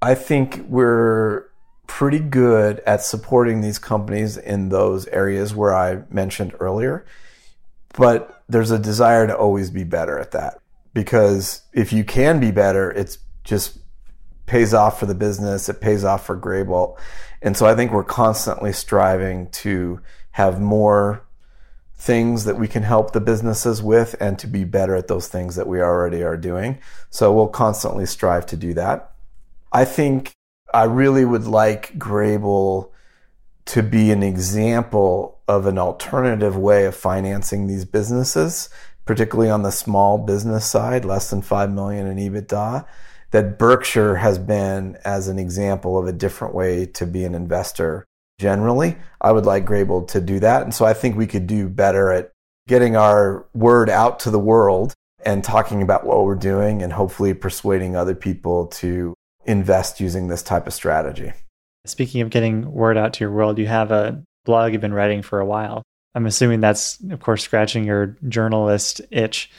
I 0.00 0.14
think 0.14 0.64
we're 0.68 1.44
pretty 1.86 2.18
good 2.18 2.80
at 2.86 3.02
supporting 3.02 3.60
these 3.60 3.78
companies 3.78 4.36
in 4.36 4.68
those 4.68 5.06
areas 5.08 5.54
where 5.54 5.74
I 5.74 6.02
mentioned 6.10 6.54
earlier. 6.60 7.04
But 7.96 8.42
there's 8.48 8.70
a 8.70 8.78
desire 8.78 9.26
to 9.26 9.36
always 9.36 9.70
be 9.70 9.84
better 9.84 10.18
at 10.18 10.30
that 10.32 10.58
because 10.94 11.62
if 11.72 11.92
you 11.92 12.04
can 12.04 12.38
be 12.38 12.50
better, 12.50 12.90
it's 12.90 13.18
just 13.42 13.78
pays 14.48 14.74
off 14.74 14.98
for 14.98 15.06
the 15.06 15.14
business. 15.14 15.68
It 15.68 15.80
pays 15.80 16.04
off 16.04 16.26
for 16.26 16.36
Greybull. 16.36 16.98
And 17.40 17.56
so 17.56 17.66
I 17.66 17.74
think 17.74 17.92
we're 17.92 18.02
constantly 18.02 18.72
striving 18.72 19.48
to 19.50 20.00
have 20.32 20.60
more 20.60 21.24
things 21.96 22.44
that 22.44 22.56
we 22.56 22.68
can 22.68 22.82
help 22.82 23.12
the 23.12 23.20
businesses 23.20 23.82
with 23.82 24.14
and 24.20 24.38
to 24.38 24.46
be 24.46 24.64
better 24.64 24.94
at 24.96 25.08
those 25.08 25.28
things 25.28 25.56
that 25.56 25.66
we 25.66 25.80
already 25.80 26.22
are 26.22 26.36
doing. 26.36 26.78
So 27.10 27.32
we'll 27.32 27.48
constantly 27.48 28.06
strive 28.06 28.46
to 28.46 28.56
do 28.56 28.74
that. 28.74 29.12
I 29.72 29.84
think 29.84 30.32
I 30.72 30.84
really 30.84 31.24
would 31.24 31.44
like 31.44 31.98
Greybull 31.98 32.90
to 33.66 33.82
be 33.82 34.10
an 34.10 34.22
example 34.22 35.40
of 35.46 35.66
an 35.66 35.78
alternative 35.78 36.56
way 36.56 36.84
of 36.86 36.94
financing 36.94 37.66
these 37.66 37.84
businesses, 37.84 38.70
particularly 39.04 39.50
on 39.50 39.62
the 39.62 39.72
small 39.72 40.18
business 40.18 40.64
side, 40.64 41.04
less 41.04 41.30
than 41.30 41.42
5 41.42 41.70
million 41.70 42.06
in 42.06 42.16
EBITDA 42.16 42.86
that 43.30 43.58
Berkshire 43.58 44.16
has 44.16 44.38
been 44.38 44.96
as 45.04 45.28
an 45.28 45.38
example 45.38 45.98
of 45.98 46.06
a 46.06 46.12
different 46.12 46.54
way 46.54 46.86
to 46.86 47.06
be 47.06 47.24
an 47.24 47.34
investor 47.34 48.04
generally. 48.38 48.96
I 49.20 49.32
would 49.32 49.46
like 49.46 49.66
Greybull 49.66 50.08
to 50.08 50.20
do 50.20 50.40
that. 50.40 50.62
And 50.62 50.74
so 50.74 50.84
I 50.84 50.94
think 50.94 51.16
we 51.16 51.26
could 51.26 51.46
do 51.46 51.68
better 51.68 52.10
at 52.12 52.30
getting 52.66 52.96
our 52.96 53.46
word 53.54 53.90
out 53.90 54.20
to 54.20 54.30
the 54.30 54.38
world 54.38 54.94
and 55.24 55.42
talking 55.42 55.82
about 55.82 56.06
what 56.06 56.24
we're 56.24 56.36
doing 56.36 56.82
and 56.82 56.92
hopefully 56.92 57.34
persuading 57.34 57.96
other 57.96 58.14
people 58.14 58.66
to 58.66 59.14
invest 59.44 60.00
using 60.00 60.28
this 60.28 60.42
type 60.42 60.66
of 60.66 60.74
strategy. 60.74 61.32
Speaking 61.86 62.20
of 62.20 62.30
getting 62.30 62.70
word 62.70 62.96
out 62.96 63.14
to 63.14 63.24
your 63.24 63.32
world, 63.32 63.58
you 63.58 63.66
have 63.66 63.90
a 63.90 64.22
blog 64.44 64.72
you've 64.72 64.80
been 64.80 64.94
writing 64.94 65.22
for 65.22 65.40
a 65.40 65.46
while. 65.46 65.82
I'm 66.14 66.26
assuming 66.26 66.60
that's, 66.60 66.98
of 67.10 67.20
course, 67.20 67.42
scratching 67.42 67.84
your 67.84 68.16
journalist 68.28 69.00
itch. 69.10 69.50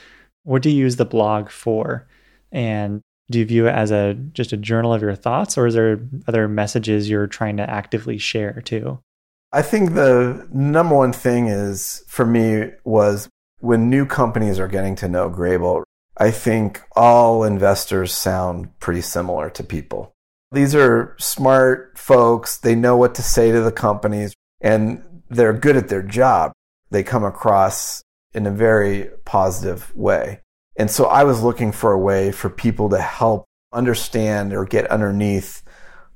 What 0.44 0.62
do 0.62 0.70
you 0.70 0.76
use 0.76 0.96
the 0.96 1.04
blog 1.04 1.50
for? 1.50 2.08
And 2.52 3.02
do 3.30 3.38
you 3.38 3.46
view 3.46 3.66
it 3.66 3.74
as 3.74 3.90
a 3.90 4.14
just 4.32 4.52
a 4.52 4.56
journal 4.56 4.92
of 4.92 5.02
your 5.02 5.14
thoughts 5.14 5.56
or 5.56 5.66
is 5.66 5.74
there 5.74 6.00
other 6.26 6.48
messages 6.48 7.08
you're 7.08 7.26
trying 7.26 7.56
to 7.56 7.70
actively 7.70 8.18
share 8.18 8.60
too? 8.60 8.98
I 9.52 9.62
think 9.62 9.94
the 9.94 10.46
number 10.52 10.96
one 10.96 11.12
thing 11.12 11.46
is 11.46 12.04
for 12.06 12.26
me 12.26 12.72
was 12.84 13.28
when 13.60 13.88
new 13.88 14.06
companies 14.06 14.58
are 14.58 14.68
getting 14.68 14.96
to 14.96 15.08
know 15.08 15.28
greybull 15.30 15.82
i 16.16 16.30
think 16.30 16.82
all 16.96 17.44
investors 17.44 18.12
sound 18.12 18.78
pretty 18.80 19.00
similar 19.00 19.48
to 19.50 19.64
people. 19.64 20.12
These 20.52 20.74
are 20.74 21.14
smart 21.18 21.96
folks. 21.96 22.58
They 22.58 22.74
know 22.74 22.96
what 22.96 23.14
to 23.14 23.22
say 23.22 23.52
to 23.52 23.60
the 23.60 23.72
companies 23.72 24.34
and 24.60 25.02
they're 25.28 25.52
good 25.52 25.76
at 25.76 25.88
their 25.88 26.02
job. 26.02 26.52
They 26.90 27.04
come 27.04 27.24
across 27.24 28.02
in 28.34 28.46
a 28.46 28.50
very 28.50 29.10
positive 29.24 29.94
way 29.94 30.40
and 30.80 30.90
so 30.90 31.04
I 31.04 31.24
was 31.24 31.42
looking 31.42 31.72
for 31.72 31.92
a 31.92 31.98
way 31.98 32.32
for 32.32 32.48
people 32.48 32.88
to 32.88 33.02
help 33.02 33.44
understand 33.70 34.54
or 34.54 34.64
get 34.64 34.90
underneath 34.90 35.62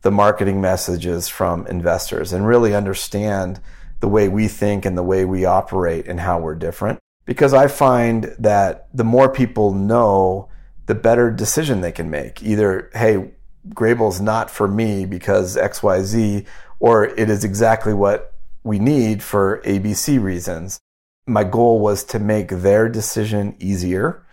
the 0.01 0.11
marketing 0.11 0.59
messages 0.63 1.29
from 1.29 1.67
investors 1.67 2.33
and 2.33 2.47
really 2.47 2.75
understand 2.75 3.61
the 4.01 4.09
way 4.09 4.27
we 4.27 4.49
think 4.49 4.87
and 4.87 4.97
the 4.97 5.03
way 5.03 5.27
we 5.27 5.45
operate 5.45 6.09
and 6.09 6.19
how 6.19 6.39
we're 6.41 6.55
different. 6.55 6.99
Because 7.27 7.53
I 7.53 7.67
find 7.67 8.35
that 8.39 8.89
the 8.95 9.05
more 9.05 9.29
people 9.29 9.75
know, 9.75 10.49
the 10.87 10.95
better 10.95 11.31
decision 11.31 11.83
they 11.83 11.93
can 11.93 12.09
make. 12.09 12.43
Either, 12.43 12.91
hey, 12.95 13.33
Greybull's 13.69 14.23
not 14.23 14.51
for 14.51 14.67
me 14.67 15.05
because 15.05 15.59
XYZ, 15.59 16.47
or 16.81 17.05
it 17.05 17.29
is 17.29 17.45
exactly 17.45 17.93
what 17.93 18.33
we 18.63 18.79
need 18.79 19.23
for 19.23 19.61
ABC 19.67 20.19
reasons. 20.23 20.81
My 21.27 21.45
goal 21.45 21.81
was 21.81 22.03
to 22.05 22.19
make 22.19 22.49
their 22.49 22.89
decision 22.89 23.57
easier 23.59 24.24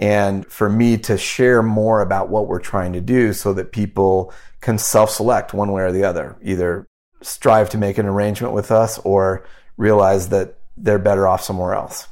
and 0.00 0.46
for 0.46 0.68
me 0.68 0.98
to 0.98 1.16
share 1.16 1.62
more 1.62 2.00
about 2.00 2.28
what 2.28 2.46
we're 2.46 2.60
trying 2.60 2.92
to 2.92 3.00
do 3.00 3.32
so 3.32 3.52
that 3.54 3.72
people 3.72 4.32
can 4.60 4.78
self 4.78 5.10
select 5.10 5.54
one 5.54 5.72
way 5.72 5.82
or 5.82 5.92
the 5.92 6.04
other, 6.04 6.36
either 6.42 6.86
strive 7.22 7.70
to 7.70 7.78
make 7.78 7.98
an 7.98 8.06
arrangement 8.06 8.52
with 8.52 8.70
us 8.70 8.98
or 8.98 9.44
realize 9.76 10.28
that 10.28 10.58
they're 10.76 10.98
better 10.98 11.26
off 11.26 11.42
somewhere 11.42 11.74
else. 11.74 12.08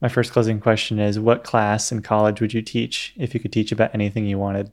My 0.00 0.08
first 0.08 0.32
closing 0.32 0.60
question 0.60 0.98
is 0.98 1.18
What 1.18 1.44
class 1.44 1.92
in 1.92 2.00
college 2.02 2.40
would 2.40 2.54
you 2.54 2.62
teach 2.62 3.12
if 3.16 3.34
you 3.34 3.40
could 3.40 3.52
teach 3.52 3.70
about 3.70 3.94
anything 3.94 4.26
you 4.26 4.38
wanted? 4.38 4.72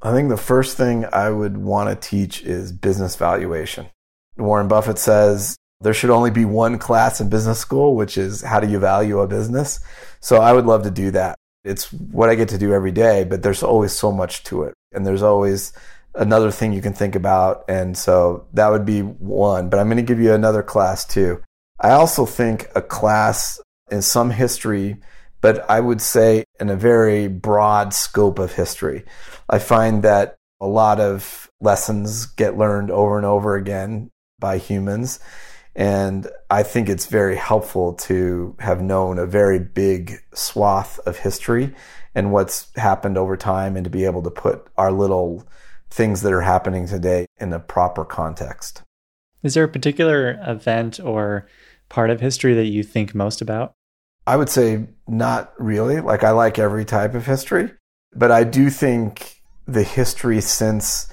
I 0.00 0.12
think 0.12 0.30
the 0.30 0.36
first 0.36 0.76
thing 0.76 1.04
I 1.12 1.30
would 1.30 1.58
want 1.58 1.88
to 1.88 2.08
teach 2.08 2.42
is 2.42 2.72
business 2.72 3.14
valuation. 3.16 3.86
Warren 4.36 4.66
Buffett 4.66 4.98
says 4.98 5.56
there 5.80 5.94
should 5.94 6.10
only 6.10 6.30
be 6.30 6.44
one 6.44 6.78
class 6.78 7.20
in 7.20 7.28
business 7.28 7.58
school, 7.58 7.94
which 7.94 8.16
is 8.16 8.40
how 8.40 8.60
do 8.60 8.68
you 8.68 8.78
value 8.78 9.20
a 9.20 9.28
business? 9.28 9.80
So 10.20 10.36
I 10.36 10.52
would 10.52 10.66
love 10.66 10.82
to 10.84 10.90
do 10.90 11.10
that. 11.10 11.36
It's 11.64 11.92
what 11.92 12.28
I 12.28 12.34
get 12.34 12.48
to 12.50 12.58
do 12.58 12.72
every 12.72 12.92
day, 12.92 13.24
but 13.24 13.42
there's 13.42 13.62
always 13.62 13.92
so 13.92 14.10
much 14.10 14.42
to 14.44 14.64
it. 14.64 14.74
And 14.92 15.06
there's 15.06 15.22
always 15.22 15.72
another 16.14 16.50
thing 16.50 16.72
you 16.72 16.82
can 16.82 16.92
think 16.92 17.14
about. 17.14 17.64
And 17.68 17.96
so 17.96 18.46
that 18.52 18.68
would 18.68 18.84
be 18.84 19.00
one, 19.00 19.68
but 19.68 19.78
I'm 19.78 19.86
going 19.86 19.96
to 19.96 20.02
give 20.02 20.20
you 20.20 20.32
another 20.34 20.62
class 20.62 21.04
too. 21.06 21.42
I 21.80 21.92
also 21.92 22.26
think 22.26 22.68
a 22.74 22.82
class 22.82 23.60
in 23.90 24.02
some 24.02 24.30
history, 24.30 24.98
but 25.40 25.68
I 25.70 25.80
would 25.80 26.00
say 26.00 26.44
in 26.60 26.70
a 26.70 26.76
very 26.76 27.28
broad 27.28 27.94
scope 27.94 28.38
of 28.38 28.52
history. 28.52 29.04
I 29.48 29.58
find 29.58 30.02
that 30.02 30.36
a 30.60 30.66
lot 30.66 31.00
of 31.00 31.50
lessons 31.60 32.26
get 32.26 32.56
learned 32.56 32.90
over 32.90 33.16
and 33.16 33.26
over 33.26 33.56
again 33.56 34.10
by 34.38 34.58
humans. 34.58 35.18
And 35.74 36.28
I 36.50 36.62
think 36.62 36.88
it's 36.88 37.06
very 37.06 37.36
helpful 37.36 37.94
to 37.94 38.54
have 38.60 38.82
known 38.82 39.18
a 39.18 39.26
very 39.26 39.58
big 39.58 40.18
swath 40.34 40.98
of 41.06 41.18
history 41.18 41.74
and 42.14 42.30
what's 42.30 42.70
happened 42.76 43.16
over 43.16 43.36
time 43.36 43.76
and 43.76 43.84
to 43.84 43.90
be 43.90 44.04
able 44.04 44.22
to 44.22 44.30
put 44.30 44.66
our 44.76 44.92
little 44.92 45.46
things 45.88 46.22
that 46.22 46.32
are 46.32 46.42
happening 46.42 46.86
today 46.86 47.26
in 47.40 47.50
the 47.50 47.58
proper 47.58 48.04
context. 48.04 48.82
Is 49.42 49.54
there 49.54 49.64
a 49.64 49.68
particular 49.68 50.38
event 50.46 51.00
or 51.00 51.48
part 51.88 52.10
of 52.10 52.20
history 52.20 52.54
that 52.54 52.66
you 52.66 52.82
think 52.82 53.14
most 53.14 53.40
about? 53.40 53.72
I 54.26 54.36
would 54.36 54.48
say 54.48 54.86
not 55.08 55.52
really. 55.58 56.00
Like, 56.00 56.22
I 56.22 56.30
like 56.30 56.58
every 56.58 56.84
type 56.84 57.14
of 57.14 57.26
history, 57.26 57.72
but 58.14 58.30
I 58.30 58.44
do 58.44 58.70
think 58.70 59.42
the 59.66 59.82
history 59.82 60.40
since 60.40 61.10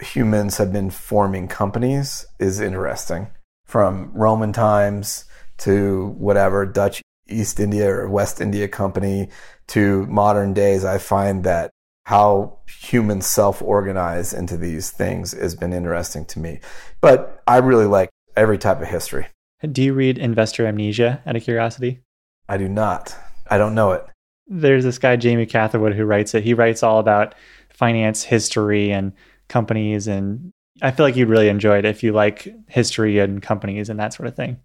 humans 0.00 0.56
have 0.56 0.72
been 0.72 0.90
forming 0.90 1.46
companies 1.46 2.26
is 2.38 2.60
interesting. 2.60 3.28
From 3.68 4.10
Roman 4.14 4.52
times 4.52 5.26
to 5.58 6.14
whatever, 6.18 6.64
Dutch 6.66 7.02
East 7.28 7.60
India 7.60 7.88
or 7.88 8.08
West 8.08 8.40
India 8.40 8.66
Company 8.66 9.28
to 9.68 10.06
modern 10.06 10.54
days, 10.54 10.84
I 10.84 10.96
find 10.98 11.44
that 11.44 11.70
how 12.04 12.60
humans 12.66 13.26
self 13.26 13.60
organize 13.60 14.32
into 14.32 14.56
these 14.56 14.90
things 14.90 15.32
has 15.32 15.54
been 15.54 15.74
interesting 15.74 16.24
to 16.24 16.40
me. 16.40 16.60
But 17.02 17.42
I 17.46 17.58
really 17.58 17.84
like 17.84 18.08
every 18.34 18.56
type 18.56 18.80
of 18.80 18.88
history. 18.88 19.26
Do 19.70 19.82
you 19.82 19.92
read 19.92 20.16
Investor 20.16 20.66
Amnesia 20.66 21.22
out 21.26 21.36
of 21.36 21.42
curiosity? 21.42 22.00
I 22.48 22.56
do 22.56 22.68
not. 22.68 23.14
I 23.50 23.58
don't 23.58 23.74
know 23.74 23.92
it. 23.92 24.06
There's 24.46 24.84
this 24.84 24.98
guy, 24.98 25.16
Jamie 25.16 25.44
Catherwood, 25.44 25.94
who 25.94 26.06
writes 26.06 26.34
it. 26.34 26.44
He 26.44 26.54
writes 26.54 26.82
all 26.82 26.98
about 26.98 27.34
finance 27.68 28.22
history 28.22 28.90
and 28.90 29.12
companies. 29.48 30.08
And 30.08 30.52
I 30.82 30.90
feel 30.90 31.06
like 31.06 31.16
you'd 31.16 31.28
really 31.28 31.48
enjoy 31.48 31.78
it 31.78 31.84
if 31.84 32.02
you 32.02 32.12
like 32.12 32.48
history 32.68 33.18
and 33.18 33.42
companies 33.42 33.88
and 33.88 33.98
that 33.98 34.14
sort 34.14 34.26
of 34.28 34.36
thing. 34.36 34.58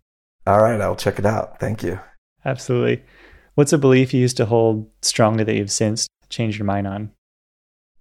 All 0.46 0.62
right. 0.62 0.80
I'll 0.82 0.96
check 0.96 1.20
it 1.20 1.26
out. 1.26 1.60
Thank 1.60 1.84
you. 1.84 2.00
Absolutely. 2.46 3.04
What's 3.56 3.74
a 3.74 3.78
belief 3.78 4.14
you 4.14 4.20
used 4.20 4.38
to 4.38 4.46
hold 4.46 4.90
strongly 5.02 5.44
that 5.44 5.56
you've 5.56 5.72
since 5.72 6.08
changed 6.30 6.58
your 6.58 6.66
mind 6.66 6.88
on? 6.88 7.12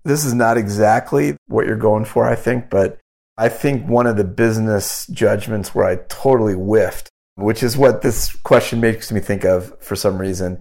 This 0.05 0.25
is 0.25 0.35
not 0.35 0.57
exactly 0.57 1.37
what 1.47 1.67
you're 1.67 1.77
going 1.77 2.05
for, 2.05 2.25
I 2.27 2.35
think, 2.35 2.71
but 2.71 2.99
I 3.39 3.49
think 3.49 3.87
one 3.87 4.07
of 4.07 4.17
the 4.17 4.25
business 4.25 5.07
judgments 5.07 5.75
where 5.75 5.85
I 5.85 5.97
totally 6.09 6.55
whiffed, 6.55 7.09
which 7.37 7.63
is 7.63 7.77
what 7.77 8.03
this 8.03 8.35
question 8.37 8.81
makes 8.81 9.13
me 9.13 9.21
think 9.21 9.45
of 9.45 9.81
for 9.81 9.95
some 9.95 10.19
reason, 10.19 10.61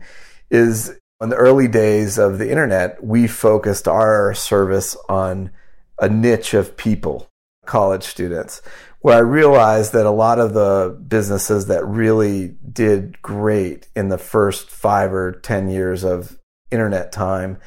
is 0.50 0.98
in 1.22 1.30
the 1.30 1.36
early 1.36 1.68
days 1.68 2.18
of 2.18 2.38
the 2.38 2.50
internet, 2.50 3.04
we 3.04 3.28
focused 3.28 3.88
our 3.88 4.34
service 4.34 4.96
on 5.10 5.52
a 6.00 6.10
niche 6.10 6.54
of 6.54 6.78
people, 6.78 7.28
college 7.72 8.04
students, 8.04 8.62
where 9.00 9.16
I 9.16 9.22
realized 9.22 9.94
that 9.94 10.06
a 10.06 10.12
lot 10.12 10.40
of 10.40 10.54
the 10.54 11.00
businesses 11.08 11.68
that 11.68 11.88
really 11.88 12.58
did 12.70 13.22
great 13.22 13.88
in 13.96 14.10
the 14.10 14.18
first 14.18 14.70
five 14.70 15.14
or 15.14 15.32
10 15.32 15.70
years 15.70 16.04
of 16.04 16.38
internet 16.70 17.14
time 17.14 17.58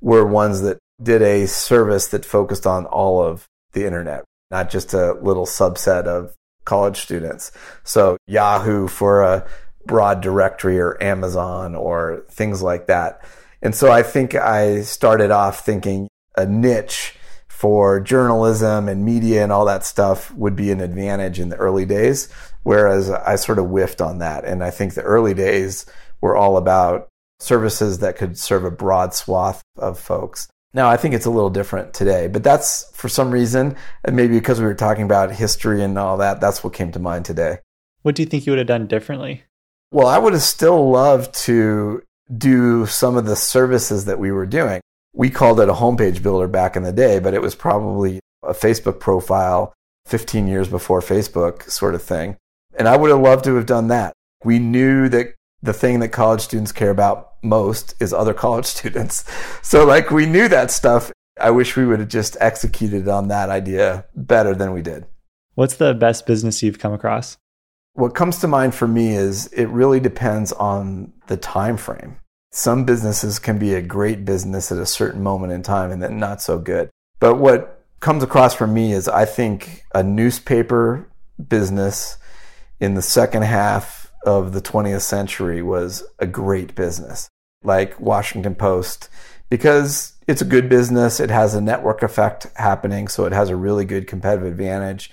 were 0.00 0.24
ones 0.24 0.60
that 0.60 0.78
did 1.02 1.22
a 1.22 1.48
service 1.48 2.06
that 2.06 2.24
focused 2.24 2.68
on 2.68 2.86
all 2.86 3.20
of 3.20 3.46
the 3.72 3.84
internet, 3.84 4.22
not 4.52 4.70
just 4.70 4.94
a 4.94 5.14
little 5.14 5.44
subset 5.44 6.04
of 6.04 6.36
college 6.64 6.98
students. 6.98 7.50
So 7.82 8.16
Yahoo 8.28 8.86
for 8.86 9.22
a 9.22 9.44
broad 9.86 10.20
directory 10.20 10.78
or 10.78 11.02
Amazon 11.02 11.74
or 11.74 12.24
things 12.30 12.62
like 12.62 12.86
that. 12.86 13.24
And 13.60 13.74
so 13.74 13.90
I 13.90 14.04
think 14.04 14.36
I 14.36 14.82
started 14.82 15.32
off 15.32 15.64
thinking 15.66 16.06
a 16.36 16.46
niche 16.46 17.17
for 17.58 17.98
journalism 17.98 18.88
and 18.88 19.04
media 19.04 19.42
and 19.42 19.50
all 19.50 19.64
that 19.64 19.84
stuff 19.84 20.32
would 20.34 20.54
be 20.54 20.70
an 20.70 20.80
advantage 20.80 21.40
in 21.40 21.48
the 21.48 21.56
early 21.56 21.84
days. 21.84 22.28
Whereas 22.62 23.10
I 23.10 23.34
sort 23.34 23.58
of 23.58 23.66
whiffed 23.66 24.00
on 24.00 24.18
that. 24.18 24.44
And 24.44 24.62
I 24.62 24.70
think 24.70 24.94
the 24.94 25.02
early 25.02 25.34
days 25.34 25.84
were 26.20 26.36
all 26.36 26.56
about 26.56 27.08
services 27.40 27.98
that 27.98 28.16
could 28.16 28.38
serve 28.38 28.64
a 28.64 28.70
broad 28.70 29.12
swath 29.12 29.60
of 29.76 29.98
folks. 29.98 30.46
Now, 30.72 30.88
I 30.88 30.96
think 30.96 31.14
it's 31.14 31.26
a 31.26 31.30
little 31.30 31.50
different 31.50 31.94
today, 31.94 32.28
but 32.28 32.44
that's 32.44 32.88
for 32.94 33.08
some 33.08 33.32
reason, 33.32 33.74
and 34.04 34.14
maybe 34.14 34.34
because 34.34 34.60
we 34.60 34.66
were 34.66 34.74
talking 34.74 35.02
about 35.02 35.32
history 35.32 35.82
and 35.82 35.98
all 35.98 36.18
that, 36.18 36.40
that's 36.40 36.62
what 36.62 36.74
came 36.74 36.92
to 36.92 37.00
mind 37.00 37.24
today. 37.24 37.58
What 38.02 38.14
do 38.14 38.22
you 38.22 38.28
think 38.28 38.46
you 38.46 38.52
would 38.52 38.58
have 38.58 38.68
done 38.68 38.86
differently? 38.86 39.42
Well, 39.90 40.06
I 40.06 40.18
would 40.18 40.32
have 40.32 40.42
still 40.42 40.92
loved 40.92 41.34
to 41.46 42.04
do 42.36 42.86
some 42.86 43.16
of 43.16 43.26
the 43.26 43.34
services 43.34 44.04
that 44.04 44.20
we 44.20 44.30
were 44.30 44.46
doing. 44.46 44.80
We 45.14 45.30
called 45.30 45.60
it 45.60 45.68
a 45.68 45.74
homepage 45.74 46.22
builder 46.22 46.48
back 46.48 46.76
in 46.76 46.82
the 46.82 46.92
day, 46.92 47.18
but 47.18 47.34
it 47.34 47.42
was 47.42 47.54
probably 47.54 48.20
a 48.42 48.54
Facebook 48.54 49.00
profile 49.00 49.72
15 50.06 50.46
years 50.46 50.68
before 50.68 51.00
Facebook 51.00 51.70
sort 51.70 51.94
of 51.94 52.02
thing. 52.02 52.36
And 52.78 52.88
I 52.88 52.96
would 52.96 53.10
have 53.10 53.20
loved 53.20 53.44
to 53.44 53.56
have 53.56 53.66
done 53.66 53.88
that. 53.88 54.12
We 54.44 54.58
knew 54.58 55.08
that 55.08 55.34
the 55.62 55.72
thing 55.72 56.00
that 56.00 56.08
college 56.08 56.42
students 56.42 56.72
care 56.72 56.90
about 56.90 57.32
most 57.42 57.94
is 58.00 58.12
other 58.12 58.34
college 58.44 58.66
students. 58.66 59.24
So, 59.62 59.84
like, 59.84 60.10
we 60.10 60.26
knew 60.26 60.48
that 60.48 60.70
stuff. 60.70 61.12
I 61.40 61.50
wish 61.50 61.76
we 61.76 61.86
would 61.86 62.00
have 62.00 62.08
just 62.08 62.36
executed 62.40 63.08
on 63.08 63.28
that 63.28 63.48
idea 63.48 64.06
better 64.14 64.54
than 64.54 64.72
we 64.72 64.82
did. 64.82 65.06
What's 65.54 65.76
the 65.76 65.94
best 65.94 66.26
business 66.26 66.62
you've 66.62 66.78
come 66.78 66.92
across? 66.92 67.36
What 67.94 68.14
comes 68.14 68.38
to 68.38 68.48
mind 68.48 68.74
for 68.74 68.86
me 68.86 69.14
is 69.14 69.48
it 69.48 69.66
really 69.66 69.98
depends 69.98 70.52
on 70.52 71.12
the 71.26 71.36
time 71.36 71.76
frame. 71.76 72.18
Some 72.50 72.84
businesses 72.84 73.38
can 73.38 73.58
be 73.58 73.74
a 73.74 73.82
great 73.82 74.24
business 74.24 74.72
at 74.72 74.78
a 74.78 74.86
certain 74.86 75.22
moment 75.22 75.52
in 75.52 75.62
time 75.62 75.90
and 75.90 76.02
then 76.02 76.18
not 76.18 76.40
so 76.40 76.58
good. 76.58 76.90
But 77.20 77.36
what 77.36 77.84
comes 78.00 78.22
across 78.22 78.54
for 78.54 78.66
me 78.66 78.92
is 78.92 79.08
I 79.08 79.24
think 79.24 79.84
a 79.94 80.02
newspaper 80.02 81.08
business 81.48 82.16
in 82.80 82.94
the 82.94 83.02
second 83.02 83.42
half 83.42 84.12
of 84.24 84.52
the 84.52 84.60
20th 84.60 85.02
century 85.02 85.62
was 85.62 86.04
a 86.18 86.26
great 86.26 86.74
business, 86.74 87.28
like 87.62 87.98
Washington 88.00 88.54
Post, 88.54 89.08
because 89.50 90.14
it's 90.26 90.42
a 90.42 90.46
good 90.46 90.68
business. 90.68 91.20
It 91.20 91.30
has 91.30 91.54
a 91.54 91.60
network 91.60 92.02
effect 92.02 92.46
happening, 92.56 93.08
so 93.08 93.24
it 93.24 93.32
has 93.32 93.48
a 93.48 93.56
really 93.56 93.84
good 93.84 94.06
competitive 94.06 94.46
advantage. 94.46 95.10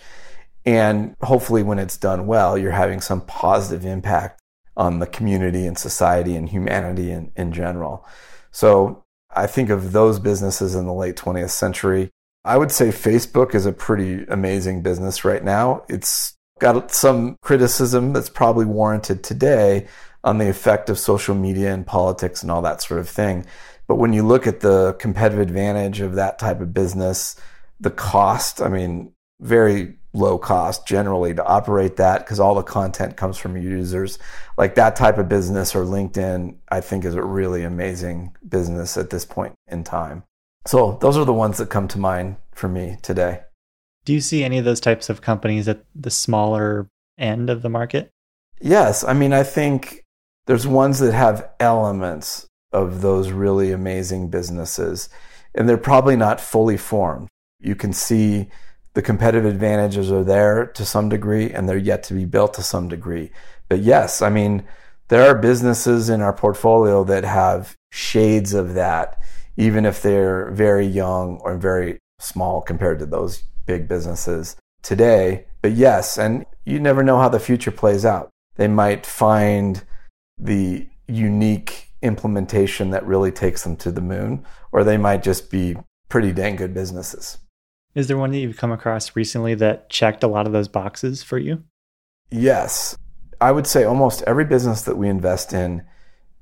And 0.66 1.16
hopefully, 1.22 1.64
when 1.64 1.80
it's 1.80 1.98
done 1.98 2.28
well, 2.28 2.58
you're 2.58 2.72
having 2.72 3.02
some 3.02 3.22
positive 3.22 3.86
impact 3.86 4.42
on 4.78 5.00
the 5.00 5.08
community 5.08 5.66
and 5.66 5.78
society 5.78 6.36
and 6.36 6.50
humanity 6.50 7.12
in, 7.12 7.32
in 7.36 7.52
general. 7.52 8.06
So 8.52 9.04
I 9.36 9.48
think 9.48 9.70
of 9.70 9.92
those 9.92 10.20
businesses 10.20 10.76
in 10.76 10.86
the 10.86 10.94
late 10.94 11.16
20th 11.16 11.52
century. 11.52 12.10
I 12.44 12.58
would 12.58 12.72
say 12.72 12.90
Facebook 12.90 13.56
is 13.56 13.66
a 13.66 13.74
pretty 13.74 14.24
amazing 14.30 14.82
business 14.82 15.26
right 15.26 15.44
now. 15.44 15.84
It's 15.90 16.36
got 16.60 16.92
some 16.92 17.38
criticism 17.42 18.14
that's 18.14 18.30
probably 18.30 18.66
warranted 18.66 19.24
today 19.24 19.88
on 20.24 20.38
the 20.38 20.50
effect 20.50 20.90
of 20.90 20.98
social 20.98 21.36
media 21.36 21.74
and 21.74 21.86
politics 21.86 22.42
and 22.42 22.52
all 22.52 22.62
that 22.62 22.82
sort 22.82 23.00
of 23.00 23.10
thing. 23.10 23.46
But 23.88 23.96
when 23.96 24.14
you 24.14 24.24
look 24.24 24.48
at 24.48 24.62
the 24.62 24.94
competitive 25.00 25.40
advantage 25.40 26.02
of 26.02 26.16
that 26.16 26.40
type 26.40 26.62
of 26.62 26.74
business, 26.74 27.36
the 27.80 27.92
cost, 27.92 28.62
I 28.62 28.70
mean, 28.70 29.12
very 29.40 29.98
low 30.16 30.38
cost 30.38 30.88
generally 30.88 31.34
to 31.34 31.46
operate 31.46 31.98
that 31.98 32.20
because 32.20 32.40
all 32.40 32.56
the 32.56 32.64
content 32.64 33.18
comes 33.18 33.38
from 33.38 33.58
users. 33.58 34.18
Like 34.58 34.76
that 34.76 34.96
type 34.96 35.18
of 35.18 35.30
business 35.30 35.76
or 35.76 35.84
LinkedIn, 35.84 36.56
I 36.70 36.82
think 36.82 37.06
is 37.06 37.16
a 37.16 37.24
really 37.24 37.64
amazing 37.64 38.36
business 38.48 38.98
at 38.98 39.10
this 39.10 39.26
point 39.26 39.54
in 39.68 39.84
time. 39.84 40.24
So 40.66 40.98
those 41.02 41.18
are 41.18 41.26
the 41.26 41.34
ones 41.34 41.58
that 41.58 41.70
come 41.70 41.88
to 41.90 42.00
mind 42.00 42.38
for 42.54 42.70
me 42.70 42.98
today. 43.02 43.42
Do 44.06 44.14
you 44.14 44.22
see 44.22 44.44
any 44.44 44.58
of 44.58 44.66
those 44.66 44.80
types 44.80 45.10
of 45.10 45.22
companies 45.22 45.68
at 45.68 45.84
the 45.94 46.12
smaller 46.12 46.88
end 47.18 47.50
of 47.50 47.62
the 47.62 47.70
market? 47.70 48.10
Yes. 48.62 49.04
I 49.04 49.14
mean, 49.14 49.34
I 49.34 49.44
think 49.44 50.04
there's 50.48 50.66
ones 50.66 51.00
that 51.00 51.14
have 51.14 51.50
elements 51.60 52.48
of 52.72 53.02
those 53.02 53.32
really 53.32 53.72
amazing 53.72 54.30
businesses, 54.30 55.10
and 55.54 55.68
they're 55.68 55.78
probably 55.78 56.16
not 56.16 56.40
fully 56.42 56.78
formed. 56.78 57.28
You 57.60 57.76
can 57.76 57.94
see 57.94 58.48
the 58.96 59.02
competitive 59.02 59.46
advantages 59.46 60.12
are 60.12 60.24
there 60.24 60.66
to 60.68 60.86
some 60.86 61.10
degree, 61.10 61.52
and 61.52 61.68
they're 61.68 61.78
yet 61.78 62.02
to 62.04 62.14
be 62.14 62.26
built 62.26 62.54
to 62.56 62.64
some 62.64 62.88
degree. 62.88 63.30
But 63.70 63.80
yes, 63.80 64.22
I 64.22 64.30
mean, 64.30 64.64
there 65.10 65.30
are 65.30 65.36
businesses 65.38 66.10
in 66.10 66.22
our 66.22 66.34
portfolio 66.34 67.04
that 67.04 67.26
have 67.26 67.76
shades 67.92 68.54
of 68.54 68.74
that, 68.74 69.22
even 69.58 69.86
if 69.86 70.02
they're 70.02 70.50
very 70.52 70.86
young 70.86 71.40
or 71.44 71.58
very 71.58 72.00
small 72.20 72.62
compared 72.62 73.00
to 73.00 73.06
those 73.06 73.44
big 73.66 73.88
businesses 73.88 74.56
today. 74.82 75.46
But 75.62 75.74
yes, 75.74 76.18
and 76.18 76.46
you 76.64 76.80
never 76.80 77.04
know 77.04 77.20
how 77.20 77.30
the 77.30 77.40
future 77.40 77.72
plays 77.72 78.06
out. 78.06 78.30
They 78.56 78.70
might 78.70 79.06
find 79.06 79.84
the 80.38 80.88
unique 81.08 81.90
implementation 82.02 82.92
that 82.92 83.06
really 83.06 83.32
takes 83.32 83.64
them 83.64 83.76
to 83.78 83.92
the 83.92 84.02
moon, 84.02 84.46
or 84.72 84.84
they 84.86 84.98
might 84.98 85.22
just 85.22 85.52
be 85.52 85.76
pretty 86.08 86.32
dang 86.32 86.56
good 86.56 86.74
businesses. 86.74 87.40
Is 87.96 88.08
there 88.08 88.18
one 88.18 88.32
that 88.32 88.40
you've 88.40 88.58
come 88.58 88.74
across 88.74 89.16
recently 89.16 89.56
that 89.56 89.90
checked 89.90 90.24
a 90.24 90.28
lot 90.28 90.46
of 90.46 90.52
those 90.52 90.68
boxes 90.68 91.24
for 91.24 91.38
you? 91.38 91.64
Yes. 92.30 92.98
I 93.40 93.54
would 93.54 93.66
say 93.66 93.86
almost 93.86 94.22
every 94.28 94.44
business 94.44 94.82
that 94.84 94.98
we 94.98 95.08
invest 95.08 95.54
in 95.54 95.84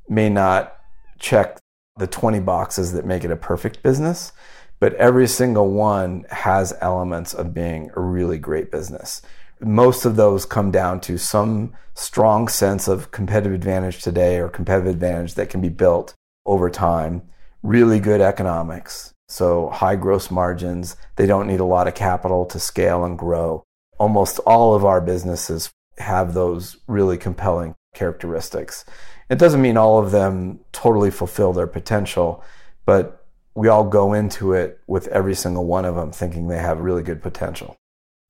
may 0.09 0.29
not 0.29 0.75
check 1.19 1.59
the 1.97 2.07
20 2.07 2.39
boxes 2.39 2.93
that 2.93 3.05
make 3.05 3.23
it 3.23 3.31
a 3.31 3.35
perfect 3.35 3.83
business, 3.83 4.31
but 4.79 4.95
every 4.95 5.27
single 5.27 5.69
one 5.69 6.25
has 6.31 6.73
elements 6.81 7.33
of 7.35 7.53
being 7.53 7.91
a 7.95 8.01
really 8.01 8.39
great 8.39 8.71
business. 8.71 9.21
Most 9.59 10.05
of 10.05 10.15
those 10.15 10.45
come 10.45 10.71
down 10.71 10.99
to 11.01 11.19
some 11.19 11.73
strong 11.93 12.47
sense 12.47 12.87
of 12.87 13.11
competitive 13.11 13.53
advantage 13.53 14.01
today 14.01 14.39
or 14.39 14.49
competitive 14.49 14.91
advantage 14.91 15.35
that 15.35 15.49
can 15.49 15.61
be 15.61 15.69
built 15.69 16.15
over 16.45 16.69
time, 16.69 17.21
really 17.61 17.99
good 17.99 18.21
economics, 18.21 19.12
so 19.33 19.69
high 19.69 19.95
gross 19.95 20.29
margins. 20.29 20.95
They 21.15 21.25
don't 21.25 21.47
need 21.47 21.59
a 21.59 21.65
lot 21.65 21.87
of 21.87 21.95
capital 21.95 22.45
to 22.45 22.59
scale 22.59 23.03
and 23.03 23.17
grow. 23.17 23.63
Almost 23.97 24.37
all 24.45 24.75
of 24.75 24.85
our 24.85 25.01
businesses 25.01 25.71
have 25.97 26.35
those 26.35 26.77
really 26.87 27.17
compelling 27.17 27.73
characteristics. 27.95 28.85
It 29.29 29.39
doesn't 29.39 29.61
mean 29.61 29.75
all 29.75 29.97
of 29.97 30.11
them 30.11 30.59
totally 30.71 31.09
fulfill 31.09 31.51
their 31.51 31.65
potential, 31.65 32.43
but 32.85 33.25
we 33.55 33.69
all 33.69 33.83
go 33.83 34.13
into 34.13 34.53
it 34.53 34.79
with 34.85 35.07
every 35.07 35.33
single 35.33 35.65
one 35.65 35.85
of 35.85 35.95
them 35.95 36.11
thinking 36.11 36.47
they 36.47 36.59
have 36.59 36.79
really 36.79 37.01
good 37.01 37.21
potential. 37.21 37.75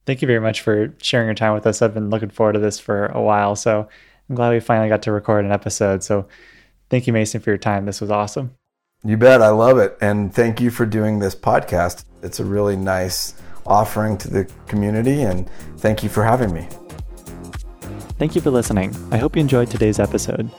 Thank 0.05 0.21
you 0.21 0.27
very 0.27 0.39
much 0.39 0.61
for 0.61 0.93
sharing 1.01 1.27
your 1.27 1.35
time 1.35 1.53
with 1.53 1.67
us. 1.67 1.81
I've 1.81 1.93
been 1.93 2.11
looking 2.11 2.29
forward 2.29 2.53
to 2.53 2.59
this 2.59 2.79
for 2.79 3.07
a 3.07 3.21
while, 3.21 3.57
so 3.57 3.89
I'm 4.29 4.35
glad 4.35 4.51
we 4.51 4.61
finally 4.61 4.87
got 4.87 5.01
to 5.03 5.11
record 5.11 5.43
an 5.43 5.51
episode. 5.51 6.01
So 6.01 6.27
thank 6.89 7.07
you, 7.07 7.13
Mason, 7.13 7.41
for 7.41 7.49
your 7.49 7.57
time. 7.57 7.85
This 7.85 7.99
was 7.99 8.09
awesome. 8.09 8.55
You 9.05 9.17
bet. 9.17 9.41
I 9.41 9.49
love 9.49 9.77
it. 9.77 9.97
And 10.01 10.33
thank 10.33 10.61
you 10.61 10.69
for 10.69 10.85
doing 10.85 11.19
this 11.19 11.35
podcast. 11.35 12.05
It's 12.21 12.39
a 12.39 12.45
really 12.45 12.75
nice 12.77 13.33
offering 13.65 14.17
to 14.19 14.29
the 14.29 14.49
community, 14.67 15.21
and 15.21 15.49
thank 15.77 16.03
you 16.03 16.09
for 16.09 16.23
having 16.23 16.53
me. 16.53 16.67
Thank 18.17 18.35
you 18.35 18.41
for 18.41 18.51
listening. 18.51 18.95
I 19.11 19.17
hope 19.17 19.35
you 19.35 19.41
enjoyed 19.41 19.69
today's 19.69 19.99
episode. 19.99 20.49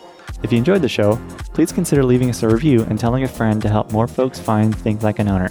If 0.43 0.53
you 0.53 0.59
enjoyed 0.59 0.83
the 0.83 0.89
show, 0.89 1.17
please 1.55 1.73
consider 1.73 2.05
leaving 2.05 2.29
us 2.29 2.43
a 2.43 2.49
review 2.49 2.83
and 2.83 2.99
telling 2.99 3.25
a 3.25 3.29
friend 3.29 3.63
to 3.63 3.69
help 3.69 3.93
more 3.93 4.07
folks 4.07 4.39
find 4.39 4.77
Think 4.77 5.03
Like 5.03 5.19
an 5.19 5.29
Owner. 5.29 5.51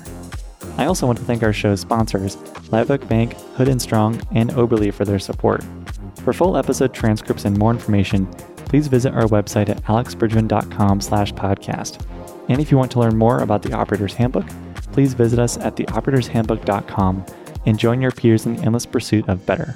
I 0.77 0.85
also 0.85 1.07
want 1.07 1.17
to 1.19 1.25
thank 1.25 1.41
our 1.41 1.53
show's 1.53 1.81
sponsors, 1.81 2.37
Live 2.71 2.91
Oak 2.91 3.07
Bank, 3.07 3.33
Hood 3.55 3.67
and 3.67 3.81
Strong, 3.81 4.21
and 4.31 4.51
Oberly 4.51 4.91
for 4.93 5.05
their 5.05 5.19
support. 5.19 5.63
For 6.23 6.33
full 6.33 6.57
episode 6.57 6.93
transcripts 6.93 7.45
and 7.45 7.57
more 7.57 7.71
information, 7.71 8.27
please 8.65 8.87
visit 8.87 9.13
our 9.13 9.25
website 9.25 9.69
at 9.69 9.83
alexbridgman.com 9.83 11.01
slash 11.01 11.33
podcast. 11.33 12.05
And 12.49 12.59
if 12.59 12.71
you 12.71 12.77
want 12.77 12.91
to 12.91 12.99
learn 12.99 13.17
more 13.17 13.39
about 13.39 13.61
the 13.61 13.73
Operator's 13.73 14.13
Handbook, 14.13 14.47
please 14.91 15.13
visit 15.13 15.39
us 15.39 15.57
at 15.57 15.75
theoperatorshandbook.com 15.75 17.25
and 17.65 17.79
join 17.79 18.01
your 18.01 18.11
peers 18.11 18.45
in 18.45 18.55
the 18.55 18.63
endless 18.63 18.85
pursuit 18.85 19.27
of 19.29 19.45
better. 19.45 19.75